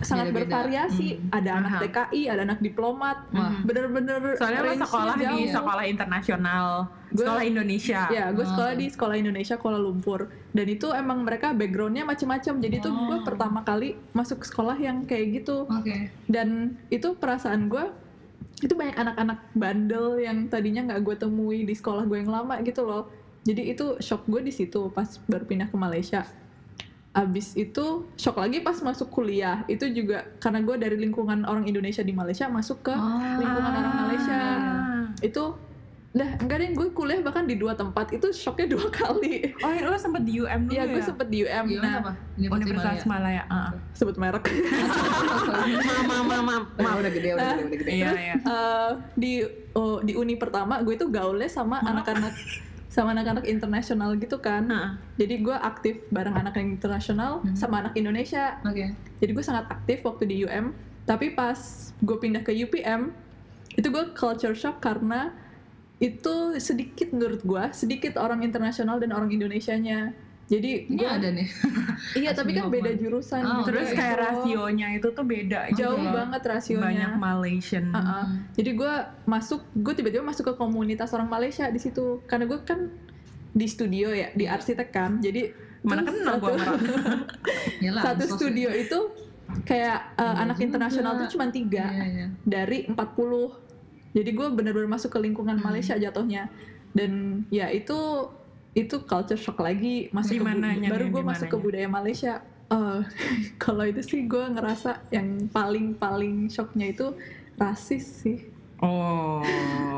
sangat 0.00 0.26
Beda-beda. 0.28 0.42
bervariasi. 0.64 1.08
Hmm. 1.14 1.30
Ada 1.30 1.50
anak 1.54 1.70
Aha. 1.70 1.80
TKI, 1.82 2.22
ada 2.26 2.42
anak 2.42 2.58
diplomat. 2.58 3.16
Wah. 3.30 3.54
Bener-bener 3.60 4.20
Soalnya 4.34 4.60
lo 4.60 4.72
sekolah 4.74 5.14
di 5.14 5.24
jauh. 5.24 5.46
sekolah 5.52 5.84
internasional, 5.84 6.66
Gue- 7.08 7.20
sekolah 7.20 7.42
Indonesia. 7.42 8.00
Ya, 8.08 8.24
gue 8.30 8.42
sekolah 8.42 8.72
Oh. 8.72 8.78
di 8.78 8.86
sekolah 8.86 9.14
Indonesia 9.14 9.54
Kuala 9.54 9.76
Lumpur 9.76 10.20
dan 10.50 10.66
itu 10.66 10.90
emang 10.90 11.22
mereka 11.22 11.52
backgroundnya 11.52 12.02
macam-macam. 12.02 12.54
Jadi 12.56 12.76
tuh 12.78 12.90
gue 12.90 13.18
Oh. 13.18 13.22
pertama 13.22 13.60
kali 13.60 13.94
masuk 14.10 14.42
sekolah 14.42 14.74
yang 14.76 15.04
kayak 15.04 15.38
gitu 15.38 15.64
Oke. 15.64 16.10
dan 16.24 16.48
itu 16.88 17.14
perasaan 17.14 17.66
gue 17.66 17.84
itu 18.56 18.72
banyak 18.72 18.94
anak-anak 18.94 19.38
bandel 19.52 20.16
yang 20.16 20.46
tadinya 20.46 20.80
nggak 20.84 21.02
gue 21.02 21.16
temui 21.18 21.62
di 21.62 21.72
sekolah 21.72 22.02
gue 22.02 22.18
yang 22.18 22.32
lama 22.32 22.58
gitu 22.60 22.82
loh. 22.82 23.10
Jadi 23.42 23.68
itu 23.68 23.98
shock 23.98 24.24
gue 24.24 24.40
di 24.40 24.48
situ 24.48 24.88
pas 24.88 25.04
baru 25.22 25.44
pindah 25.44 25.68
ke 25.68 25.76
Malaysia. 25.76 26.24
Abis 27.14 27.54
itu 27.54 27.84
shock 28.14 28.36
lagi 28.36 28.58
pas 28.58 28.74
masuk 28.76 29.08
kuliah 29.08 29.62
itu 29.64 29.86
juga 29.88 30.26
karena 30.36 30.58
gue 30.60 30.74
dari 30.76 30.98
lingkungan 30.98 31.42
orang 31.42 31.62
Indonesia 31.64 32.00
di 32.00 32.10
Malaysia 32.10 32.46
masuk 32.46 32.82
ke 32.82 32.90
Oh. 32.90 33.38
lingkungan 33.38 33.72
orang 33.72 33.96
Malaysia 34.04 34.40
itu 35.20 35.54
dah 36.10 36.30
enggak 36.36 36.58
deh 36.60 36.70
gue 36.72 36.88
kuliah 36.90 37.18
bahkan 37.20 37.42
di 37.42 37.54
dua 37.54 37.74
tempat 37.74 38.10
itu 38.10 38.30
shocknya 38.30 38.70
dua 38.74 38.86
kali 38.88 39.50
Oh, 39.58 39.70
lo 39.84 39.94
sempet 39.96 40.22
di 40.22 40.38
UM 40.38 40.60
dulu 40.64 40.72
Iya 40.72 40.82
ya? 40.84 40.90
gue 40.90 41.02
sempet 41.04 41.26
di 41.26 41.38
UM 41.42 41.64
Gimana 41.68 41.82
nah 41.84 41.94
apa? 42.00 42.12
Universitas 42.36 43.02
Malaya. 43.04 43.42
ah. 43.48 43.70
sebut 43.90 44.14
merek 44.16 44.46
Mama, 46.04 46.16
mama, 46.24 46.54
Ma, 46.76 46.90
udah 46.94 47.10
gede, 47.10 47.28
udah 47.32 47.46
gede, 47.52 47.62
udah 47.64 47.78
gede. 47.78 47.90
Iya, 47.92 48.10
iya. 48.12 48.34
Eh, 48.36 48.90
di 49.14 49.32
oh, 49.72 49.98
di 50.00 50.14
uni 50.14 50.34
pertama 50.34 50.78
gue 50.80 50.94
itu 50.94 51.06
gaulnya 51.08 51.46
sama 51.48 51.78
anak-anak 51.80 52.34
sama 52.94 53.10
anak-anak 53.10 53.42
internasional 53.50 54.14
gitu 54.14 54.38
kan 54.38 54.70
Heeh. 54.70 54.90
jadi 55.18 55.34
gue 55.42 55.56
aktif 55.58 56.06
bareng 56.14 56.38
anak 56.38 56.54
yang 56.54 56.78
internasional 56.78 57.42
Hmm. 57.42 57.58
sama 57.58 57.82
anak 57.82 57.98
Indonesia 57.98 58.62
Oke. 58.62 58.94
jadi 59.18 59.30
gue 59.34 59.42
sangat 59.42 59.66
aktif 59.66 60.06
waktu 60.06 60.30
di 60.30 60.46
UM 60.46 60.70
tapi 61.02 61.34
pas 61.34 61.58
gue 61.98 62.16
pindah 62.16 62.46
ke 62.46 62.54
UPM 62.54 63.10
itu 63.74 63.90
gue 63.90 64.14
culture 64.14 64.54
shock 64.54 64.78
karena 64.78 65.34
itu 65.98 66.54
sedikit 66.62 67.10
menurut 67.10 67.42
gue 67.42 67.64
sedikit 67.74 68.14
orang 68.14 68.46
internasional 68.46 69.02
dan 69.02 69.10
orang 69.10 69.34
Indonesianya 69.34 70.14
jadi 70.44 70.70
Ini 70.84 70.94
gue 70.94 71.08
ada 71.08 71.28
nih. 71.30 71.48
iya 72.20 72.30
tapi 72.30 72.52
kan 72.52 72.68
beda 72.68 72.92
jurusan 72.94 73.40
Oh, 73.40 73.50
gitu 73.58 73.72
Terus 73.72 73.88
Oke. 73.88 73.96
kayak 73.96 74.12
Itu 74.12 74.22
rasionya 74.22 74.88
itu 74.92 75.08
tuh 75.10 75.24
beda 75.24 75.60
gitu 75.68 75.78
jauh 75.80 75.96
loh. 75.98 76.12
banget 76.12 76.42
rasionya 76.44 76.84
Banyak 76.84 77.12
Malaysian. 77.16 77.84
Uh-uh. 77.90 78.24
Jadi 78.52 78.70
gue 78.72 78.94
masuk, 79.24 79.60
gue 79.72 79.94
tiba-tiba 79.94 80.20
masuk 80.20 80.44
ke 80.46 80.54
komunitas 80.54 81.10
orang 81.10 81.26
Malaysia 81.26 81.64
di 81.66 81.78
situ. 81.78 82.20
Karena 82.24 82.44
gue 82.44 82.60
kan 82.60 82.92
di 83.50 83.64
studio 83.64 84.10
ya, 84.10 84.28
di 84.30 84.44
arsitek 84.44 84.88
kan. 84.90 85.18
Jadi 85.18 85.48
Mana 85.80 86.00
kenal 86.00 86.40
gua 86.40 86.56
Yalah, 87.78 88.02
satu 88.02 88.24
ansos 88.24 88.36
studio 88.38 88.68
itu 88.68 88.98
kayak 89.62 90.16
uh, 90.16 90.32
Iya 90.34 90.42
anak 90.42 90.58
internasional 90.58 91.12
tuh 91.18 91.28
cuma 91.30 91.48
tiga 91.48 91.84
Iya, 91.86 92.04
iya. 92.06 92.26
dari 92.40 92.84
40. 92.84 92.96
Jadi 94.12 94.30
gue 94.30 94.46
bener-bener 94.48 94.86
masuk 94.86 95.08
ke 95.08 95.18
lingkungan 95.18 95.56
Hmm. 95.56 95.66
Malaysia 95.66 95.94
jatuhnya. 95.94 96.48
Dan 96.90 97.44
ya 97.48 97.68
itu 97.68 97.96
itu 98.74 99.06
culture 99.06 99.38
shock 99.38 99.62
lagi 99.62 100.10
masuk 100.10 100.42
ke 100.42 100.90
baru 100.90 101.06
gue 101.08 101.22
masuk 101.22 101.46
ke 101.46 101.58
budaya 101.58 101.86
Malaysia. 101.86 102.42
Eh, 102.68 103.00
kalau 103.62 103.86
itu 103.86 104.02
sih 104.02 104.26
gue 104.26 104.44
ngerasa 104.50 105.06
yang 105.14 105.46
paling 105.48 105.94
paling 105.94 106.50
shocknya 106.50 106.90
itu 106.90 107.14
rasis 107.54 108.26
sih. 108.26 108.38
Oh, 108.82 109.40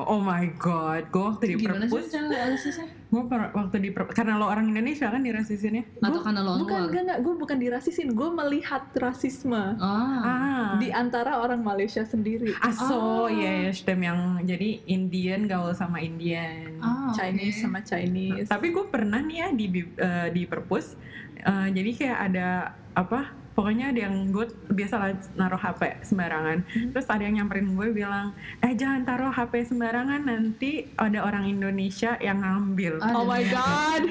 oh 0.05 0.21
my 0.21 0.53
god. 0.61 1.09
Gue 1.09 1.25
waktu 1.25 1.45
di 1.57 1.65
Gimana 1.65 1.89
sih 1.89 1.97
perpus, 1.97 2.13
rasisnya? 2.13 2.87
Gue 3.07 3.23
waktu 3.31 3.77
di 3.79 3.91
karena 3.95 4.35
lo 4.35 4.51
orang 4.51 4.67
Indonesia 4.67 5.07
kan 5.07 5.23
dirasisinnya. 5.23 5.87
Atau 6.03 6.27
karena 6.27 6.43
lo 6.43 6.59
bukan 6.59 6.91
enggak 6.91 7.03
enggak 7.07 7.21
gue 7.23 7.35
bukan 7.39 7.57
dirasisin 7.57 8.09
gue 8.13 8.29
melihat 8.35 8.83
rasisme 8.99 9.79
Ah. 9.79 10.19
Ah, 10.27 10.67
di 10.77 10.91
antara 10.91 11.39
orang 11.39 11.63
Malaysia 11.63 12.03
sendiri 12.03 12.51
Aso, 12.59 13.27
Ah. 13.27 13.31
yes, 13.31 13.87
dem 13.87 14.03
yang 14.03 14.43
jadi 14.43 14.83
Indian 14.87 15.47
gaul 15.47 15.71
sama 15.71 16.03
Indian. 16.03 16.83
Ah. 16.83 17.15
Chinese 17.15 17.63
sama 17.63 17.79
Chinese 17.81 18.51
Tapi 18.51 18.75
gue 18.75 18.85
pernah 18.87 19.23
nih 19.23 19.39
ya 19.39 19.49
di 19.51 19.67
eh, 19.97 20.29
di 20.35 20.43
perpus, 20.45 20.99
eh, 21.39 21.69
jadi 21.71 21.91
kayak 21.95 22.19
ada 22.27 22.49
apa? 22.93 23.46
Pokoknya 23.57 23.89
ada 23.89 24.01
yang 24.05 24.37
gue 24.37 24.53
biasa 24.69 24.95
lah 25.01 25.11
naruh 25.33 25.57
HP 25.57 26.05
sembarangan. 26.05 26.61
Hmm. 26.61 26.93
Terus 26.93 27.09
ada 27.09 27.25
yang 27.25 27.41
nyamperin 27.41 27.73
gue 27.73 27.89
bilang, 27.89 28.37
eh 28.61 28.77
jangan 28.77 29.01
taruh 29.09 29.33
HP 29.33 29.73
sembarangan 29.73 30.29
nanti 30.29 30.93
ada 31.01 31.25
orang 31.25 31.49
Indonesia 31.49 32.21
yang 32.21 32.45
ngambil. 32.45 33.01
Ah, 33.01 33.17
oh 33.17 33.25
my 33.25 33.41
god 33.49 34.03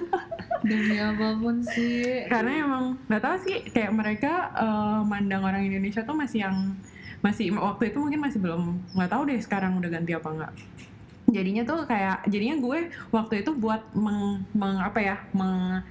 Demi 0.68 0.96
apa 0.96 1.36
pun 1.36 1.60
sih. 1.60 2.24
Karena 2.32 2.64
emang 2.64 2.84
nggak 3.12 3.22
tahu 3.22 3.36
sih 3.44 3.56
kayak 3.76 3.92
mereka 3.92 4.56
eh, 4.56 5.00
mandang 5.04 5.44
orang 5.44 5.68
Indonesia 5.68 6.00
tuh 6.00 6.16
masih 6.16 6.48
yang 6.48 6.56
masih 7.20 7.52
waktu 7.52 7.92
itu 7.92 7.98
mungkin 8.00 8.24
masih 8.24 8.40
belum 8.40 8.78
nggak 8.96 9.10
tahu 9.10 9.22
deh 9.28 9.38
sekarang 9.42 9.76
udah 9.76 9.90
ganti 9.92 10.16
apa 10.16 10.28
enggak. 10.32 10.52
Jadinya 11.28 11.62
tuh 11.68 11.84
kayak 11.84 12.24
jadinya 12.24 12.56
gue 12.56 12.78
waktu 13.12 13.44
itu 13.44 13.52
buat 13.52 13.84
meng, 13.92 14.48
meng- 14.56 14.80
apa 14.80 14.96
ya 14.96 15.16
meng, 15.36 15.84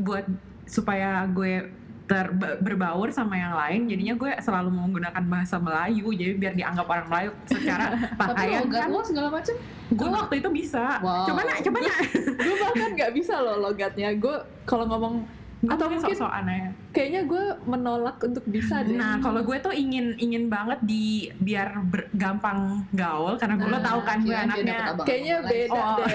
buat 0.00 0.24
supaya 0.64 1.28
gue 1.28 1.68
ter, 2.08 2.26
berbaur 2.64 3.12
sama 3.12 3.36
yang 3.36 3.52
lain 3.52 3.84
jadinya 3.84 4.14
gue 4.16 4.30
selalu 4.40 4.72
menggunakan 4.72 5.20
bahasa 5.28 5.60
Melayu 5.60 6.08
jadi 6.16 6.32
biar 6.40 6.54
dianggap 6.56 6.86
orang 6.88 7.06
Melayu 7.12 7.30
secara 7.44 7.92
pakaian 8.20 8.64
kan. 8.64 8.88
lo 8.88 9.04
segala 9.04 9.28
macam. 9.28 9.54
gue 9.88 10.08
waktu 10.08 10.34
itu 10.40 10.48
bisa. 10.52 11.00
Wow. 11.04 11.28
coba 11.28 11.40
nak 11.44 11.58
coba 11.60 11.78
nak 11.84 11.96
gue 12.24 12.54
bahkan 12.56 12.88
nggak 12.96 13.12
bisa 13.12 13.34
loh 13.36 13.56
logatnya. 13.60 14.08
Gue 14.16 14.36
kalau 14.64 14.88
ngomong 14.88 15.14
atau 15.58 15.86
mungkin 15.90 16.14
sok-sokan 16.14 16.44
aja 16.46 16.70
kayaknya 16.88 17.22
gue 17.22 17.44
menolak 17.64 18.16
untuk 18.18 18.42
bisa 18.44 18.80
deh 18.80 18.92
Nah, 18.92 19.18
kalau 19.18 19.40
gue 19.40 19.56
tuh 19.56 19.70
ingin 19.70 20.16
ingin 20.16 20.46
banget 20.46 20.78
di 20.80 21.28
biar 21.36 21.82
ber- 21.82 22.08
gampang 22.10 22.82
gaul 22.90 23.36
karena 23.36 23.54
gue 23.54 23.66
lo 23.66 23.72
Nah, 23.72 23.80
tahu 23.84 23.98
kan 24.02 24.16
gue 24.20 24.32
anaknya 24.32 24.74
abang 24.88 25.04
kayaknya 25.04 25.34
abang 25.36 25.48
beda 25.48 25.70
Oh. 25.70 25.96
deh 25.98 26.08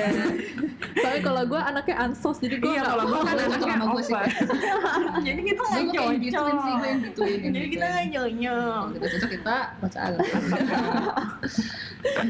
soalnya 0.94 1.22
kalau 1.22 1.44
gue 1.44 1.60
anaknya 1.60 1.96
ansos 2.00 2.38
jadi 2.38 2.56
gue 2.58 2.70
Iya, 2.70 2.82
kalau 2.84 3.04
gue 3.04 3.20
kan 3.20 3.34
Gue 3.34 3.46
anaknya 3.46 3.72
sama 3.72 3.86
gue 3.88 4.04
sih. 4.04 4.16
Jadi 5.24 5.42
kita 5.42 5.62
nggak 5.64 5.74
sih, 5.74 5.86
gue 5.86 6.04
yang 6.04 6.20
gituin. 6.20 6.58
yang 7.40 7.54
Jadi 7.54 7.68
kita 7.70 7.86
nggak 7.86 8.06
nyonyok. 8.10 8.84
Kita 8.94 9.06
cocok 9.08 9.30
kita 9.32 9.56
pacaran. 9.80 10.20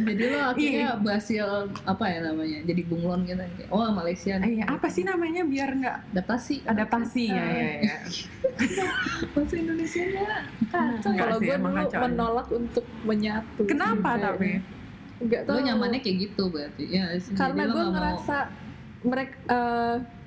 Jadi 0.03 0.23
lo 0.25 0.39
akhirnya 0.45 0.89
berhasil 0.97 1.45
apa 1.83 2.03
ya 2.05 2.17
namanya? 2.23 2.59
Jadi 2.61 2.81
bunglon 2.83 3.19
gitu. 3.23 3.41
Oh 3.67 3.87
Malaysia. 3.89 4.37
Iya, 4.37 4.63
apa 4.67 4.87
sih 4.87 5.01
namanya 5.01 5.41
biar 5.43 5.69
nggak 5.73 5.97
Adaptasi. 6.13 6.55
adaptasi 6.63 7.23
ya 7.27 7.45
ya 7.45 7.71
ya. 7.81 7.95
Bahasa 9.33 9.55
Indonesia 9.55 10.03
nya 10.05 10.25
kacau. 10.67 11.09
Enggak 11.09 11.21
kalau 11.23 11.37
gue 11.39 11.55
dulu 11.55 11.75
kacau. 11.79 12.01
menolak 12.01 12.47
untuk 12.49 12.85
menyatu 13.03 13.61
Kenapa 13.63 14.09
Kayaknya. 14.11 14.27
tapi? 14.29 14.49
nggak 15.23 15.41
Lo 15.41 15.47
tahu 15.49 15.59
nyamannya 15.63 15.99
kayak 15.99 16.17
gitu 16.21 16.43
berarti. 16.47 16.83
Ya, 16.89 17.03
karena 17.33 17.63
gue 17.63 17.71
nggak 17.71 17.85
mau- 17.85 17.93
ngerasa 17.93 18.37
mereka 19.01 19.35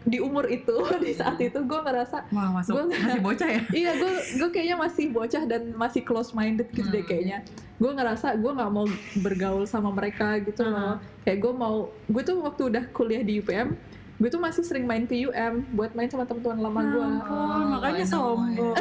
di 0.05 0.18
umur 0.18 0.46
itu 0.46 0.70
di 1.02 1.12
saat 1.12 1.37
itu 1.37 1.59
gue 1.59 1.81
ngerasa 1.83 2.31
Wah, 2.31 2.55
masuk 2.55 2.72
Gua 2.72 2.85
masih 2.87 3.20
bocah 3.20 3.48
ya? 3.50 3.61
iya 3.83 3.90
gue 3.92 4.11
gue 4.37 4.48
kayaknya 4.48 4.76
masih 4.79 5.05
bocah 5.11 5.42
dan 5.44 5.74
masih 5.74 6.00
close 6.00 6.31
minded 6.31 6.70
gitu 6.70 6.87
deh 6.87 7.00
Hmm. 7.00 7.11
kayaknya 7.11 7.38
gue 7.76 7.90
ngerasa 7.90 8.37
gue 8.37 8.48
nggak 8.48 8.70
mau 8.70 8.87
bergaul 9.18 9.64
sama 9.64 9.90
mereka 9.90 10.38
gitu 10.38 10.62
loh 10.62 10.96
kayak 11.20 11.38
gue 11.38 11.52
mau 11.52 11.74
gue 12.07 12.22
tuh 12.22 12.38
waktu 12.38 12.62
udah 12.70 12.85
kuliah 12.90 13.20
di 13.20 13.42
UPM 13.42 13.74
gue 14.16 14.29
tuh 14.29 14.40
masih 14.40 14.64
sering 14.64 14.85
main 14.85 15.05
ke 15.05 15.12
UM 15.22 15.61
buat 15.72 15.92
main 15.92 16.09
sama 16.09 16.24
teman-teman 16.24 16.57
lama 16.59 16.81
gue 16.83 17.07
Oh, 17.26 17.61
makanya 17.68 18.05
sombong. 18.05 18.72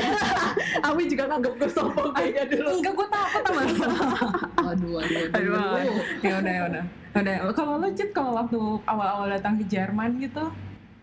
Awi 0.81 1.03
juga 1.11 1.23
nganggap 1.27 1.53
gue 1.59 1.69
sombong 1.69 2.11
kayaknya 2.11 2.43
dulu 2.47 2.69
Enggak, 2.71 2.93
gue 2.93 3.07
takut 3.11 3.41
sama 3.43 3.61
lu. 3.61 3.75
Aduh, 3.75 4.93
aduh, 4.95 5.23
aduh. 5.27 5.53
Aduh, 5.59 5.95
ya 6.23 6.33
udah 6.39 6.53
ya 6.53 6.63
udah. 6.71 6.83
Udah, 7.15 7.35
kalau 7.51 7.73
lo 7.77 7.87
Cid 7.91 8.09
kalau 8.11 8.31
waktu 8.33 8.59
awal-awal 8.85 9.27
datang 9.29 9.55
ke 9.55 9.67
Jerman 9.67 10.19
gitu, 10.19 10.47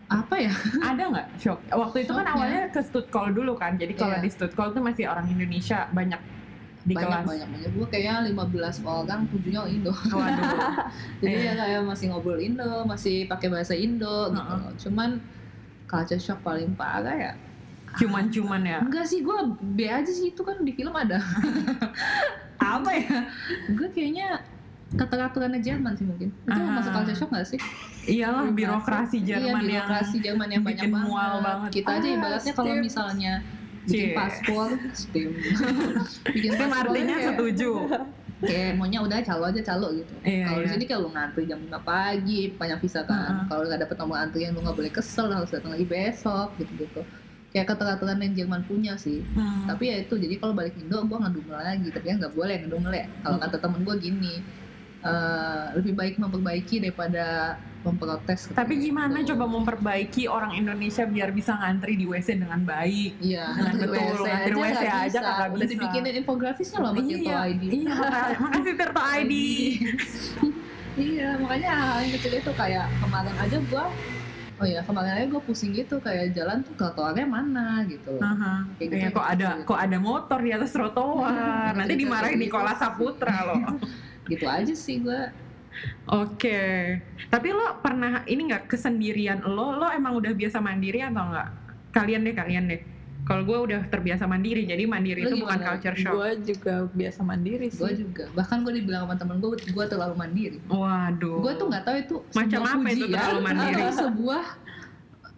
Apa 0.05 0.35
ya? 0.35 0.53
ada 0.89 1.03
nggak 1.09 1.27
shock? 1.37 1.57
Waktu 1.69 1.97
itu 2.01 2.11
kan 2.11 2.25
awalnya 2.27 2.69
ke 2.69 2.81
Stuttgart 2.81 3.33
dulu 3.33 3.53
kan, 3.53 3.77
jadi 3.77 3.93
kalau 3.93 4.17
Iya. 4.17 4.21
di 4.21 4.29
Stuttgart 4.29 4.73
tuh 4.73 4.81
masih 4.81 5.09
orang 5.09 5.25
Indonesia 5.25 5.89
banyak 5.89 6.21
di 6.83 6.93
banyak, 6.93 7.07
kelas. 7.07 7.25
banyak 7.25 7.47
banyak. 7.49 7.69
Gue 7.71 7.87
kayaknya 7.87 8.15
15 8.27 8.83
orang, 8.83 9.19
tujuhnya 9.27 9.61
Indo. 9.65 9.91
Waduh. 9.91 10.83
Jadi 11.21 11.31
Iya. 11.33 11.47
ya 11.47 11.53
kayak 11.55 11.81
masih 11.83 12.05
ngobrol 12.07 12.37
Indo, 12.37 12.83
masih 12.83 13.23
pakai 13.25 13.47
bahasa 13.47 13.71
Indo 13.73 14.29
gitu. 14.29 14.35
Heeh. 14.37 14.59
loh. 14.59 14.73
Cuman 14.77 15.09
culture 15.85 16.19
shock 16.19 16.39
paling 16.41 16.71
parah 16.73 17.15
ya. 17.15 17.33
Cuman-cuman 17.93 18.61
ya. 18.61 18.79
Enggak 18.79 19.05
sih, 19.05 19.21
gue 19.21 19.37
B 19.61 19.85
aja 19.85 20.09
sih 20.09 20.29
itu 20.29 20.41
kan 20.41 20.59
di 20.59 20.71
film 20.71 20.91
ada. 20.91 21.21
Apa 22.59 22.89
ya? 22.91 23.27
Gue 23.69 23.87
kayaknya 23.87 24.41
keteraturannya 24.93 25.59
Jerman 25.59 25.93
sih 25.93 26.03
mungkin. 26.03 26.29
Itu 26.43 26.53
Ah. 26.53 26.73
masuk 26.75 26.91
culture 26.91 27.15
shock 27.15 27.29
gak 27.29 27.47
sih? 27.47 27.59
Iyalah 28.03 28.49
birokrasi 28.49 29.21
Jerman 29.21 29.39
iya, 29.41 29.47
yang 29.47 29.63
birokrasi 29.63 30.17
Jerman 30.19 30.47
yang 30.49 30.61
banyak 30.61 30.79
bikin 30.81 30.91
banget. 30.91 31.07
mual 31.07 31.33
banget. 31.39 31.69
Kita 31.71 31.91
aja 31.93 32.03
Ah, 32.03 32.13
ibaratnya 32.13 32.53
kalau 32.53 32.73
misalnya 32.77 33.33
bikin 33.85 33.93
Cie. 34.05 34.13
paspor, 34.13 34.69
Steve. 34.93 35.33
bikin 36.35 36.51
paspor 36.53 36.77
artinya 36.87 37.15
kayak- 37.15 37.27
setuju. 37.29 37.71
kayak 38.39 38.75
maunya 38.75 38.99
udah 38.99 39.19
calo 39.19 39.43
aja 39.45 39.61
calo 39.61 39.87
gitu. 39.93 40.13
Iya, 40.21 40.43
kalau 40.45 40.59
di 40.59 40.65
iya. 40.65 40.73
sini 40.73 40.83
kayak 40.83 40.99
lu 40.99 41.09
ngantri 41.09 41.43
jam 41.45 41.59
5 41.61 41.79
pagi, 41.81 42.51
banyak 42.51 42.77
visa 42.77 43.01
kan. 43.01 43.15
Heeh. 43.15 43.45
Kalau 43.47 43.61
nggak 43.63 43.81
dapet 43.81 43.95
nomor 43.97 44.17
antrian 44.17 44.51
lu 44.51 44.59
nggak 44.59 44.77
boleh 44.77 44.91
kesel, 44.91 45.27
harus 45.29 45.47
datang 45.47 45.71
lagi 45.71 45.85
besok 45.85 46.51
gitu-gitu. 46.57 47.03
kayak 47.49 47.69
keteraturan 47.69 48.17
yang 48.17 48.33
Jerman 48.33 48.65
punya 48.65 48.97
sih 48.97 49.21
Hmm. 49.37 49.69
tapi 49.69 49.85
ya 49.85 50.01
itu 50.01 50.17
jadi 50.17 50.41
kalau 50.41 50.57
balik 50.57 50.73
Indo 50.73 50.97
gue 50.99 51.13
ngedumel 51.15 51.53
lagi 51.53 51.85
tapi 51.87 52.09
ya 52.09 52.17
nggak 52.17 52.33
boleh 52.33 52.55
ngedumel 52.57 52.89
ya 52.91 53.05
kalau 53.21 53.37
kata 53.37 53.61
temen 53.61 53.85
gue 53.85 53.95
gini 54.01 54.33
eh, 55.03 55.65
lebih 55.75 55.93
baik 55.93 56.15
memperbaiki 56.15 56.79
daripada 56.79 57.55
memprotes 57.81 58.47
Tapi 58.49 58.79
gimana 58.79 59.19
Gitu. 59.19 59.35
coba 59.35 59.43
memperbaiki 59.49 60.23
orang 60.25 60.55
Indonesia 60.55 61.03
biar 61.03 61.29
bisa 61.29 61.51
ngantri 61.53 61.93
di 61.93 62.05
WC 62.05 62.39
dengan 62.39 62.63
baik? 62.63 63.19
Iya, 63.19 63.43
Nah, 63.45 63.59
ngantri 63.67 63.87
betul, 63.89 63.99
WC 63.99 64.23
ngantri 64.23 64.53
aja 64.53 64.55
WC 64.55 64.79
aja 64.79 65.03
bisa. 65.03 65.19
kagak 65.21 65.49
Udah 65.49 65.59
bisa. 65.59 65.73
dibikinin 65.73 66.13
infografisnya 66.15 66.77
loh 66.79 66.89
sama 66.89 67.01
Tirto 67.01 67.19
iya, 67.21 67.39
ID. 67.45 67.63
iya, 67.67 67.95
makasih- 68.39 68.75
Tirto 68.79 69.03
ID. 69.03 69.33
iya, 70.95 71.29
makanya 71.35 71.71
hal 71.73 71.97
yang 71.99 72.11
kecil 72.13 72.33
itu 72.33 72.51
kayak 72.53 72.85
kemarin 72.97 73.35
aja 73.37 73.57
gua 73.65 73.85
Oh 74.53 74.69
iya, 74.69 74.79
kemarin 74.79 75.17
aja 75.17 75.25
gue 75.27 75.41
pusing 75.41 75.73
gitu 75.73 75.97
kayak 75.97 76.29
jalan 76.31 76.61
tuh 76.61 76.77
trotoarnya 76.77 77.25
mana 77.25 77.81
gitu. 77.83 78.15
Aha. 78.15 78.63
Kayak 78.77 78.85
gitu 78.85 78.95
Iya, 78.95 79.07
kok 79.09 79.25
ada 79.27 79.47
kecil. 79.49 79.65
kok 79.65 79.79
ada 79.81 79.97
motor 79.99 80.39
di 80.39 80.51
atas 80.53 80.69
trotoar. 80.71 81.33
Nanti 81.75 81.83
Gitu-gitu 81.89 82.03
dimarahin 82.05 82.37
gitu. 82.37 82.43
Nikola 82.47 82.73
Saputra 82.77 83.37
loh. 83.43 83.59
Gitu 84.33 84.47
aja 84.49 84.73
sih 84.73 84.95
gue. 84.99 85.21
Oke. 86.09 86.61
Tapi 87.29 87.47
lo 87.49 87.81
pernah 87.81 88.21
ini 88.29 88.49
nggak 88.49 88.69
kesendirian 88.69 89.41
lo? 89.41 89.73
Lo 89.73 89.89
emang 89.89 90.13
udah 90.17 90.33
biasa 90.33 90.61
mandiri 90.61 91.01
atau 91.01 91.23
enggak? 91.33 91.49
Kalian 91.93 92.21
deh, 92.25 92.35
kalian 92.35 92.65
deh. 92.69 92.81
Kalau 93.23 93.47
gue 93.47 93.55
udah 93.71 93.87
terbiasa 93.87 94.27
mandiri, 94.27 94.67
jadi 94.67 94.83
mandiri 94.83 95.23
Lo 95.23 95.31
itu 95.31 95.47
bukan 95.47 95.55
gimana? 95.55 95.69
culture 95.71 95.95
shock. 95.95 96.13
Gue 96.19 96.31
juga 96.43 96.73
biasa 96.91 97.19
mandiri 97.23 97.67
sih. 97.71 97.79
Gue 97.79 97.93
juga. 97.95 98.27
Bahkan 98.35 98.57
gue 98.67 98.73
dibilang 98.83 99.07
sama 99.07 99.15
temen 99.15 99.35
gue, 99.39 99.49
gue 99.63 99.85
terlalu 99.87 100.15
mandiri. 100.19 100.57
Waduh. 100.67 101.39
Gue 101.39 101.53
tuh 101.55 101.65
nggak 101.71 101.83
tahu 101.87 101.95
itu 102.03 102.15
Macam 102.35 102.59
apa 102.67 102.87
itu 102.91 103.05
terlalu 103.07 103.39
mandiri? 103.39 103.79
atau 103.79 103.95
sebuah 104.11 104.43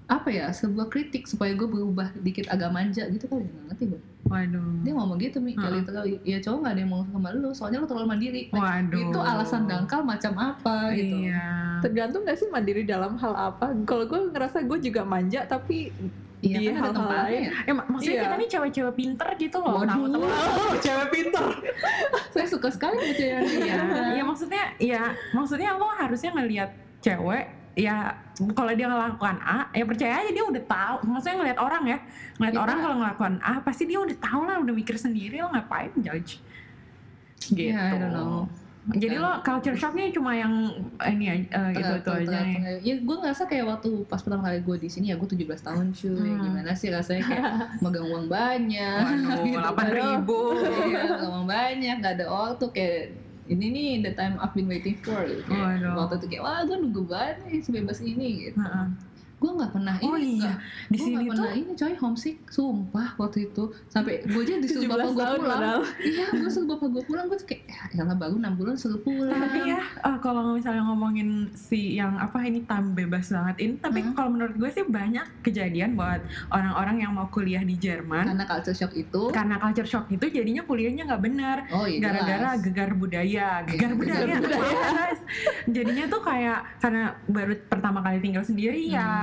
apa 0.05 0.29
ya 0.29 0.45
sebuah 0.47 0.85
kritik 0.85 1.25
supaya 1.25 1.51
gue 1.51 1.65
berubah 1.65 2.13
dikit 2.15 2.45
agak 2.47 2.69
manja 2.69 3.05
gitu 3.07 3.25
kali 3.25 3.41
nggak 3.43 3.63
ngerti 3.67 3.83
gue 3.87 4.01
Waduh. 4.23 4.81
dia 4.81 4.93
ngomong 4.93 5.17
gitu 5.17 5.37
mi 5.37 5.53
kali 5.53 5.81
terlalu 5.81 6.21
ya 6.21 6.37
cowok 6.39 6.57
nggak 6.59 6.71
ada 6.71 6.81
yang 6.81 6.91
mau 6.91 7.01
sama 7.03 7.29
lu 7.31 7.49
soalnya 7.51 7.77
lu 7.79 7.87
terlalu 7.87 8.07
mandiri 8.07 8.41
Waduh. 8.49 9.01
itu 9.03 9.19
alasan 9.19 9.65
dangkal 9.65 10.01
macam 10.01 10.33
apa 10.35 10.93
gitu 10.93 11.25
Iya. 11.25 11.45
Tergantung 11.81 12.21
gak 12.23 12.33
sih 12.35 12.47
mandiri 12.47 12.81
dalam 12.81 13.13
hal 13.15 13.33
apa? 13.35 13.69
Kalau 13.83 14.03
gue 14.03 14.19
ngerasa 14.27 14.61
gue 14.61 14.79
juga 14.79 15.01
manja 15.01 15.41
tapi 15.43 15.93
Iya 16.37 16.57
Di 16.59 16.65
kan 16.67 16.75
hal-hal 16.83 17.07
lain. 17.07 17.41
ya. 17.41 17.51
Eh, 17.63 17.73
mak- 17.73 17.89
maksudnya 17.89 18.11
Iya. 18.11 18.23
kita 18.23 18.35
nih 18.35 18.49
cewek-cewek 18.49 18.93
pinter 18.95 19.27
gitu 19.35 19.57
loh. 19.59 19.73
Waduh. 19.79 19.97
Oh, 20.15 20.73
cewek 20.77 21.07
pintar. 21.09 21.45
saya 22.33 22.45
suka 22.45 22.69
sekali 22.69 22.95
baca 22.95 23.23
yang 23.23 23.41
Iya, 23.41 23.77
iya 24.13 24.23
maksudnya 24.23 24.63
ya 24.77 25.01
maksudnya 25.31 25.73
lo 25.73 25.89
harusnya 25.91 26.29
ngelihat 26.31 26.69
cewek 26.99 27.45
ya 27.75 28.15
kalau 28.51 28.71
dia 28.71 28.87
ngelakukan 28.87 29.35
A 29.37 29.67
ya 29.69 29.83
percaya 29.83 30.13
aja 30.17 30.31
dia 30.31 30.43
udah 30.43 30.63
tahu 30.63 30.95
maksudnya 31.05 31.35
ngelihat 31.37 31.59
orang 31.59 31.83
ya 31.85 31.97
ngelihat 32.33 32.53
Iya. 32.53 32.63
orang 32.63 32.77
kalau 32.79 32.95
ngelakukan 32.97 33.35
A 33.41 33.53
pasti 33.59 33.83
dia 33.83 33.99
udah 33.99 34.15
tahu 34.17 34.41
lah 34.43 34.55
udah 34.57 34.73
mikir 34.73 34.95
sendiri 34.95 35.37
lo 35.37 35.49
ngapain 35.49 35.91
judge 35.97 36.39
gitu 37.45 37.69
Iya, 37.69 37.79
I 37.85 37.97
don't 37.97 38.11
know. 38.11 38.47
jadi 38.87 39.17
lo 39.17 39.41
culture 39.41 39.73
shocknya 39.73 40.07
cuma 40.09 40.31
yang 40.31 40.53
ini 41.03 41.25
eh, 41.43 41.69
gitu 41.73 41.91
itu 41.97 42.11
aja 42.15 42.37
nih 42.39 42.79
ya 42.79 42.95
gue 42.95 43.15
ngerasa 43.17 43.43
kayak 43.43 43.65
waktu 43.67 43.89
pas 44.05 44.21
pertama 44.21 44.45
kali 44.45 44.61
gue 44.61 44.77
di 44.77 44.87
sini 44.87 45.09
ya 45.09 45.17
gue 45.17 45.25
17 45.25 45.41
tahun 45.59 45.85
cuy 45.89 46.13
Hmm. 46.13 46.37
gimana 46.39 46.71
sih 46.71 46.87
rasanya 46.87 47.23
kayak 47.25 47.43
megang 47.83 48.05
uang 48.05 48.29
banyak 48.29 49.01
waduh 49.03 49.41
gitu. 49.43 49.57
delapan 49.57 49.87
ribu 49.89 50.39
iya 50.85 51.01
megang 51.03 51.31
uang 51.33 51.45
banyak 51.45 51.95
gak 51.97 52.13
ada 52.13 52.25
waktu 52.29 52.65
kayak 52.71 53.01
ini 53.45 53.65
nih 53.69 53.87
the 54.01 54.13
time 54.17 54.41
I've 54.41 54.53
been 54.53 54.65
waiting 54.65 54.97
for 55.05 55.21
gitu. 55.21 55.45
Kayak 55.45 55.85
Waduh. 55.85 55.93
waktu 56.01 56.15
itu 56.17 56.25
kayak 56.33 56.43
wah 56.43 56.59
gue 56.65 56.77
nunggu 56.81 57.03
banget 57.05 57.37
nih 57.45 57.59
sebebas 57.61 57.99
ini 58.01 58.27
gitu 58.49 58.57
Heeh. 58.57 58.87
Gue 59.35 59.51
nggak 59.51 59.71
pernah 59.71 59.95
oh 59.99 60.15
ini 60.15 60.39
iya. 60.39 60.55
Di 60.87 60.97
sini 60.97 61.15
tuh? 61.21 61.35
pernah 61.35 61.51
ini 61.51 61.71
coy 61.73 61.93
homesick 61.99 62.37
sumpah 62.47 63.07
waktu 63.15 63.51
itu. 63.51 63.63
Sampai 63.87 64.23
gue 64.23 64.41
aja 64.41 64.55
disuruh 64.57 64.87
17 64.87 64.89
bapak 64.89 65.05
gue 65.05 65.25
pulang. 65.35 65.43
padahal. 65.45 65.81
iya 66.01 66.25
gue 66.31 66.49
suruh 66.49 66.67
bapak 66.71 66.87
gue 66.89 67.03
pulang 67.03 67.25
gue 67.27 67.37
tuh 67.37 67.47
kayak 67.47 67.63
ya 67.91 68.01
lah 68.01 68.15
baru 68.15 68.35
enam 68.39 68.53
bulan 68.55 68.75
suruh 68.75 68.97
pulang. 68.97 69.35
Tapi 69.35 69.59
ya 69.75 69.81
eh, 69.81 70.17
kalau 70.19 70.55
misalnya 70.55 70.83
ngomongin 70.83 71.29
si 71.51 71.95
yang 71.95 72.15
apa 72.15 72.41
ini 72.41 72.63
tam 72.63 72.93
bebas 72.93 73.27
banget 73.29 73.55
ini 73.61 73.73
tapi 73.77 73.99
Hmm. 74.01 74.13
kalau 74.13 74.29
menurut 74.31 74.55
gue 74.55 74.69
sih 74.69 74.85
banyak 74.85 75.25
kejadian 75.41 75.93
buat 75.93 76.21
orang-orang 76.47 77.01
yang 77.01 77.11
mau 77.11 77.27
kuliah 77.27 77.61
di 77.61 77.75
Jerman. 77.75 78.29
Karena 78.29 78.45
culture 78.45 78.73
shock 78.73 78.93
itu? 78.93 79.29
Karena 79.29 79.57
culture 79.57 79.85
shock 79.85 80.05
itu 80.07 80.25
jadinya 80.29 80.61
kuliahnya 80.61 81.03
nggak 81.05 81.21
benar. 81.21 81.57
Oh 81.69 81.83
iya 81.83 81.99
gara-gara 81.99 82.49
gegar 82.61 82.93
budaya. 82.93 83.65
Gegar 83.65 83.91
budaya. 83.93 84.37
Gegar 84.37 84.53
Yes. 84.55 85.19
jadinya 85.75 86.05
tuh 86.05 86.21
kayak 86.21 86.79
karena 86.79 87.17
baru 87.25 87.53
pertama 87.65 87.99
kali 87.99 88.21
tinggal 88.21 88.45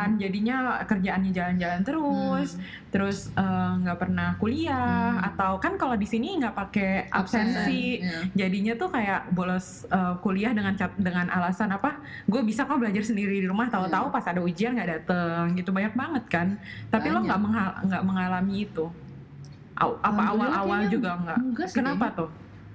sendirian 0.03 0.21
jadinya 0.21 0.57
kerjaannya 0.85 1.31
jalan-jalan 1.31 1.81
terus 1.83 2.49
Hmm. 2.53 2.63
terus 2.93 3.19
eh, 3.33 3.73
nggak 3.79 3.99
pernah 3.99 4.29
kuliah 4.37 5.17
Hmm. 5.17 5.29
atau 5.29 5.57
kan 5.57 5.75
kalau 5.75 5.95
di 5.95 6.05
sini 6.05 6.37
nggak 6.37 6.53
pakai 6.53 6.91
absensi. 7.09 8.03
Iya. 8.03 8.19
jadinya 8.37 8.73
tuh 8.75 8.89
kayak 8.89 9.31
bolos 9.31 9.87
uh, 9.89 10.19
kuliah 10.19 10.51
dengan 10.51 10.75
dengan 10.95 11.27
alasan 11.29 11.71
apa? 11.71 11.97
Gue 12.25 12.43
bisa 12.43 12.65
kok 12.65 12.77
belajar 12.77 13.03
sendiri 13.03 13.39
di 13.39 13.47
rumah 13.47 13.69
tahu-tahu 13.69 14.11
pas 14.11 14.25
ada 14.25 14.41
ujian 14.41 14.75
nggak 14.75 14.91
dateng 14.91 15.55
gitu. 15.55 15.71
Banyak 15.71 15.95
banget 15.95 16.25
kan. 16.27 16.49
Tapi 16.89 17.09
lo 17.09 17.15
Banyak. 17.15 17.27
nggak 17.27 17.41
mengal- 17.41 17.77
nggak 17.85 18.03
mengalami 18.03 18.55
itu? 18.63 18.87
Apa 19.75 20.23
awal-awal 20.31 20.87
juga 20.87 21.17
nggak? 21.17 21.39
kenapa 21.73 22.07
tuh 22.13 22.31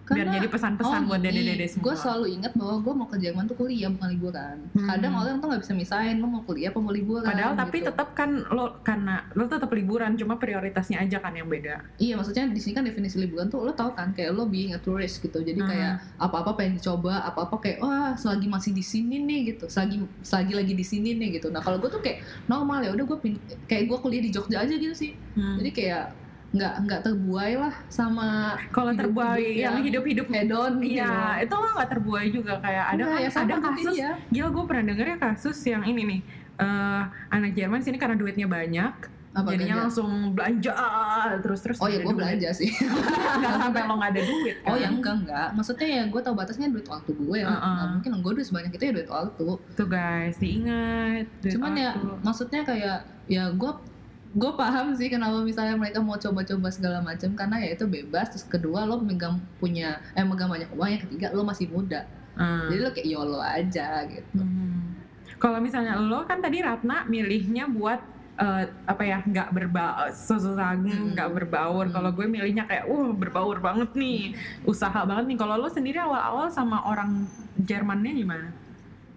biar 0.09 0.23
Karena- 0.23 0.35
jadi 0.35 0.47
pesan-pesan 0.47 1.01
buat 1.03 1.19
dede-dede 1.19 1.65
semua 1.67 1.83
Gue 1.83 1.91
Oh, 1.91 1.99
selalu 1.99 2.25
ingat 2.31 2.51
bahwa 2.53 2.75
gue 2.79 2.93
mau 2.95 3.07
ke 3.07 3.17
Jerman 3.17 3.43
tuh 3.43 3.55
kuliah 3.55 3.89
bukan 3.89 4.07
liburan. 4.09 4.55
Hmm. 4.71 4.87
Kadang 4.87 5.13
orang 5.13 5.35
tuh 5.37 5.47
nggak 5.47 5.61
bisa 5.61 5.73
misahin 5.73 6.15
lo 6.17 6.27
mau 6.27 6.41
kuliah 6.41 6.69
apa 6.69 6.79
mau 6.79 6.89
liburan. 6.89 7.27
padahal 7.27 7.53
tapi 7.53 7.77
gitu. 7.77 7.87
tetap 7.87 8.07
kan 8.13 8.29
lo 8.47 8.79
karena 8.81 9.15
lo 9.33 9.43
tetap 9.45 9.67
liburan 9.69 10.15
cuma 10.15 10.35
prioritasnya 10.35 10.99
aja 10.99 11.17
kan 11.17 11.31
yang 11.31 11.45
beda 11.45 11.83
Iya 11.97 12.15
maksudnya 12.15 12.47
di 12.47 12.57
sini 12.57 12.73
kan 12.73 12.83
definisi 12.83 13.17
liburan 13.17 13.47
tuh 13.47 13.61
lo 13.61 13.71
tau 13.71 13.91
kan 13.91 14.11
kayak 14.11 14.31
lo 14.31 14.45
being 14.45 14.71
a 14.71 14.79
tourist 14.79 15.19
gitu. 15.19 15.37
Jadi 15.37 15.59
Hmm. 15.59 15.67
kayak 15.67 15.91
apa-apa 16.17 16.55
pengen 16.55 16.77
dicoba, 16.77 17.19
apa-apa 17.23 17.55
kayak 17.57 17.77
wah 17.77 18.13
selagi 18.13 18.47
masih 18.47 18.71
di 18.71 18.81
sini 18.81 19.19
nih 19.19 19.39
gitu, 19.49 19.67
selagi 19.67 19.99
selagi 20.21 20.53
lagi 20.53 20.71
di 20.71 20.85
sini 20.85 21.13
nih 21.13 21.35
gitu. 21.35 21.49
Nah 21.49 21.59
kalau 21.59 21.77
gue 21.77 21.89
tuh 21.89 21.99
kayak 21.99 22.19
normal 22.45 22.79
ya 22.79 22.91
udah 22.91 23.05
gue 23.05 23.17
kayak 23.65 23.83
gue 23.85 23.97
kuliah 23.97 24.21
di 24.21 24.31
Jogja 24.31 24.57
aja 24.59 24.71
gitu 24.71 24.93
sih. 24.93 25.11
Hmm. 25.33 25.57
Jadi 25.57 25.69
kayak 25.73 26.05
nggak 26.47 26.73
nggak 26.87 27.01
terbuai 27.03 27.53
lah 27.59 27.75
sama 27.91 28.55
kalau 28.71 28.95
terbuai 28.95 29.59
yang 29.59 29.75
yang 29.75 29.83
hidup-hidup 29.83 30.27
hedon 30.27 30.79
gitu. 30.79 31.03
Iya, 31.03 31.43
itu 31.43 31.53
lo 31.53 31.69
nggak 31.75 31.89
terbuai 31.91 32.27
juga 32.31 32.53
kayak 32.57 32.85
ada 32.95 33.03
kan 33.03 33.19
ya 33.19 33.29
ada 33.29 33.43
gitu 33.51 33.65
kasus 33.67 33.93
dia. 33.93 34.11
Gila 34.31 34.49
gue 34.49 34.63
pernah 34.63 34.83
denger 34.85 35.05
ya 35.05 35.17
kasus 35.17 35.57
yang 35.61 35.83
ini 35.83 36.01
nih 36.05 36.19
eh 36.57 37.01
anak 37.29 37.51
Jerman 37.53 37.79
sini 37.81 37.95
karena 37.95 38.15
duitnya 38.15 38.47
banyak 38.47 38.95
Apa 39.29 39.53
jadinya 39.53 39.77
ganja? 39.77 39.83
langsung 39.85 40.09
belanja 40.33 40.73
terus 41.45 41.59
terus 41.61 41.77
Oh 41.77 41.85
ya 41.85 41.99
gue 41.99 42.09
belanja 42.09 42.49
sih. 42.49 42.71
nggak 43.37 43.53
sampai 43.61 43.81
lo 43.83 43.93
nggak 43.93 44.11
ada 44.15 44.21
duit 44.23 44.55
kan? 44.63 44.69
Oh 44.71 44.75
ya 44.75 44.87
enggak 44.89 45.15
enggak. 45.21 45.47
Maksudnya 45.53 45.87
ya 45.87 46.03
gue 46.07 46.21
tau 46.23 46.33
batasnya 46.33 46.71
duit 46.71 46.87
waktu 46.87 47.11
gue 47.11 47.37
ya. 47.37 47.45
Uh-uh. 47.45 47.61
Nggak 47.69 47.87
mungkin 47.93 48.11
gue 48.23 48.31
duit 48.33 48.47
sebanyak 48.47 48.71
itu 48.73 48.83
ya 48.87 48.93
duit 48.97 49.09
waktu. 49.11 49.45
tuh 49.75 49.85
guys 49.85 50.35
diingat 50.41 51.27
duit 51.43 51.53
Cuman 51.53 51.71
ya 51.75 51.91
waktu. 51.93 52.07
maksudnya 52.23 52.61
kayak 52.63 52.97
ya 53.27 53.43
gue 53.51 53.71
gue 54.35 54.51
paham 54.59 54.91
sih 54.97 55.07
kenapa 55.07 55.39
misalnya 55.39 55.79
mereka 55.79 56.03
mau 56.03 56.19
coba-coba 56.19 56.67
segala 56.67 56.99
macam 56.99 57.31
karena 57.33 57.55
ya 57.63 57.69
itu 57.77 57.85
bebas. 57.87 58.33
Terus 58.35 58.45
kedua 58.47 58.83
lo 58.83 58.99
megang 58.99 59.39
punya 59.61 60.03
eh 60.17 60.25
megang 60.25 60.51
banyak 60.51 60.69
uang. 60.75 60.89
Yang 60.91 61.01
ketiga 61.07 61.31
lo 61.31 61.47
masih 61.47 61.71
muda. 61.71 62.03
Hmm. 62.35 62.69
Jadi 62.69 62.79
lo 62.83 62.89
kayak 62.93 63.07
yolo 63.07 63.39
aja 63.39 64.03
gitu. 64.09 64.43
Hmm. 64.43 64.99
Kalau 65.37 65.61
misalnya 65.61 65.95
lo 65.97 66.25
kan 66.27 66.43
tadi 66.43 66.59
Ratna 66.59 67.07
milihnya 67.07 67.69
buat 67.71 67.99
eh, 68.37 68.63
apa 68.85 69.03
ya 69.05 69.25
nggak 69.25 69.49
berbaur 69.49 70.13
susah 70.13 70.77
Hmm. 70.77 71.15
nggak 71.15 71.29
berbaur. 71.33 71.89
Hmm. 71.89 71.95
Kalau 71.95 72.09
gue 72.13 72.25
milihnya 72.29 72.69
kayak 72.69 72.85
uh 72.85 73.09
berbaur 73.15 73.57
banget 73.63 73.95
nih, 73.97 74.35
usaha 74.67 75.01
banget 75.07 75.33
nih. 75.33 75.37
Kalau 75.39 75.55
lo 75.57 75.69
sendiri 75.71 75.97
awal-awal 75.97 76.51
sama 76.51 76.83
orang 76.85 77.25
Jermannya 77.57 78.13
gimana? 78.13 78.66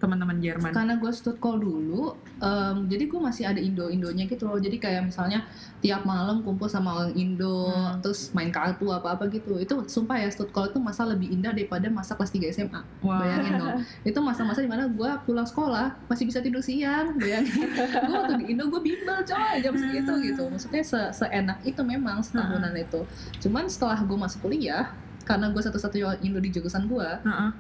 Teman-teman 0.01 0.41
Jerman. 0.41 0.73
Karena 0.73 0.97
gue 0.97 1.11
stud 1.11 1.37
call 1.37 1.61
dulu, 1.61 2.17
em, 2.39 2.89
jadi 2.89 3.05
gue 3.05 3.21
masih 3.21 3.45
ada 3.45 3.61
Indo-Indonya 3.61 4.25
gitu 4.25 4.49
loh. 4.49 4.57
Jadi 4.57 4.77
kayak 4.77 5.07
misalnya 5.07 5.45
tiap 5.79 6.03
malam 6.03 6.41
kumpul 6.41 6.67
sama 6.67 6.97
orang 6.97 7.13
Indo, 7.13 7.69
Hmm. 7.69 8.01
terus 8.01 8.33
main 8.33 8.49
kartu 8.49 8.89
apa-apa 8.89 9.29
gitu. 9.29 9.57
Itu 9.57 9.85
sumpah 9.85 10.17
ya 10.17 10.29
stud 10.29 10.51
call 10.51 10.69
itu 10.69 10.81
masa 10.81 11.05
lebih 11.05 11.29
indah 11.29 11.53
daripada 11.53 11.87
masa 11.87 12.17
kelas 12.17 12.33
3 12.33 12.49
SMA. 12.49 12.81
Wah. 13.01 13.21
Bayangin 13.21 13.53
dong. 13.57 13.79
itu 14.01 14.19
masa-masa 14.19 14.59
di 14.59 14.67
mana 14.67 14.89
gue 14.89 15.11
pulang 15.23 15.45
sekolah 15.45 15.93
masih 16.07 16.25
bisa 16.25 16.41
tidur 16.41 16.61
siang 16.61 17.13
bayangin 17.17 17.69
gue 18.09 18.15
waktu 18.15 18.35
di 18.39 18.47
Indo 18.51 18.65
gue 18.67 18.81
bimbel 18.81 19.21
coy 19.21 19.61
jam 19.61 19.75
segitu 19.75 20.13
gitu 20.23 20.49
maksudnya 20.49 20.81
se 20.81 20.97
seenak 21.13 21.61
itu 21.63 21.81
memang 21.81 22.21
setahunan 22.21 22.73
itu 22.73 23.05
cuman 23.39 23.69
setelah 23.69 24.01
gue 24.01 24.17
masuk 24.17 24.41
kuliah 24.43 24.89
karena 25.23 25.51
gue 25.51 25.61
satu-satunya 25.61 26.17
Indo 26.21 26.39
di 26.39 26.49
jurusan 26.49 26.87
gue 26.87 27.09
Heeh. 27.21 27.51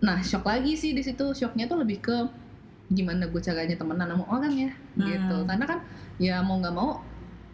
Nah 0.00 0.18
shock 0.24 0.44
lagi 0.48 0.76
sih 0.76 0.96
di 0.96 1.04
situ. 1.04 1.32
Shocknya 1.36 1.68
tuh 1.68 1.80
lebih 1.84 2.00
ke 2.00 2.16
gimana 2.90 3.30
gue 3.30 3.38
caranya 3.38 3.78
temenan 3.78 4.10
sama 4.10 4.24
orang 4.26 4.50
ya 4.50 4.70
gitu. 4.98 5.36
Hmm. 5.38 5.46
karena 5.46 5.64
kan 5.70 5.78
ya 6.18 6.42
mau 6.42 6.58
nggak 6.58 6.74
mau 6.74 6.98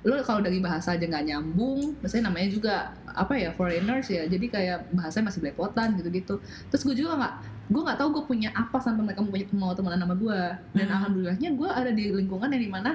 lo 0.06 0.14
kalau 0.22 0.38
dari 0.40 0.62
bahasa 0.62 0.94
aja 0.94 1.02
nggak 1.02 1.26
nyambung 1.28 1.98
misalnya 1.98 2.30
namanya 2.30 2.48
juga 2.48 2.74
apa 3.10 3.34
ya 3.34 3.50
foreigners 3.52 4.06
ya. 4.06 4.22
Jadi 4.30 4.46
kayak 4.48 4.94
bahasanya 4.94 5.28
masih 5.34 5.40
belepotan 5.42 5.98
gitu-gitu. 5.98 6.38
Terus 6.70 6.82
gue 6.86 6.94
juga 6.94 7.18
nggak 7.18 7.34
gue 7.66 7.82
nggak 7.82 7.98
tahu 7.98 8.08
gue 8.14 8.24
punya 8.30 8.54
apa 8.54 8.78
sampai 8.78 9.02
mereka 9.02 9.26
mau 9.58 9.74
temenan 9.74 9.98
sama 9.98 10.14
gue 10.14 10.40
dan 10.78 10.86
Hmm. 10.86 10.96
alhamdulillahnya 11.02 11.50
gue 11.58 11.68
ada 11.68 11.90
di 11.90 12.04
lingkungan 12.14 12.46
yang 12.54 12.62
di 12.62 12.70
mana 12.70 12.90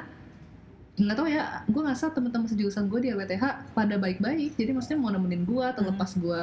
nggak 0.95 1.17
tahu 1.17 1.27
ya 1.27 1.65
gue 1.67 1.81
ngerasa 1.81 2.15
teman-teman 2.15 2.47
sejurusan 2.47 2.87
gue 2.87 2.99
di 3.03 3.09
LPTH 3.11 3.75
pada 3.75 3.95
baik-baik. 3.99 4.55
Jadi 4.55 4.71
maksudnya 4.71 4.99
mau 5.03 5.11
nemenin 5.11 5.43
gue 5.43 5.65
terlepas 5.75 6.15
gue 6.15 6.39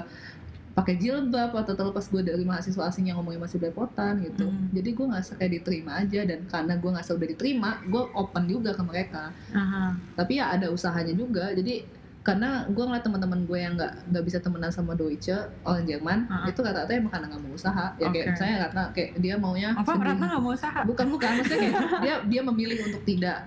pakai 0.79 0.95
jilbab 0.95 1.51
atau 1.53 1.75
terlepas 1.75 2.07
gue 2.07 2.23
dari 2.23 2.41
mahasiswa 2.41 2.87
asing 2.87 3.05
yang 3.05 3.19
ngomongnya 3.19 3.43
masih 3.43 3.59
belepotan 3.59 4.23
gitu 4.23 4.47
Hmm. 4.47 4.71
jadi 4.71 4.95
gue 4.95 5.07
ngerasa 5.07 5.33
kayak 5.35 5.53
diterima 5.57 5.93
aja 5.99 6.21
dan 6.23 6.47
karena 6.47 6.73
gue 6.75 6.87
ngerasa 6.89 7.13
udah 7.13 7.29
diterima 7.29 7.71
gue 7.85 8.03
open 8.15 8.45
juga 8.47 8.71
ke 8.71 8.83
mereka 8.83 9.35
Aha. 9.51 9.99
tapi 10.15 10.39
ya 10.39 10.55
ada 10.55 10.71
usahanya 10.71 11.13
juga 11.13 11.51
jadi 11.51 11.83
karena 12.21 12.49
gue 12.69 12.79
ngeliat 12.79 13.01
teman-teman 13.01 13.41
gue 13.43 13.57
yang 13.57 13.73
nggak 13.73 14.05
nggak 14.07 14.21
bisa 14.23 14.37
temenan 14.37 14.69
sama 14.69 14.93
Deutsche 14.93 15.33
orang 15.63 15.83
Jerman 15.83 16.19
Uh-uh. 16.25 16.47
itu 16.47 16.61
rata-rata 16.61 16.93
emang 16.93 17.09
karena 17.09 17.27
nggak 17.27 17.41
mau 17.41 17.53
usaha 17.53 17.87
ya 17.97 18.07
kayak 18.07 18.13
Oke. 18.23 18.33
misalnya 18.37 18.57
karena 18.61 18.83
kayak 18.93 19.11
dia 19.17 19.35
maunya 19.35 19.69
Apa 19.73 19.83
sendiri. 19.89 20.07
Ratna 20.07 20.25
nggak 20.29 20.43
mau 20.45 20.53
usaha? 20.53 20.81
bukan 20.85 21.07
bukan 21.09 21.31
maksudnya 21.35 21.59
kayak 21.59 21.75
dia 22.05 22.15
dia 22.23 22.41
memilih 22.45 22.79
untuk 22.85 23.03
tidak 23.03 23.39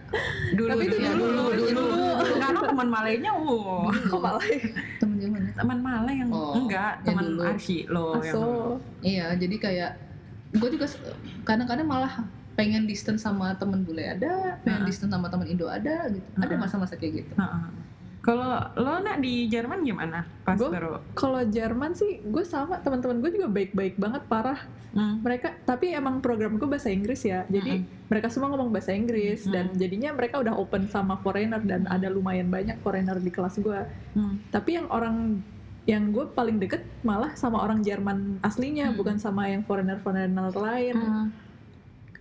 Dulu, 0.51 0.67
Tapi 0.67 0.83
itu 0.83 0.95
dulu, 0.97 1.25
dulu, 1.53 1.63
dulu. 1.71 2.05
Karena 2.33 2.59
teman 2.65 2.87
Malenya, 2.89 3.31
wow. 3.31 3.87
Kok 3.87 4.19
malah 4.19 4.43
ya? 4.43 4.59
Ya 5.51 5.57
Teman 5.57 5.79
Malay 5.79 6.15
yang 6.17 6.29
Oh, 6.29 6.55
enggak, 6.57 6.93
yang 6.97 7.05
teman 7.11 7.23
dulu. 7.27 7.41
Arsi 7.45 7.77
lo 7.85 8.05
yang 8.17 8.33
Aso. 8.33 8.43
iya 9.01 9.27
jadi 9.35 9.55
kayak 9.57 9.91
gue 10.51 10.69
juga 10.69 10.87
kadang-kadang 11.41 11.85
malah 11.85 12.13
pengen 12.53 12.83
distance 12.83 13.21
sama 13.21 13.55
temen 13.55 13.81
bule 13.81 14.03
ada 14.03 14.59
pengen 14.59 14.81
Uh-uh. 14.81 14.87
distance 14.87 15.09
sama 15.09 15.27
temen 15.27 15.47
Indo 15.47 15.65
ada 15.65 16.07
gitu 16.07 16.27
ada 16.35 16.45
Uh-uh. 16.45 16.59
masa-masa 16.59 16.95
kayak 16.95 17.23
gitu 17.23 17.33
Heeh. 17.33 17.63
Kalau 18.21 18.45
lo 18.77 19.01
nak 19.01 19.17
di 19.17 19.49
Jerman 19.49 19.81
gimana? 19.81 20.21
Pas 20.45 20.53
Gua- 20.53 20.69
baru. 20.69 20.91
Kalau 21.13 21.41
Jerman 21.43 21.91
sih, 21.91 22.21
gue 22.21 22.45
sama 22.45 22.77
teman-teman 22.77 23.17
gue 23.17 23.33
juga 23.33 23.49
baik-baik 23.49 23.97
banget 23.97 24.21
parah. 24.29 24.61
Hmm. 24.91 25.23
Mereka, 25.23 25.63
tapi 25.63 25.89
emang 25.89 26.19
program 26.19 26.59
gue 26.59 26.67
bahasa 26.67 26.91
Inggris 26.91 27.23
ya, 27.23 27.47
jadi 27.47 27.79
mereka 28.11 28.27
semua 28.27 28.51
ngomong 28.51 28.69
bahasa 28.69 28.91
Inggris 28.91 29.47
dan 29.47 29.71
Mm-mm. 29.71 29.79
jadinya 29.79 30.11
mereka 30.11 30.35
udah 30.37 30.51
open 30.51 30.85
sama 30.85 31.15
foreigner 31.15 31.63
dan 31.63 31.87
ada 31.87 32.11
lumayan 32.11 32.51
banyak 32.51 32.75
foreigner 32.77 33.15
di 33.17 33.31
kelas 33.31 33.55
gue. 33.57 33.79
Hmm. 34.13 34.35
Tapi 34.51 34.75
yang 34.75 34.91
orang 34.91 35.39
yang 35.81 36.11
gue 36.11 36.27
paling 36.27 36.59
deket 36.59 36.83
malah 37.01 37.33
sama 37.33 37.57
orang 37.57 37.81
Jerman 37.81 38.37
aslinya, 38.41 38.91
Hmm. 38.91 38.99
bukan 38.99 39.15
sama 39.15 39.47
yang 39.47 39.63
foreigner-foreigner 39.63 40.51
lain. 40.51 40.93
Hmm. 40.93 41.27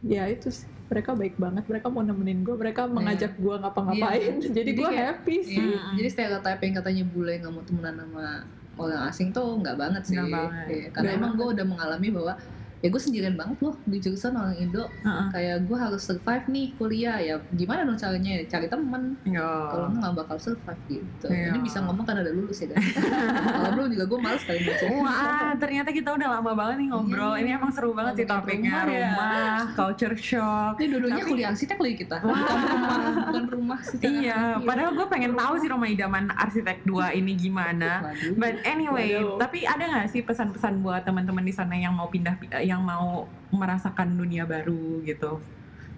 Ya 0.01 0.25
itu 0.27 0.49
sih, 0.49 0.71
mereka 0.91 1.11
baik 1.15 1.39
banget. 1.39 1.65
Mereka 1.71 1.87
mau 1.87 2.03
nemenin 2.03 2.43
gue, 2.43 2.57
mereka 2.59 2.91
mengajak 2.91 3.39
gue 3.39 3.55
ngapa-ngapain. 3.63 4.35
Jadi, 4.45 4.57
Jadi 4.59 4.71
gue 4.75 4.91
happy 4.91 5.37
sih. 5.47 5.63
Iya, 5.63 5.79
Mm-mm. 5.79 5.95
jadi 6.03 6.09
stereotype 6.11 6.61
yang 6.67 6.75
katanya 6.83 7.05
bule 7.07 7.33
nggak 7.39 7.53
mau 7.55 7.63
temenan 7.63 7.95
sama 8.03 8.27
orang 8.75 9.01
asing 9.07 9.29
tuh 9.31 9.47
nggak 9.63 9.77
banget 9.79 10.03
sih. 10.03 10.19
Nggak 10.19 10.31
banget. 10.35 10.67
Iya, 10.67 10.87
karena 10.91 11.07
Nggak 11.07 11.19
emang 11.23 11.33
gue 11.39 11.49
udah 11.55 11.67
mengalami 11.71 12.09
bahwa 12.11 12.33
ya 12.81 12.89
gue 12.89 12.97
sendirian 12.97 13.37
banget 13.37 13.61
loh 13.61 13.77
di 13.85 14.01
jurusan 14.01 14.33
orang 14.33 14.57
Indo. 14.57 14.89
Heeh. 15.05 15.27
Kayak 15.31 15.57
gue 15.69 15.77
harus 15.77 16.01
survive 16.01 16.45
nih 16.49 16.67
kuliah 16.81 17.19
ya. 17.21 17.37
Gimana 17.53 17.85
dong 17.85 18.01
caranya? 18.01 18.41
Cari 18.49 18.67
temen. 18.73 19.03
Ya. 19.29 19.69
Kalau 19.69 19.87
nggak 19.93 20.13
bakal 20.17 20.37
survive 20.41 20.81
gitu. 20.89 21.27
Iya. 21.29 21.53
Ini 21.53 21.59
bisa 21.61 21.85
ngomong 21.85 22.09
karena 22.09 22.25
udah 22.25 22.35
lulus 22.35 22.65
ya 22.65 22.73
guys. 22.73 22.89
Kalau 23.61 23.71
belum 23.77 23.89
juga 23.93 24.05
gue 24.09 24.19
males 24.19 24.43
kali 24.49 24.61
baca. 24.65 24.85
Wah, 24.97 25.51
ternyata 25.61 25.91
kita 25.93 26.09
udah 26.17 26.29
lama 26.41 26.53
banget 26.57 26.77
nih 26.81 26.89
ngobrol. 26.89 27.33
Iya. 27.37 27.43
Ini 27.45 27.51
emang 27.61 27.71
seru 27.73 27.93
banget 27.93 28.15
sih 28.17 28.27
topiknya 28.27 28.73
rumah 28.81 28.89
ya. 28.89 29.09
rumah, 29.13 29.57
culture 29.77 30.17
shock. 30.17 30.73
Ini 30.81 30.87
dua-duanya 30.89 31.23
Tapi- 31.23 31.31
kuliah 31.31 31.49
arsitek 31.53 31.79
lagi 31.79 31.97
kita. 32.01 32.17
Bukan 32.25 32.33
rumah, 32.65 32.97
bukan 33.29 33.45
rumah 33.53 33.81
sih. 33.85 33.99
Iya, 34.01 34.41
padahal 34.65 34.91
gue 34.97 35.07
pengen 35.13 35.33
tahu 35.37 35.55
sih 35.61 35.69
rumah 35.69 35.89
idaman 35.89 36.33
arsitek 36.33 36.81
2 36.89 37.13
ini 37.13 37.33
gimana. 37.37 38.09
But 38.41 38.65
anyway, 38.65 39.21
Waduh. 39.21 39.37
tapi 39.37 39.69
ada 39.69 39.85
nggak 39.85 40.09
sih 40.09 40.25
pesan-pesan 40.25 40.81
buat 40.81 41.05
teman-teman 41.05 41.45
di 41.45 41.53
sana 41.53 41.77
yang 41.77 41.93
mau 41.93 42.09
pindah, 42.09 42.41
yang 42.71 42.83
mau 42.87 43.27
merasakan 43.51 44.15
dunia 44.15 44.47
baru 44.47 45.03
gitu? 45.03 45.43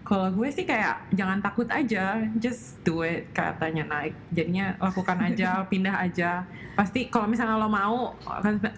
Kalau 0.03 0.29
gue 0.35 0.49
sih 0.51 0.67
kayak 0.67 1.15
jangan 1.15 1.39
takut 1.39 1.69
aja, 1.71 2.27
just 2.43 2.83
do 2.83 3.07
it 3.07 3.31
katanya 3.31 3.87
naik. 3.87 4.15
Jadinya 4.35 4.75
lakukan 4.83 5.15
aja, 5.31 5.63
pindah 5.71 5.95
aja. 5.95 6.43
Pasti 6.75 7.07
kalau 7.07 7.31
misalnya 7.31 7.55
lo 7.55 7.71
mau, 7.71 8.17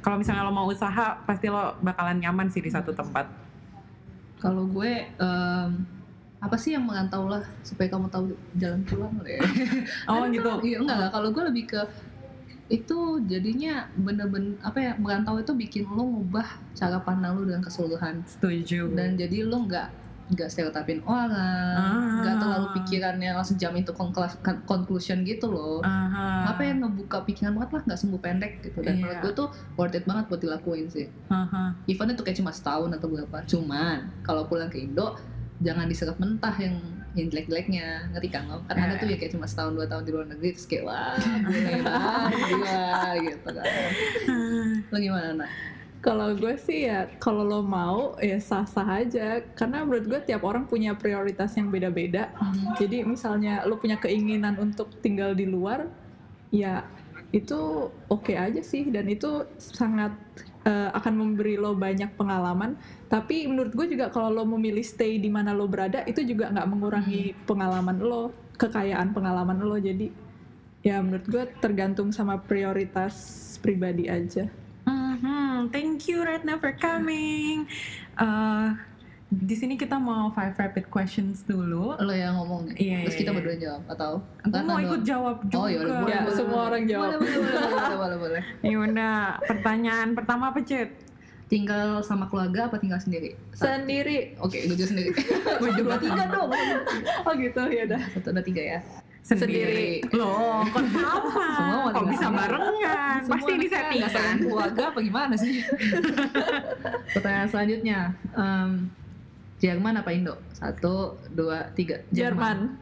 kalau 0.04 0.20
misalnya 0.20 0.44
lo 0.44 0.52
mau 0.52 0.68
usaha, 0.68 1.16
pasti 1.24 1.48
lo 1.48 1.80
bakalan 1.80 2.20
nyaman 2.20 2.52
sih 2.52 2.60
di 2.60 2.68
satu 2.68 2.92
tempat. 2.92 3.24
Kalau 4.36 4.68
gue 4.68 5.08
em, 5.16 5.70
apa 6.44 6.56
sih 6.60 6.76
yang 6.76 6.84
merantau 6.84 7.24
lah 7.24 7.40
supaya 7.64 7.88
kamu 7.88 8.12
tahu 8.12 8.36
jalan 8.60 8.84
pulang 8.84 9.16
ya. 9.24 9.40
Oh 10.04 10.28
gitu. 10.34 10.50
Iya 10.60 10.84
enggak 10.84 10.98
lah. 11.00 11.08
Kalau 11.08 11.32
gue 11.32 11.42
lebih 11.48 11.64
ke 11.72 11.80
itu 12.66 12.98
jadinya 13.22 13.84
bener-bener 13.94 14.56
apa 14.58 14.78
ya 14.78 14.92
merantau 14.94 15.36
itu 15.36 15.52
bikin 15.52 15.84
lo 15.86 16.00
ngubah 16.02 16.44
cara 16.72 16.96
pandang 16.98 17.34
lo 17.34 17.44
dengan 17.44 17.60
keseluruhan 17.60 18.24
Setuju. 18.24 18.88
dan 18.90 19.14
jadi 19.14 19.44
lo 19.44 19.62
nggak 19.62 19.88
nggak 20.24 20.48
stereotipin 20.48 21.04
orang 21.04 21.28
Ah. 21.76 22.16
nggak 22.18 22.36
terlalu 22.38 22.66
pikirannya 22.74 23.30
langsung 23.30 23.60
jam 23.60 23.76
itu 23.76 23.92
conclus- 23.92 24.40
conclusion 24.64 25.20
gitu 25.20 25.52
loh 25.52 25.84
Aha. 25.84 26.48
apa 26.48 26.64
yang 26.64 26.80
ngebuka 26.80 27.20
pikiran 27.22 27.52
banget 27.52 27.70
lah 27.70 27.82
nggak 27.84 28.00
sembuh 28.00 28.20
pendek 28.22 28.52
gitu 28.62 28.80
dan 28.80 28.96
Iya. 28.96 29.00
menurut 29.04 29.18
gue 29.20 29.32
tuh 29.34 29.48
worth 29.76 29.92
it 29.92 30.08
banget 30.08 30.24
buat 30.26 30.40
dilakuin 30.40 30.88
sih 30.88 31.12
Aha. 31.28 31.76
even 31.84 32.08
itu 32.08 32.24
kayak 32.24 32.40
cuma 32.40 32.48
setahun 32.50 32.88
atau 32.90 33.06
berapa 33.06 33.36
cuman 33.44 33.96
kalau 34.24 34.48
pulang 34.48 34.72
ke 34.72 34.80
Indo 34.80 35.12
jangan 35.60 35.84
diserap 35.84 36.16
mentah 36.16 36.56
yang 36.56 36.80
yang 37.14 37.30
jelek-jeleknya 37.30 38.10
ngerti 38.10 38.28
kan 38.28 38.50
lo 38.50 38.58
kan 38.66 38.74
ada 38.74 38.94
Eh. 38.94 39.00
tuh 39.00 39.06
ya 39.06 39.16
kayak 39.16 39.32
cuma 39.32 39.46
setahun 39.46 39.72
dua 39.74 39.86
tahun 39.86 40.02
di 40.02 40.10
luar 40.10 40.26
negeri 40.30 40.48
terus 40.54 40.66
kayak 40.66 40.84
wah 40.86 41.14
banget 41.14 41.82
gila 42.50 42.90
gitu 43.22 43.48
kan 43.54 43.66
lo 44.90 44.96
gimana 44.98 45.30
nak 45.46 45.50
Kalau 46.04 46.36
gue 46.36 46.52
sih 46.60 46.84
ya, 46.84 47.08
kalau 47.16 47.48
lo 47.48 47.64
mau 47.64 48.12
ya 48.20 48.36
sah-sah 48.36 49.00
aja. 49.00 49.40
Karena 49.56 49.88
menurut 49.88 50.04
gue 50.04 50.20
tiap 50.28 50.44
orang 50.44 50.68
punya 50.68 50.92
prioritas 50.92 51.56
yang 51.56 51.72
beda-beda. 51.72 52.28
Jadi 52.76 53.08
misalnya 53.08 53.64
lo 53.64 53.80
punya 53.80 53.96
keinginan 53.96 54.60
untuk 54.60 54.92
tinggal 55.00 55.32
di 55.32 55.48
luar, 55.48 55.88
ya 56.52 56.84
itu 57.32 57.88
oke 58.12 58.36
aja 58.36 58.60
sih. 58.60 58.84
Dan 58.92 59.08
itu 59.08 59.48
sangat 59.56 60.12
eh, 60.64 60.90
akan 60.90 61.14
memberi 61.14 61.60
lo 61.60 61.76
banyak 61.76 62.16
pengalaman. 62.16 62.76
Tapi 63.06 63.46
menurut 63.46 63.72
gue 63.76 63.94
juga 63.94 64.10
kalau 64.10 64.32
lo 64.32 64.44
memilih 64.48 64.82
stay 64.82 65.20
di 65.20 65.28
mana 65.28 65.52
lo 65.52 65.68
berada, 65.68 66.02
itu 66.08 66.24
juga 66.24 66.50
nggak 66.50 66.68
mengurangi 66.68 67.36
pengalaman 67.44 68.00
lo, 68.00 68.32
kekayaan 68.56 69.12
pengalaman 69.12 69.60
lo. 69.62 69.76
Jadi 69.76 70.10
ya 70.84 71.00
menurut 71.00 71.24
gue 71.24 71.44
tergantung 71.60 72.12
sama 72.12 72.40
prioritas 72.40 73.14
pribadi 73.60 74.08
aja. 74.08 74.48
Mhm, 74.84 75.72
Thank 75.72 76.12
you 76.12 76.20
Retna 76.20 76.60
for 76.60 76.76
coming. 76.76 77.64
Eh, 78.20 78.68
di 79.36 79.52
sini 79.52 79.74
kita 79.74 79.98
mau 79.98 80.30
five 80.30 80.54
rapid 80.54 80.86
questions 80.86 81.42
dulu. 81.42 81.96
lo 81.96 82.12
yang 82.12 82.34
ngomong 82.34 82.70
Iya, 82.72 83.02
terus 83.02 83.14
iya, 83.14 83.20
kita 83.20 83.30
iya. 83.30 83.36
berdua 83.36 83.56
jawab 83.58 83.82
atau 83.88 84.10
Aku 84.38 84.46
Karena 84.46 84.60
mau 84.60 84.70
doang? 84.70 84.86
ikut 84.86 85.00
jawab 85.02 85.36
juga. 85.44 85.58
Oh, 85.58 85.66
yaudah, 85.66 85.96
boleh, 85.96 86.06
Ya, 86.06 86.20
boleh, 86.20 86.34
semua 86.34 86.52
boleh. 86.52 86.68
orang 86.68 86.82
jawab. 86.84 87.08
boleh 87.10 87.18
boleh 87.18 87.40
boleh 87.42 87.96
boleh 87.96 88.16
boleh. 88.16 88.42
Yaudah, 88.72 89.18
pertanyaan 89.42 90.08
pertama 90.12 90.44
apa 90.48 90.60
Cet? 90.62 90.90
tinggal 91.44 92.00
sama 92.00 92.24
keluarga 92.24 92.66
apa 92.66 92.76
tinggal 92.76 92.96
sendiri 92.96 93.36
Satu. 93.52 93.68
Sendiri. 93.76 94.32
Oke, 94.38 94.64
gue 94.64 94.74
juga 94.74 94.88
sendiri. 94.90 95.10
gue 95.60 95.70
juga 95.76 95.94
tiga 95.98 96.24
dong. 96.26 96.50
Oh 97.26 97.32
gitu 97.34 97.62
ya 97.66 97.82
udah. 97.84 98.00
Satu 98.10 98.28
ada 98.30 98.40
tiga 98.40 98.62
ya. 98.64 98.80
Sendiri. 99.20 100.04
Loh, 100.10 100.64
kenapa? 100.66 101.44
Semua 101.54 101.76
mau 101.78 101.90
Kok 101.90 102.04
bisa 102.06 102.26
sendiri. 102.26 102.38
barengan? 102.40 103.18
Semua 103.18 103.32
Pasti 103.34 103.50
nggak 103.52 103.70
settingan. 103.70 104.36
keluarga 104.42 104.82
apa 104.86 104.98
gimana 105.00 105.34
sih? 105.34 105.54
Pertanyaan 107.08 107.48
selanjutnya, 107.48 107.98
em, 108.34 108.70
Jerman 109.64 109.96
apa 109.96 110.12
Indo? 110.12 110.36
Satu, 110.52 111.16
dua, 111.32 111.72
tiga. 111.72 112.04
Jerman. 112.12 112.76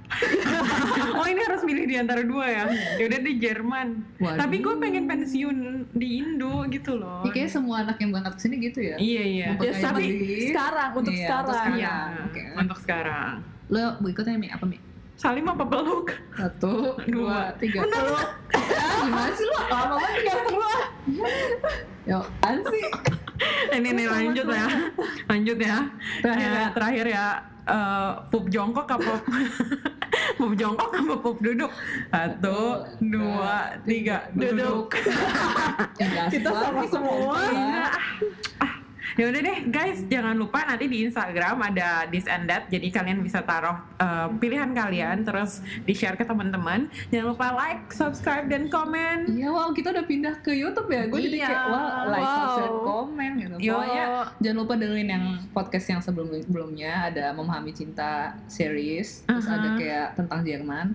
oh 1.23 1.27
ini 1.31 1.39
harus 1.47 1.63
milih 1.63 1.87
di 1.87 1.95
antara 1.95 2.27
dua 2.27 2.43
ya? 2.51 2.65
Yaudah 2.99 3.21
di 3.23 3.33
Jerman. 3.39 3.89
Waduh. 4.19 4.39
Tapi 4.43 4.57
gue 4.59 4.75
pengen 4.83 5.07
pensiun 5.07 5.87
di 5.95 6.19
Indo 6.19 6.67
gitu 6.67 6.99
loh. 6.99 7.23
Ya, 7.23 7.31
kayaknya 7.31 7.53
semua 7.55 7.87
anak 7.87 8.03
yang 8.03 8.11
berangkat 8.11 8.35
sini 8.43 8.59
gitu 8.59 8.83
ya. 8.83 8.99
Iya 8.99 9.23
iya. 9.23 9.49
Ya, 9.63 9.73
tapi 9.79 10.05
sekarang 10.51 10.91
untuk 10.99 11.15
Iya, 11.15 11.23
sekarang. 11.23 11.47
untuk 11.47 11.55
sekarang. 11.55 11.79
Iya. 11.79 11.95
Oke. 12.27 12.43
Untuk 12.59 12.79
sekarang. 12.83 13.33
Lo 13.71 13.85
berikutnya 14.03 14.35
Mi 14.35 14.51
apa 14.51 14.65
Mi? 14.67 14.79
Salim 15.23 15.47
apa 15.47 15.63
peluk? 15.63 16.11
Satu, 16.35 16.99
Dua. 17.07 17.07
dua, 17.07 17.39
tiga. 17.55 17.87
Ah, 17.87 18.27
gimana 19.07 19.31
sih 19.31 19.47
lo? 19.47 19.59
Lama 19.71 19.95
banget 19.95 20.21
gak 20.27 20.37
seru 20.43 20.59
ah. 20.59 20.81
Yo, 22.03 22.19
apaan 22.19 22.59
sih? 22.67 22.85
ini 23.77 23.89
nih 23.93 24.07
lanjut 24.07 24.47
ya 24.47 24.67
lanjut 25.27 25.59
ya 25.59 25.79
Terakhir 26.23 26.47
Eh, 26.47 26.55
ya. 26.55 26.67
terakhir 26.71 27.07
ya 27.11 27.27
eh, 27.65 28.11
pup 28.31 28.45
jongkok 28.47 28.87
apa 28.87 29.15
pup 30.39 30.53
jongkok 30.61 30.91
apa 30.95 31.15
pup 31.19 31.39
duduk 31.39 31.71
satu 32.07 32.87
dua 33.03 33.75
tiga 33.83 34.31
duduk 34.31 34.95
Kita 36.33 36.51
sama 36.51 36.83
semua. 36.87 37.35
Iya. 37.51 37.85
Ah, 38.59 38.73
ya 39.15 39.29
udah 39.29 39.41
deh 39.41 39.59
guys 39.67 39.99
jangan 40.07 40.35
lupa 40.35 40.65
nanti 40.65 40.87
di 40.87 41.05
Instagram 41.05 41.59
ada 41.63 42.07
this 42.09 42.27
and 42.27 42.47
that 42.47 42.67
jadi 42.69 42.89
kalian 42.89 43.21
bisa 43.21 43.43
taruh 43.43 43.79
eh, 43.97 44.29
pilihan 44.37 44.71
kalian 44.71 45.23
terus 45.23 45.59
di 45.83 45.93
share 45.93 46.15
ke 46.15 46.23
teman-teman 46.23 46.87
jangan 47.09 47.27
lupa 47.31 47.47
like 47.53 47.91
subscribe 47.91 48.47
dan 48.47 48.67
komen 48.67 49.25
Iya, 49.33 49.49
wow, 49.49 49.71
kita 49.71 49.91
udah 49.91 50.05
pindah 50.05 50.35
ke 50.39 50.53
YouTube 50.53 50.87
ya. 50.87 51.07
Gue 51.07 51.19
jadi 51.21 51.39
Iya. 51.39 51.47
kayak, 51.47 51.65
wah, 51.67 51.87
like, 52.07 52.23
Wow. 52.23 52.37
subscribe, 52.37 52.79
komen 52.81 53.31
gitu. 53.39 53.55
Yo. 53.59 53.73
Pokoknya 53.75 54.05
jangan 54.39 54.59
lupa 54.59 54.75
dengerin 54.77 55.09
yang 55.09 55.25
podcast 55.51 55.87
yang 55.89 56.01
sebelum 56.01 56.29
sebelumnya 56.37 56.93
ada 57.09 57.25
memahami 57.33 57.73
cinta 57.73 58.13
series, 58.47 59.25
terus 59.25 59.47
Aha. 59.47 59.57
ada 59.57 59.69
kayak 59.75 60.09
tentang 60.15 60.41
Jerman. 60.43 60.87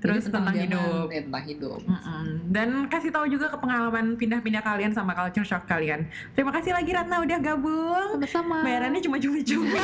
Terus 0.00 0.24
Jadi 0.24 0.32
tentang 0.32 0.56
zaman, 0.56 0.64
hidup. 0.64 1.06
ya, 1.12 1.20
tentang 1.28 1.44
hidup. 1.44 1.80
Mm-mm. 1.84 2.24
Dan 2.48 2.68
kasih 2.88 3.12
tahu 3.12 3.28
juga 3.28 3.52
ke 3.52 3.56
pengalaman 3.60 4.16
pindah-pindah 4.16 4.64
kalian 4.64 4.96
sama 4.96 5.12
culture 5.12 5.44
shock 5.44 5.68
kalian. 5.68 6.08
Terima 6.32 6.48
kasih 6.56 6.72
lagi 6.72 6.90
Ratna 6.96 7.20
udah 7.20 7.38
gabung. 7.38 8.08
Sama-sama. 8.16 8.64
Bayarannya 8.64 9.00
cuma 9.04 9.20
cumi-cumi. 9.20 9.76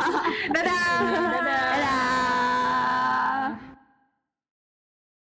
Dadah. 0.54 0.84
Dadah. 1.00 1.64
Dadah. 1.80 3.03